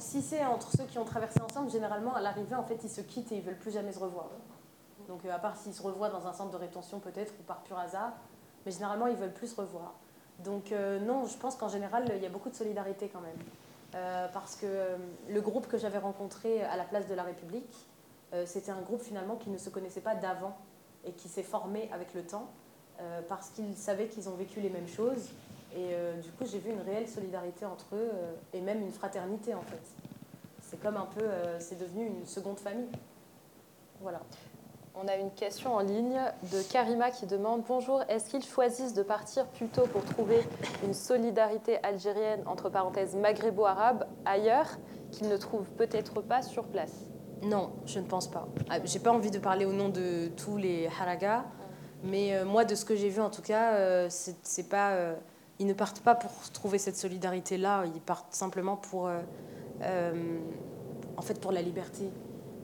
[0.01, 3.01] si c'est entre ceux qui ont traversé ensemble, généralement à l'arrivée, en fait, ils se
[3.01, 4.31] quittent et ils veulent plus jamais se revoir.
[5.07, 7.79] Donc, à part s'ils se revoient dans un centre de rétention peut-être ou par pur
[7.79, 8.13] hasard,
[8.67, 9.95] mais généralement ils veulent plus se revoir.
[10.41, 13.39] Donc non, je pense qu'en général, il y a beaucoup de solidarité quand même.
[13.95, 14.97] Euh, parce que euh,
[15.29, 17.77] le groupe que j'avais rencontré à la place de la République,
[18.33, 20.57] euh, c'était un groupe finalement qui ne se connaissait pas d'avant
[21.05, 22.49] et qui s'est formé avec le temps
[23.01, 25.29] euh, parce qu'ils savaient qu'ils ont vécu les mêmes choses.
[25.75, 28.93] Et euh, du coup, j'ai vu une réelle solidarité entre eux euh, et même une
[28.93, 29.83] fraternité en fait.
[30.63, 32.89] C'est comme un peu, euh, c'est devenu une seconde famille.
[34.01, 34.21] Voilà.
[34.95, 36.21] On a une question en ligne
[36.53, 40.41] de Karima qui demande Bonjour, est-ce qu'ils choisissent de partir plutôt pour trouver
[40.85, 44.69] une solidarité algérienne, entre parenthèses maghrébo-arabe, ailleurs,
[45.11, 46.93] qu'ils ne trouvent peut-être pas sur place?
[47.43, 48.47] Non, je ne pense pas.
[48.69, 51.45] Ah, J'ai pas envie de parler au nom de tous les haragas,
[52.05, 54.91] mais euh, moi, de ce que j'ai vu en tout cas, euh, c'est pas.
[54.91, 55.15] euh,
[55.59, 57.85] ils ne partent pas pour trouver cette solidarité-là.
[57.95, 59.09] Ils partent simplement pour,
[61.17, 62.11] en fait, pour la liberté.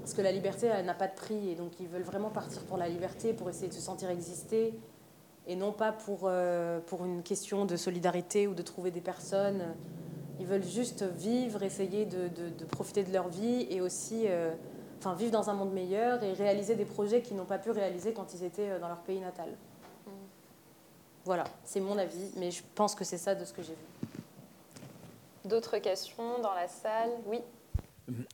[0.09, 2.62] Parce que la liberté, elle n'a pas de prix, et donc ils veulent vraiment partir
[2.64, 4.72] pour la liberté, pour essayer de se sentir exister,
[5.47, 9.62] et non pas pour euh, pour une question de solidarité ou de trouver des personnes.
[10.40, 14.55] Ils veulent juste vivre, essayer de, de- de profiter de leur vie et aussi euh,
[14.98, 18.14] enfin, vivre dans un monde meilleur et réaliser des projets qu'ils n'ont pas pu réaliser
[18.14, 19.51] quand ils étaient euh, dans leur pays natal.
[21.26, 24.18] Voilà, c'est mon avis, mais je pense que c'est ça de ce que j'ai vu.
[25.44, 27.10] D'autres questions dans la salle?
[27.26, 27.43] Oui.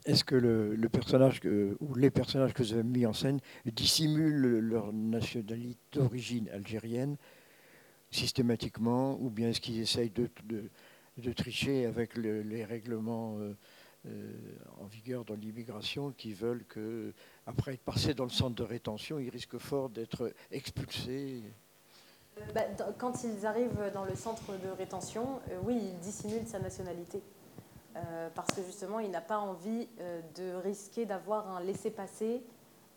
[0.04, 1.40] Est-ce que le, personnage
[1.80, 7.16] ou les personnages que vous avez mis en scène dissimulent leur nationalité d'origine algérienne
[8.10, 13.56] systématiquement, ou bien est-ce qu'ils essayent de, tricher avec le- les règlements euh,
[14.06, 14.32] euh,
[14.80, 17.12] en vigueur dans l'immigration qui veulent que,
[17.46, 21.42] après être passés dans le centre de rétention, ils risquent fort d'être expulsés?
[22.54, 26.58] Bah, dans- quand ils arrivent dans le centre de rétention, euh, oui, ils dissimulent sa
[26.58, 27.20] nationalité.
[27.96, 32.42] Euh, parce que justement, il n'a pas envie euh, de risquer d'avoir un laissez-passer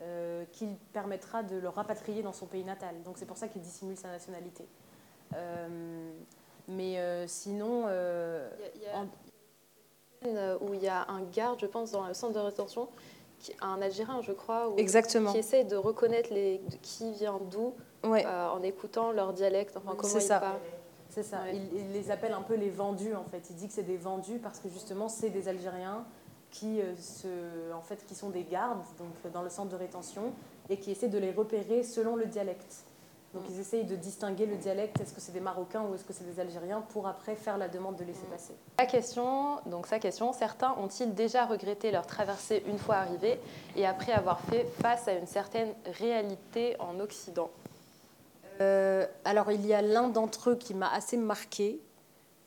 [0.02, 2.96] euh, qui permettra de le rapatrier dans son pays natal.
[3.04, 4.66] Donc c'est pour ça qu'il dissimule sa nationalité.
[6.68, 7.88] Mais sinon,
[8.76, 12.34] Il y a, en- où il y a un garde, je pense, dans le centre
[12.34, 12.88] de rétention,
[13.40, 15.32] qui, un Algérien, je crois, où- exactement.
[15.32, 18.26] qui essaye de reconnaître les, de qui vient d'où Ouais.
[18.26, 20.40] en écoutant leur dialecte, enfin comment ils ça.
[20.40, 20.60] parlent.
[21.18, 21.42] C'est ça.
[21.42, 21.56] Ouais.
[21.56, 23.50] Il, il les appelle un peu les vendus en fait.
[23.50, 26.06] Il dit que c'est des vendus parce que justement c'est des Algériens
[26.52, 30.32] qui, euh, se, en fait, qui sont des gardes donc, dans le centre de rétention
[30.70, 32.86] et qui essaient de les repérer selon le dialecte.
[33.34, 36.14] Donc ils essayent de distinguer le dialecte, est-ce que c'est des Marocains ou est-ce que
[36.14, 38.54] c'est des Algériens pour après faire la demande de laisser passer.
[38.78, 43.40] La question, donc sa question, certains ont-ils déjà regretté leur traversée une fois arrivés
[43.76, 47.50] et après avoir fait face à une certaine réalité en Occident?
[48.62, 51.80] Euh, alors il y a l'un d'entre eux qui m'a assez marqué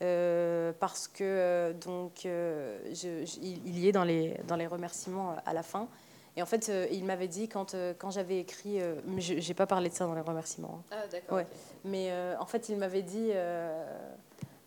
[0.02, 5.36] euh, parce que euh, donc je- je- il y est dans les dans les remerciements
[5.44, 5.88] à la fin
[6.36, 8.78] et en fait il m'avait dit quand quand j'avais écrit
[9.18, 10.96] je j'ai pas parlé de ça dans les remerciements hein.
[11.02, 11.36] Ah d'accord.
[11.38, 11.46] Ouais.
[11.84, 13.30] mais en fait il m'avait dit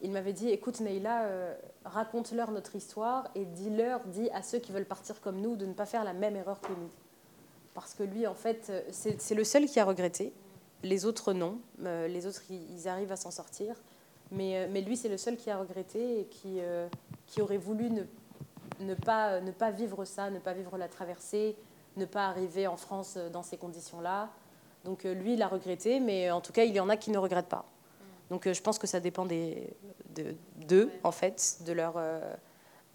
[0.02, 1.26] il m'avait dit écoute Neila
[1.86, 5.74] raconte-leur notre histoire et dis-leur dis à ceux qui veulent partir comme nous de ne
[5.74, 6.90] pas faire la même erreur que nous
[7.74, 10.32] parce que lui en fait c'est c'est le seul qui a regretté
[10.84, 11.60] les autres, non.
[11.84, 13.76] Euh, les autres, ils, arrivent à s'en sortir.
[14.32, 16.88] Mais, euh, mais lui, c'est le seul qui a regretté et qui, euh,
[17.28, 18.04] qui aurait voulu ne,
[18.80, 21.56] ne, pas, ne pas vivre ça, ne pas vivre la traversée,
[21.98, 24.30] ne pas arriver en France dans ces conditions-là.
[24.84, 27.18] Donc lui, il a regretté, mais en tout cas, il y en a qui ne
[27.18, 27.66] regrettent pas.
[28.30, 29.70] Donc je pense que ça dépend des,
[30.16, 30.36] de-
[30.68, 31.94] d'eux, en fait, de leur,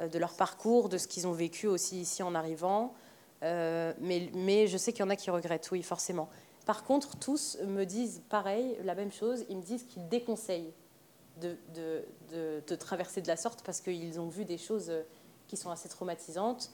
[0.01, 2.95] euh, de leur parcours, de ce qu'ils ont vécu aussi ici en arrivant.
[3.43, 6.29] Euh, mais, mais je sais qu'il y en a qui regrettent, oui, forcément.
[6.69, 9.43] Par contre, tous me disent pareil, la même chose.
[9.49, 10.75] Ils me disent qu'ils déconseillent
[11.41, 15.01] de, traverser de la sorte parce qu'ils ont vu des choses euh,
[15.47, 16.71] qui sont assez traumatisantes.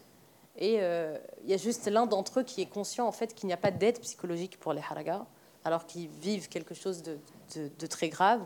[0.57, 3.47] Et euh, il y a juste l'un d'entre eux qui est conscient en fait qu'il
[3.47, 5.27] n'y a pas d'aide psychologique pour les haragas,
[5.63, 8.45] alors qu'ils vivent quelque chose de, très grave.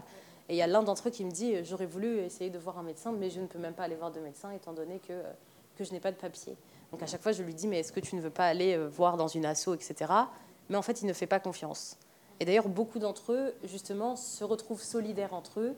[0.51, 2.59] Et il y a l'un d'entre eux qui me dit euh, j'aurais voulu essayer de
[2.59, 4.99] voir un médecin, mais je ne peux même pas aller voir de médecin étant donné
[4.99, 5.23] que,
[5.77, 6.59] que je n'ai pas de papier.
[6.93, 8.77] Donc à chaque fois, je lui dis mais est-ce que tu ne veux pas aller
[8.77, 10.12] voir dans une asso, etc.
[10.69, 11.97] Mais en fait, il ne fait pas confiance.
[12.40, 15.77] Et d'ailleurs, beaucoup d'entre eux, justement, se retrouvent solidaires entre eux,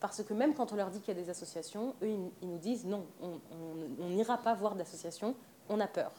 [0.00, 2.08] parce que même quand on leur dit qu'il y a des associations, eux,
[2.42, 5.34] ils, nous disent non, on n'ira pas voir d'association,
[5.68, 6.12] on a peur.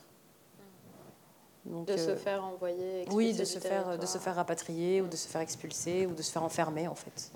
[1.66, 5.08] Donc, De se euh, faire envoyer oui, de se, faire, de se faire rapatrier, ou
[5.08, 7.32] de se faire expulser, ou de se faire enfermer, en fait.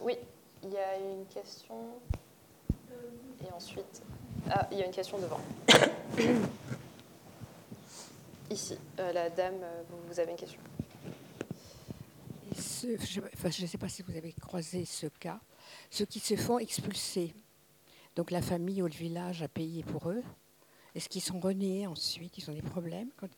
[0.00, 0.16] Oui,
[0.62, 1.74] il y a une question.
[3.44, 4.02] Et ensuite.
[4.48, 5.40] Ah, il y a une question devant.
[8.50, 10.60] Ici, euh, la dame, euh, vous, avez une question.
[12.56, 15.40] Ce- je enfin, ne sais pas si vous avez croisé ce cas,
[15.90, 17.34] ceux qui se font expulser.
[18.14, 20.22] Donc la famille ou le village a payé pour eux.
[20.94, 22.38] Est-ce qu'ils sont reniés ensuite?
[22.38, 23.28] Ils ont des problèmes quand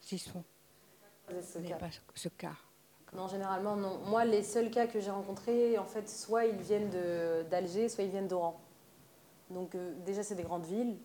[0.00, 0.44] s'ils se font?
[1.28, 1.74] Ce cas.
[1.76, 2.54] pas ce cas.
[3.12, 3.98] Non, généralement, non.
[4.06, 8.04] Moi, les seuls cas que j'ai rencontrés, en fait, soit ils viennent de- d'Alger, soit
[8.04, 8.60] ils viennent d'Oran.
[9.50, 10.96] Donc, euh, déjà, c'est des grandes villes.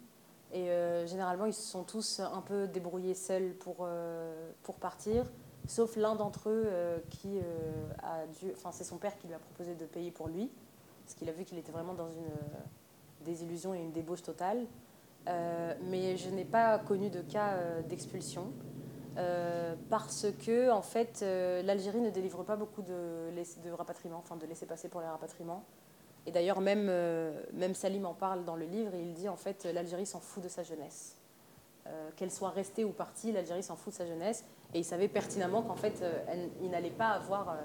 [0.53, 0.67] Et
[1.07, 3.87] généralement, ils se sont tous un peu débrouillés seuls pour,
[4.63, 5.31] pour partir,
[5.65, 6.67] sauf l'un d'entre eux
[7.09, 7.39] qui
[8.03, 8.51] a dû.
[8.51, 10.51] Enfin, c'est son père qui lui a proposé de payer pour lui,
[11.05, 12.29] parce qu'il a vu qu'il était vraiment dans une
[13.23, 14.65] désillusion et une débauche totale.
[15.25, 17.57] mais je n'ai pas connu de cas
[17.87, 18.51] d'expulsion.
[19.17, 23.29] Euh, parce que en fait, euh, l'Algérie ne délivre pas beaucoup de,
[23.63, 25.63] de rapatriements, enfin de laisser passer pour les rapatriements.
[26.26, 29.35] Et d'ailleurs, même, euh, même Salim en parle dans le livre, et il dit en
[29.35, 31.18] fait l'Algérie s'en fout de sa jeunesse.
[32.15, 34.45] Qu'elle soit restée ou partie, l'Algérie s'en fout de sa jeunesse.
[34.73, 36.02] Et il savait pertinemment qu'en fait,
[36.61, 37.57] il n'allait pas avoir.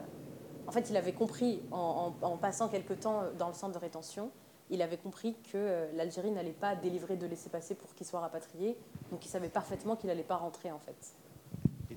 [0.67, 4.33] en fait, il avait compris en, en, passant quelque temps dans le centre de rétention,
[4.71, 8.77] il avait compris que l'Algérie n'allait pas délivrer de laisser passer pour qu'il soit rapatrié.
[9.11, 11.15] Donc il savait parfaitement qu'il n'allait pas rentrer en fait.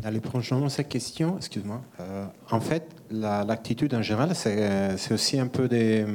[0.01, 5.47] Dans les de cette question, excuse-moi, euh, en fait, l'attitude en général, c'est aussi un
[5.47, 6.05] peu des,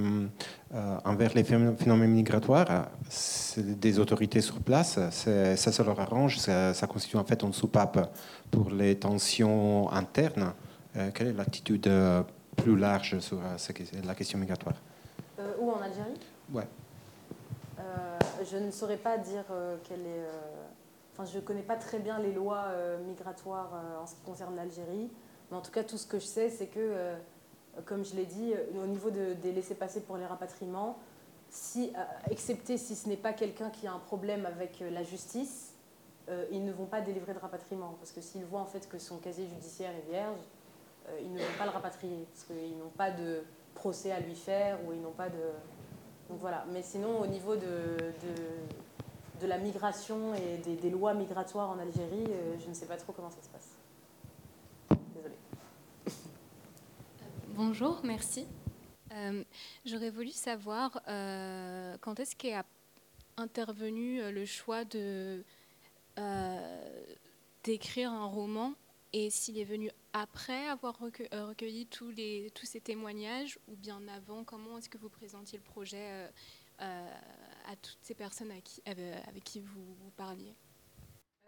[0.75, 2.89] euh, envers les phénomènes migratoires,
[3.59, 8.11] des autorités sur place, ça, ça leur arrange, ça, constitue en fait une soupape
[8.51, 10.55] pour les tensions internes.
[10.97, 11.91] Euh, quelle est l'attitude
[12.57, 13.39] plus large sur
[14.03, 14.77] la question migratoire?
[15.61, 16.19] Où en Algérie?
[16.55, 16.67] Ouais.
[18.51, 19.45] je ne saurais pas dire
[19.87, 20.25] quelle est
[21.15, 24.23] Enfin, je ne connais pas très bien les lois euh, migratoires euh, en ce qui
[24.23, 25.09] concerne l'Algérie,
[25.51, 27.17] mais en tout cas, tout ce que je sais, c'est que, euh,
[27.85, 30.99] comme je l'ai dit, au niveau des laissés-passer pour les rapatriements,
[31.51, 31.93] si,
[32.31, 35.75] excepté si ce n'est pas quelqu'un qui a un problème avec la justice,
[36.51, 37.97] ils ne vont pas délivrer de rapatriement.
[37.99, 40.39] Parce que s'ils voient en fait que son casier judiciaire est vierge,
[41.21, 42.27] ils ne vont pas le rapatrier.
[42.33, 43.43] Parce qu'ils n'ont pas de
[43.75, 45.53] procès à lui faire ou ils n'ont pas de.
[46.29, 46.65] Donc voilà.
[46.73, 48.35] Mais sinon, au niveau de de
[49.47, 53.31] la migration et des, lois migratoires en Algérie, euh, je ne sais pas trop comment
[53.31, 53.77] ça se passe.
[55.15, 55.35] Désolée.
[57.49, 58.47] Bonjour, merci.
[59.13, 59.45] Euh,
[59.85, 62.57] j'aurais voulu savoir euh, quand est-ce qu'est
[63.37, 65.45] intervenu le choix de
[67.65, 68.75] d'écrire un roman
[69.13, 74.45] et s'il est venu après avoir recueilli tous ces témoignages ou bien avant?
[74.45, 76.31] Comment est-ce que vous présentiez le projet
[76.79, 80.55] à toutes ces personnes euh, avec qui vous, parliez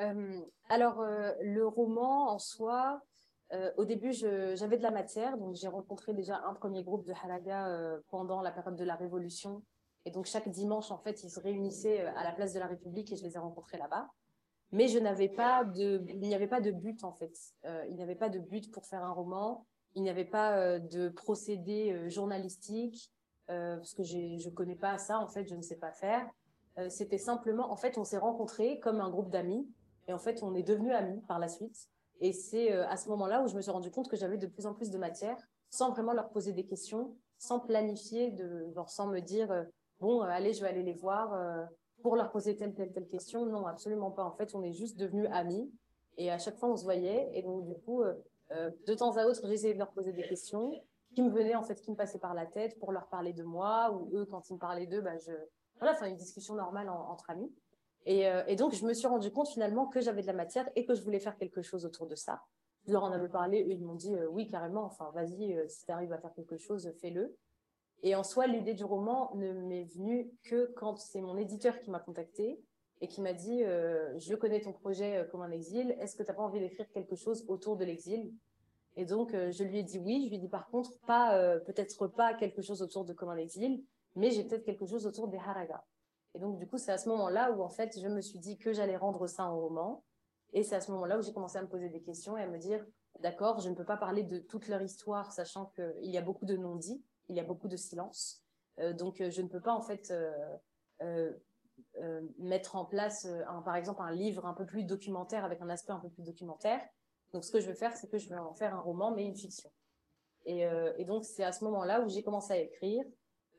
[0.00, 3.02] euh, Alors, euh, le roman en soi,
[3.76, 8.00] au début, j'avais de la matière, donc j'ai rencontré déjà un premier groupe de Halaga
[8.08, 9.62] pendant la période de la Révolution.
[10.04, 13.12] Et donc, chaque dimanche, en fait, ils se réunissaient à la place de la République
[13.12, 14.08] et je les ai rencontrés là-bas.
[14.72, 17.38] Mais je n'avais pas de, il n'y avait pas de but, en fait.
[17.88, 19.64] il n'y avait pas de but pour faire un roman.
[19.94, 23.12] Il n'y avait pas de procédé journalistique.
[23.50, 26.28] Euh, parce que je ne connais pas ça, en fait, je ne sais pas faire.
[26.78, 29.66] Euh, c'était simplement, en fait, on s'est rencontrés comme un groupe d'amis,
[30.08, 31.88] et en fait, on est devenus amis par la suite.
[32.20, 34.46] Et c'est euh, à ce moment-là où je me suis rendu compte que j'avais de
[34.46, 35.36] plus en plus de matière,
[35.70, 39.66] sans vraiment leur poser des questions, sans planifier, de, genre, sans me dire,
[40.00, 41.68] bon, allez, je vais aller les voir
[42.02, 43.44] pour leur poser telle, telle, telle question.
[43.44, 44.24] Non, absolument pas.
[44.24, 45.70] En fait, on est juste devenus amis,
[46.16, 48.02] et à chaque fois, on se voyait, et donc, du coup,
[48.50, 50.72] de temps à autre, j'essayais de leur poser des questions
[51.16, 53.42] qui me venaient, en fait, qui me passaient par la tête pour leur parler de
[53.42, 55.32] moi, ou eux, quand ils me parlaient d'eux, bah, je,
[55.78, 57.50] voilà, enfin, une discussion normale entre amis.
[58.04, 60.68] Et, euh, et, donc, je me suis rendu compte finalement que j'avais de la matière
[60.76, 62.42] et que je voulais faire quelque chose autour de ça.
[62.86, 65.66] Je leur en avais parlé, eux, ils m'ont dit euh, oui, carrément, enfin, vas-y, euh,
[65.68, 67.34] si tu arrives à faire quelque chose, fais-le.
[68.02, 71.90] Et en soi, l'idée du roman ne m'est venue que quand c'est mon éditeur qui
[71.90, 72.60] m'a contacté
[73.00, 76.34] et qui m'a dit Je connais ton projet comme un exil, est-ce que tu n'as
[76.34, 78.34] pas envie d'écrire quelque chose autour de l'exil?
[78.96, 80.24] Et donc, euh, je lui ai dit oui.
[80.24, 83.34] Je lui ai dit par contre, pas euh, peut-être pas quelque chose autour de Commun
[83.34, 85.84] l'exil, mais j'ai peut-être quelque chose autour des haragas.
[86.34, 88.58] Et donc, du coup, c'est à ce moment-là où, en fait, je me suis dit
[88.58, 90.04] que j'allais rendre ça en roman.
[90.52, 92.46] Et c'est à ce moment-là où j'ai commencé à me poser des questions et à
[92.46, 92.84] me dire,
[93.20, 96.46] d'accord, je ne peux pas parler de toute leur histoire, sachant qu'il y a beaucoup
[96.46, 98.42] de non-dits, il y a beaucoup de silence.
[98.78, 100.12] Euh, donc, je ne peux pas, en fait,
[102.38, 105.92] mettre en place, un, par exemple, un livre un peu plus documentaire, avec un aspect
[105.92, 106.80] un peu plus documentaire,
[107.32, 109.24] donc, ce que je vais faire, c'est que je vais en faire un roman, mais
[109.26, 109.70] une fiction.
[110.44, 113.04] Et, euh, donc, c'est à ce moment-là où j'ai commencé à écrire.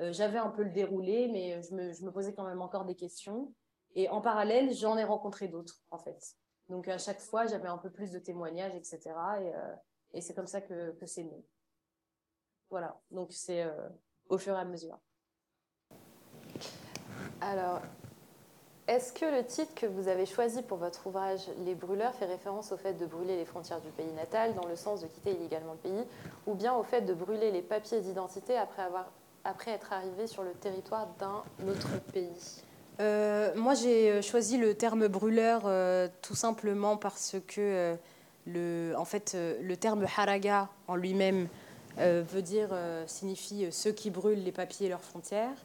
[0.01, 3.53] Euh, j'avais un peu le déroulé, mais je me, posais quand même encore des questions.
[3.95, 6.35] Et en parallèle, j'en ai rencontré d'autres, en fait.
[6.69, 8.99] Donc, à chaque fois, j'avais un peu plus de témoignages, etc.
[9.39, 9.75] Euh,
[10.13, 11.45] et, c'est comme ça que, que c'est né.
[12.69, 12.99] Voilà.
[13.11, 13.65] Donc, c'est
[14.27, 14.99] au fur et à mesure.
[17.39, 17.81] Alors,
[18.87, 22.71] est-ce que le titre que vous avez choisi pour votre ouvrage Les brûleurs fait référence
[22.71, 25.73] au fait de brûler les frontières du pays natal dans le sens de quitter illégalement
[25.73, 26.03] le pays
[26.45, 31.07] ou bien au fait de brûler les papiers d'identité après, être arrivé sur le territoire
[31.19, 32.63] d'un autre pays?
[33.01, 37.97] Euh, Moi j'ai euh, choisi le terme brûleur euh, tout simplement parce que
[38.45, 41.49] le, en fait, le terme haraga en lui-même
[41.97, 42.69] veut dire,
[43.05, 45.57] signifie ceux qui brûlent les papiers et leurs frontières.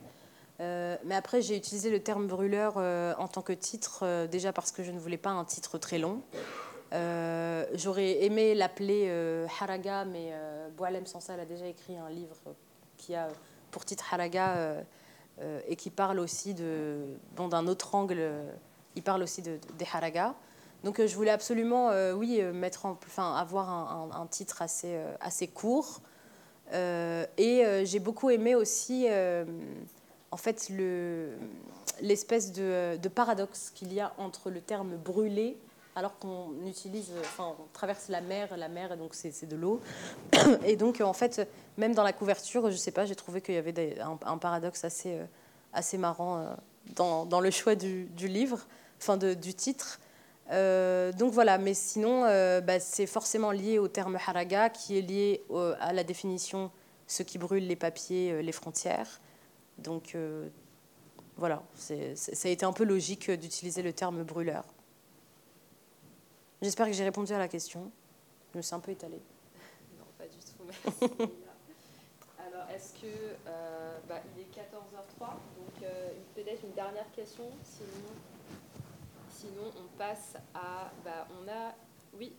[0.62, 4.52] Euh, mais après, j'ai utilisé le terme brûleur euh, en tant que titre, euh, déjà
[4.52, 6.22] parce que je ne voulais pas un titre très long.
[7.74, 9.10] J'aurais aimé l'appeler
[9.60, 10.34] Haraga, mais
[10.76, 12.36] Boalem Sansa a déjà écrit un livre
[12.98, 13.28] qui a
[13.70, 14.84] pour titre Haraga
[15.66, 16.98] et qui parle aussi de,
[17.34, 18.30] bon, d'un autre angle.
[18.94, 20.34] il parle aussi de, des Haraga.
[20.84, 25.48] Donc je voulais absolument, oui, mettre en, enfin, avoir un, un, un titre assez, assez
[25.48, 26.02] court.
[26.74, 29.08] et j'ai beaucoup aimé aussi
[30.32, 30.72] en fait
[32.00, 35.56] l'espèce de, paradoxe qu'il y a entre le terme brûler
[35.94, 39.78] alors qu'on utilise, enfin, on traverse la mer, la mer, donc c'est de l'eau.
[40.64, 41.46] Et donc, en fait,
[41.76, 45.18] même dans la couverture, je sais pas, j'ai trouvé qu'il y avait un, paradoxe assez,
[45.18, 46.54] euh, marrant euh,
[47.26, 48.66] dans, le choix du, livre,
[48.98, 50.00] enfin du titre.
[50.50, 52.22] Euh, donc voilà, mais sinon,
[52.62, 55.44] bah, c'est forcément lié au terme haraga, qui est lié
[55.78, 56.70] à la définition
[57.06, 59.20] ce qui brûle les papiers, les frontières.
[59.82, 60.48] Donc euh,
[61.36, 64.64] voilà, ça a été un peu logique d'utiliser le terme brûleur.
[66.60, 67.90] J'espère que j'ai répondu à la question.
[68.52, 69.20] Je me suis un peu étalée.
[69.98, 71.14] Non, pas du tout, merci.
[72.38, 73.06] Alors, est-ce que.
[73.46, 77.44] Euh, bah, il est 14h03, donc euh, peut-être une dernière question.
[77.64, 78.12] Sinon,
[79.30, 80.90] sinon on passe à.
[81.04, 81.74] Bah, on a.
[82.18, 82.32] Oui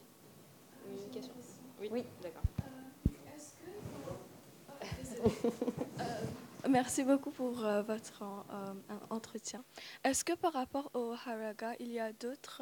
[0.87, 1.33] Une question
[1.81, 2.05] Oui, oui.
[2.21, 2.43] d'accord.
[3.35, 3.53] est-ce
[5.21, 5.49] que.
[6.69, 8.73] Merci beaucoup pour euh, votre euh,
[9.09, 9.65] entretien.
[10.05, 12.61] Est-ce que par rapport au Haraga, il y a d'autres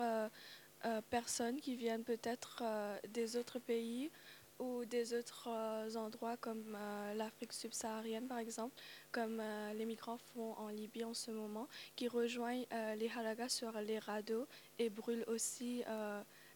[0.86, 2.64] euh, personnes qui viennent peut-être
[3.10, 4.10] des autres pays
[4.58, 5.50] ou des autres
[5.96, 6.78] endroits comme
[7.16, 8.76] l'Afrique subsaharienne par exemple,
[9.12, 9.42] comme
[9.76, 12.66] les migrants font en Libye en ce moment, qui rejoignent
[12.98, 14.48] les Haragas sur les radeaux
[14.80, 15.84] et brûlent aussi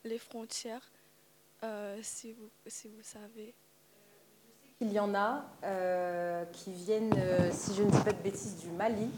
[0.03, 0.91] les frontières,
[2.01, 3.53] si, vous, si vous savez?
[4.81, 8.57] Il y en a euh, qui viennent, euh, si je ne dis pas de bêtises,
[8.57, 9.09] du Mali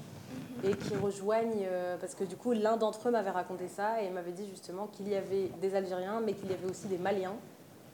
[0.63, 4.11] et qui rejoignent, euh, parce que du coup l'un d'entre eux m'avait raconté ça et
[4.11, 7.33] m'avait dit justement qu'il y avait des Algériens, mais qu'il y avait aussi des Maliens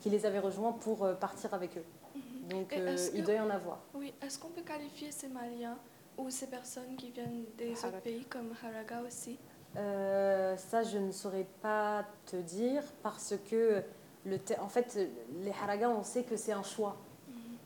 [0.01, 1.85] qui les avaient rejoints pour partir avec eux.
[2.15, 2.47] Mhm.
[2.49, 2.75] Donc
[3.13, 3.79] il doit y en avoir.
[3.93, 5.77] Oui, est-ce qu'on peut qualifier ces Maliens
[6.17, 9.39] ou ces personnes qui viennent des autres pays comme Haraga aussi?
[9.73, 13.81] Ça, je ne saurais pas te dire parce que,
[14.25, 14.99] le en fait,
[15.41, 16.97] les Haraga, on sait que c'est un choix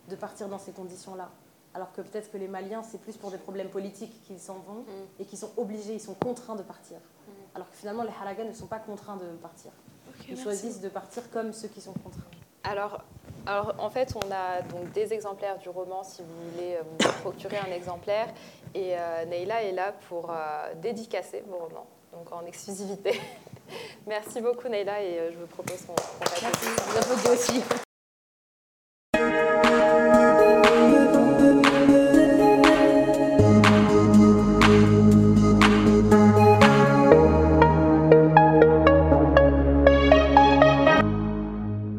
[0.08, 1.30] de partir dans ces conditions-là.
[1.74, 4.80] Alors que peut-être que les Maliens, c'est plus pour des problèmes politiques qu'ils s'en vont
[4.80, 5.20] mm.
[5.20, 6.96] et qu'ils sont obligés, ils sont contraints de partir.
[6.96, 7.30] Mm.
[7.54, 9.70] Alors que finalement, les Haragas ne sont pas contraints de partir.
[10.28, 12.22] ils choisissent de partir comme ceux qui sont contraints.
[12.64, 13.02] Alors,
[13.46, 17.12] alors, en fait, on a donc des exemplaires du roman si vous voulez euh, vous
[17.22, 18.28] procurer un exemplaire.
[18.74, 23.18] Et euh, Neila est là pour euh, dédicacer vos romans, donc en exclusivité.
[24.06, 27.62] Merci beaucoup, Neila, et je vous propose qu'on qu Merci, vous applaudissez aussi.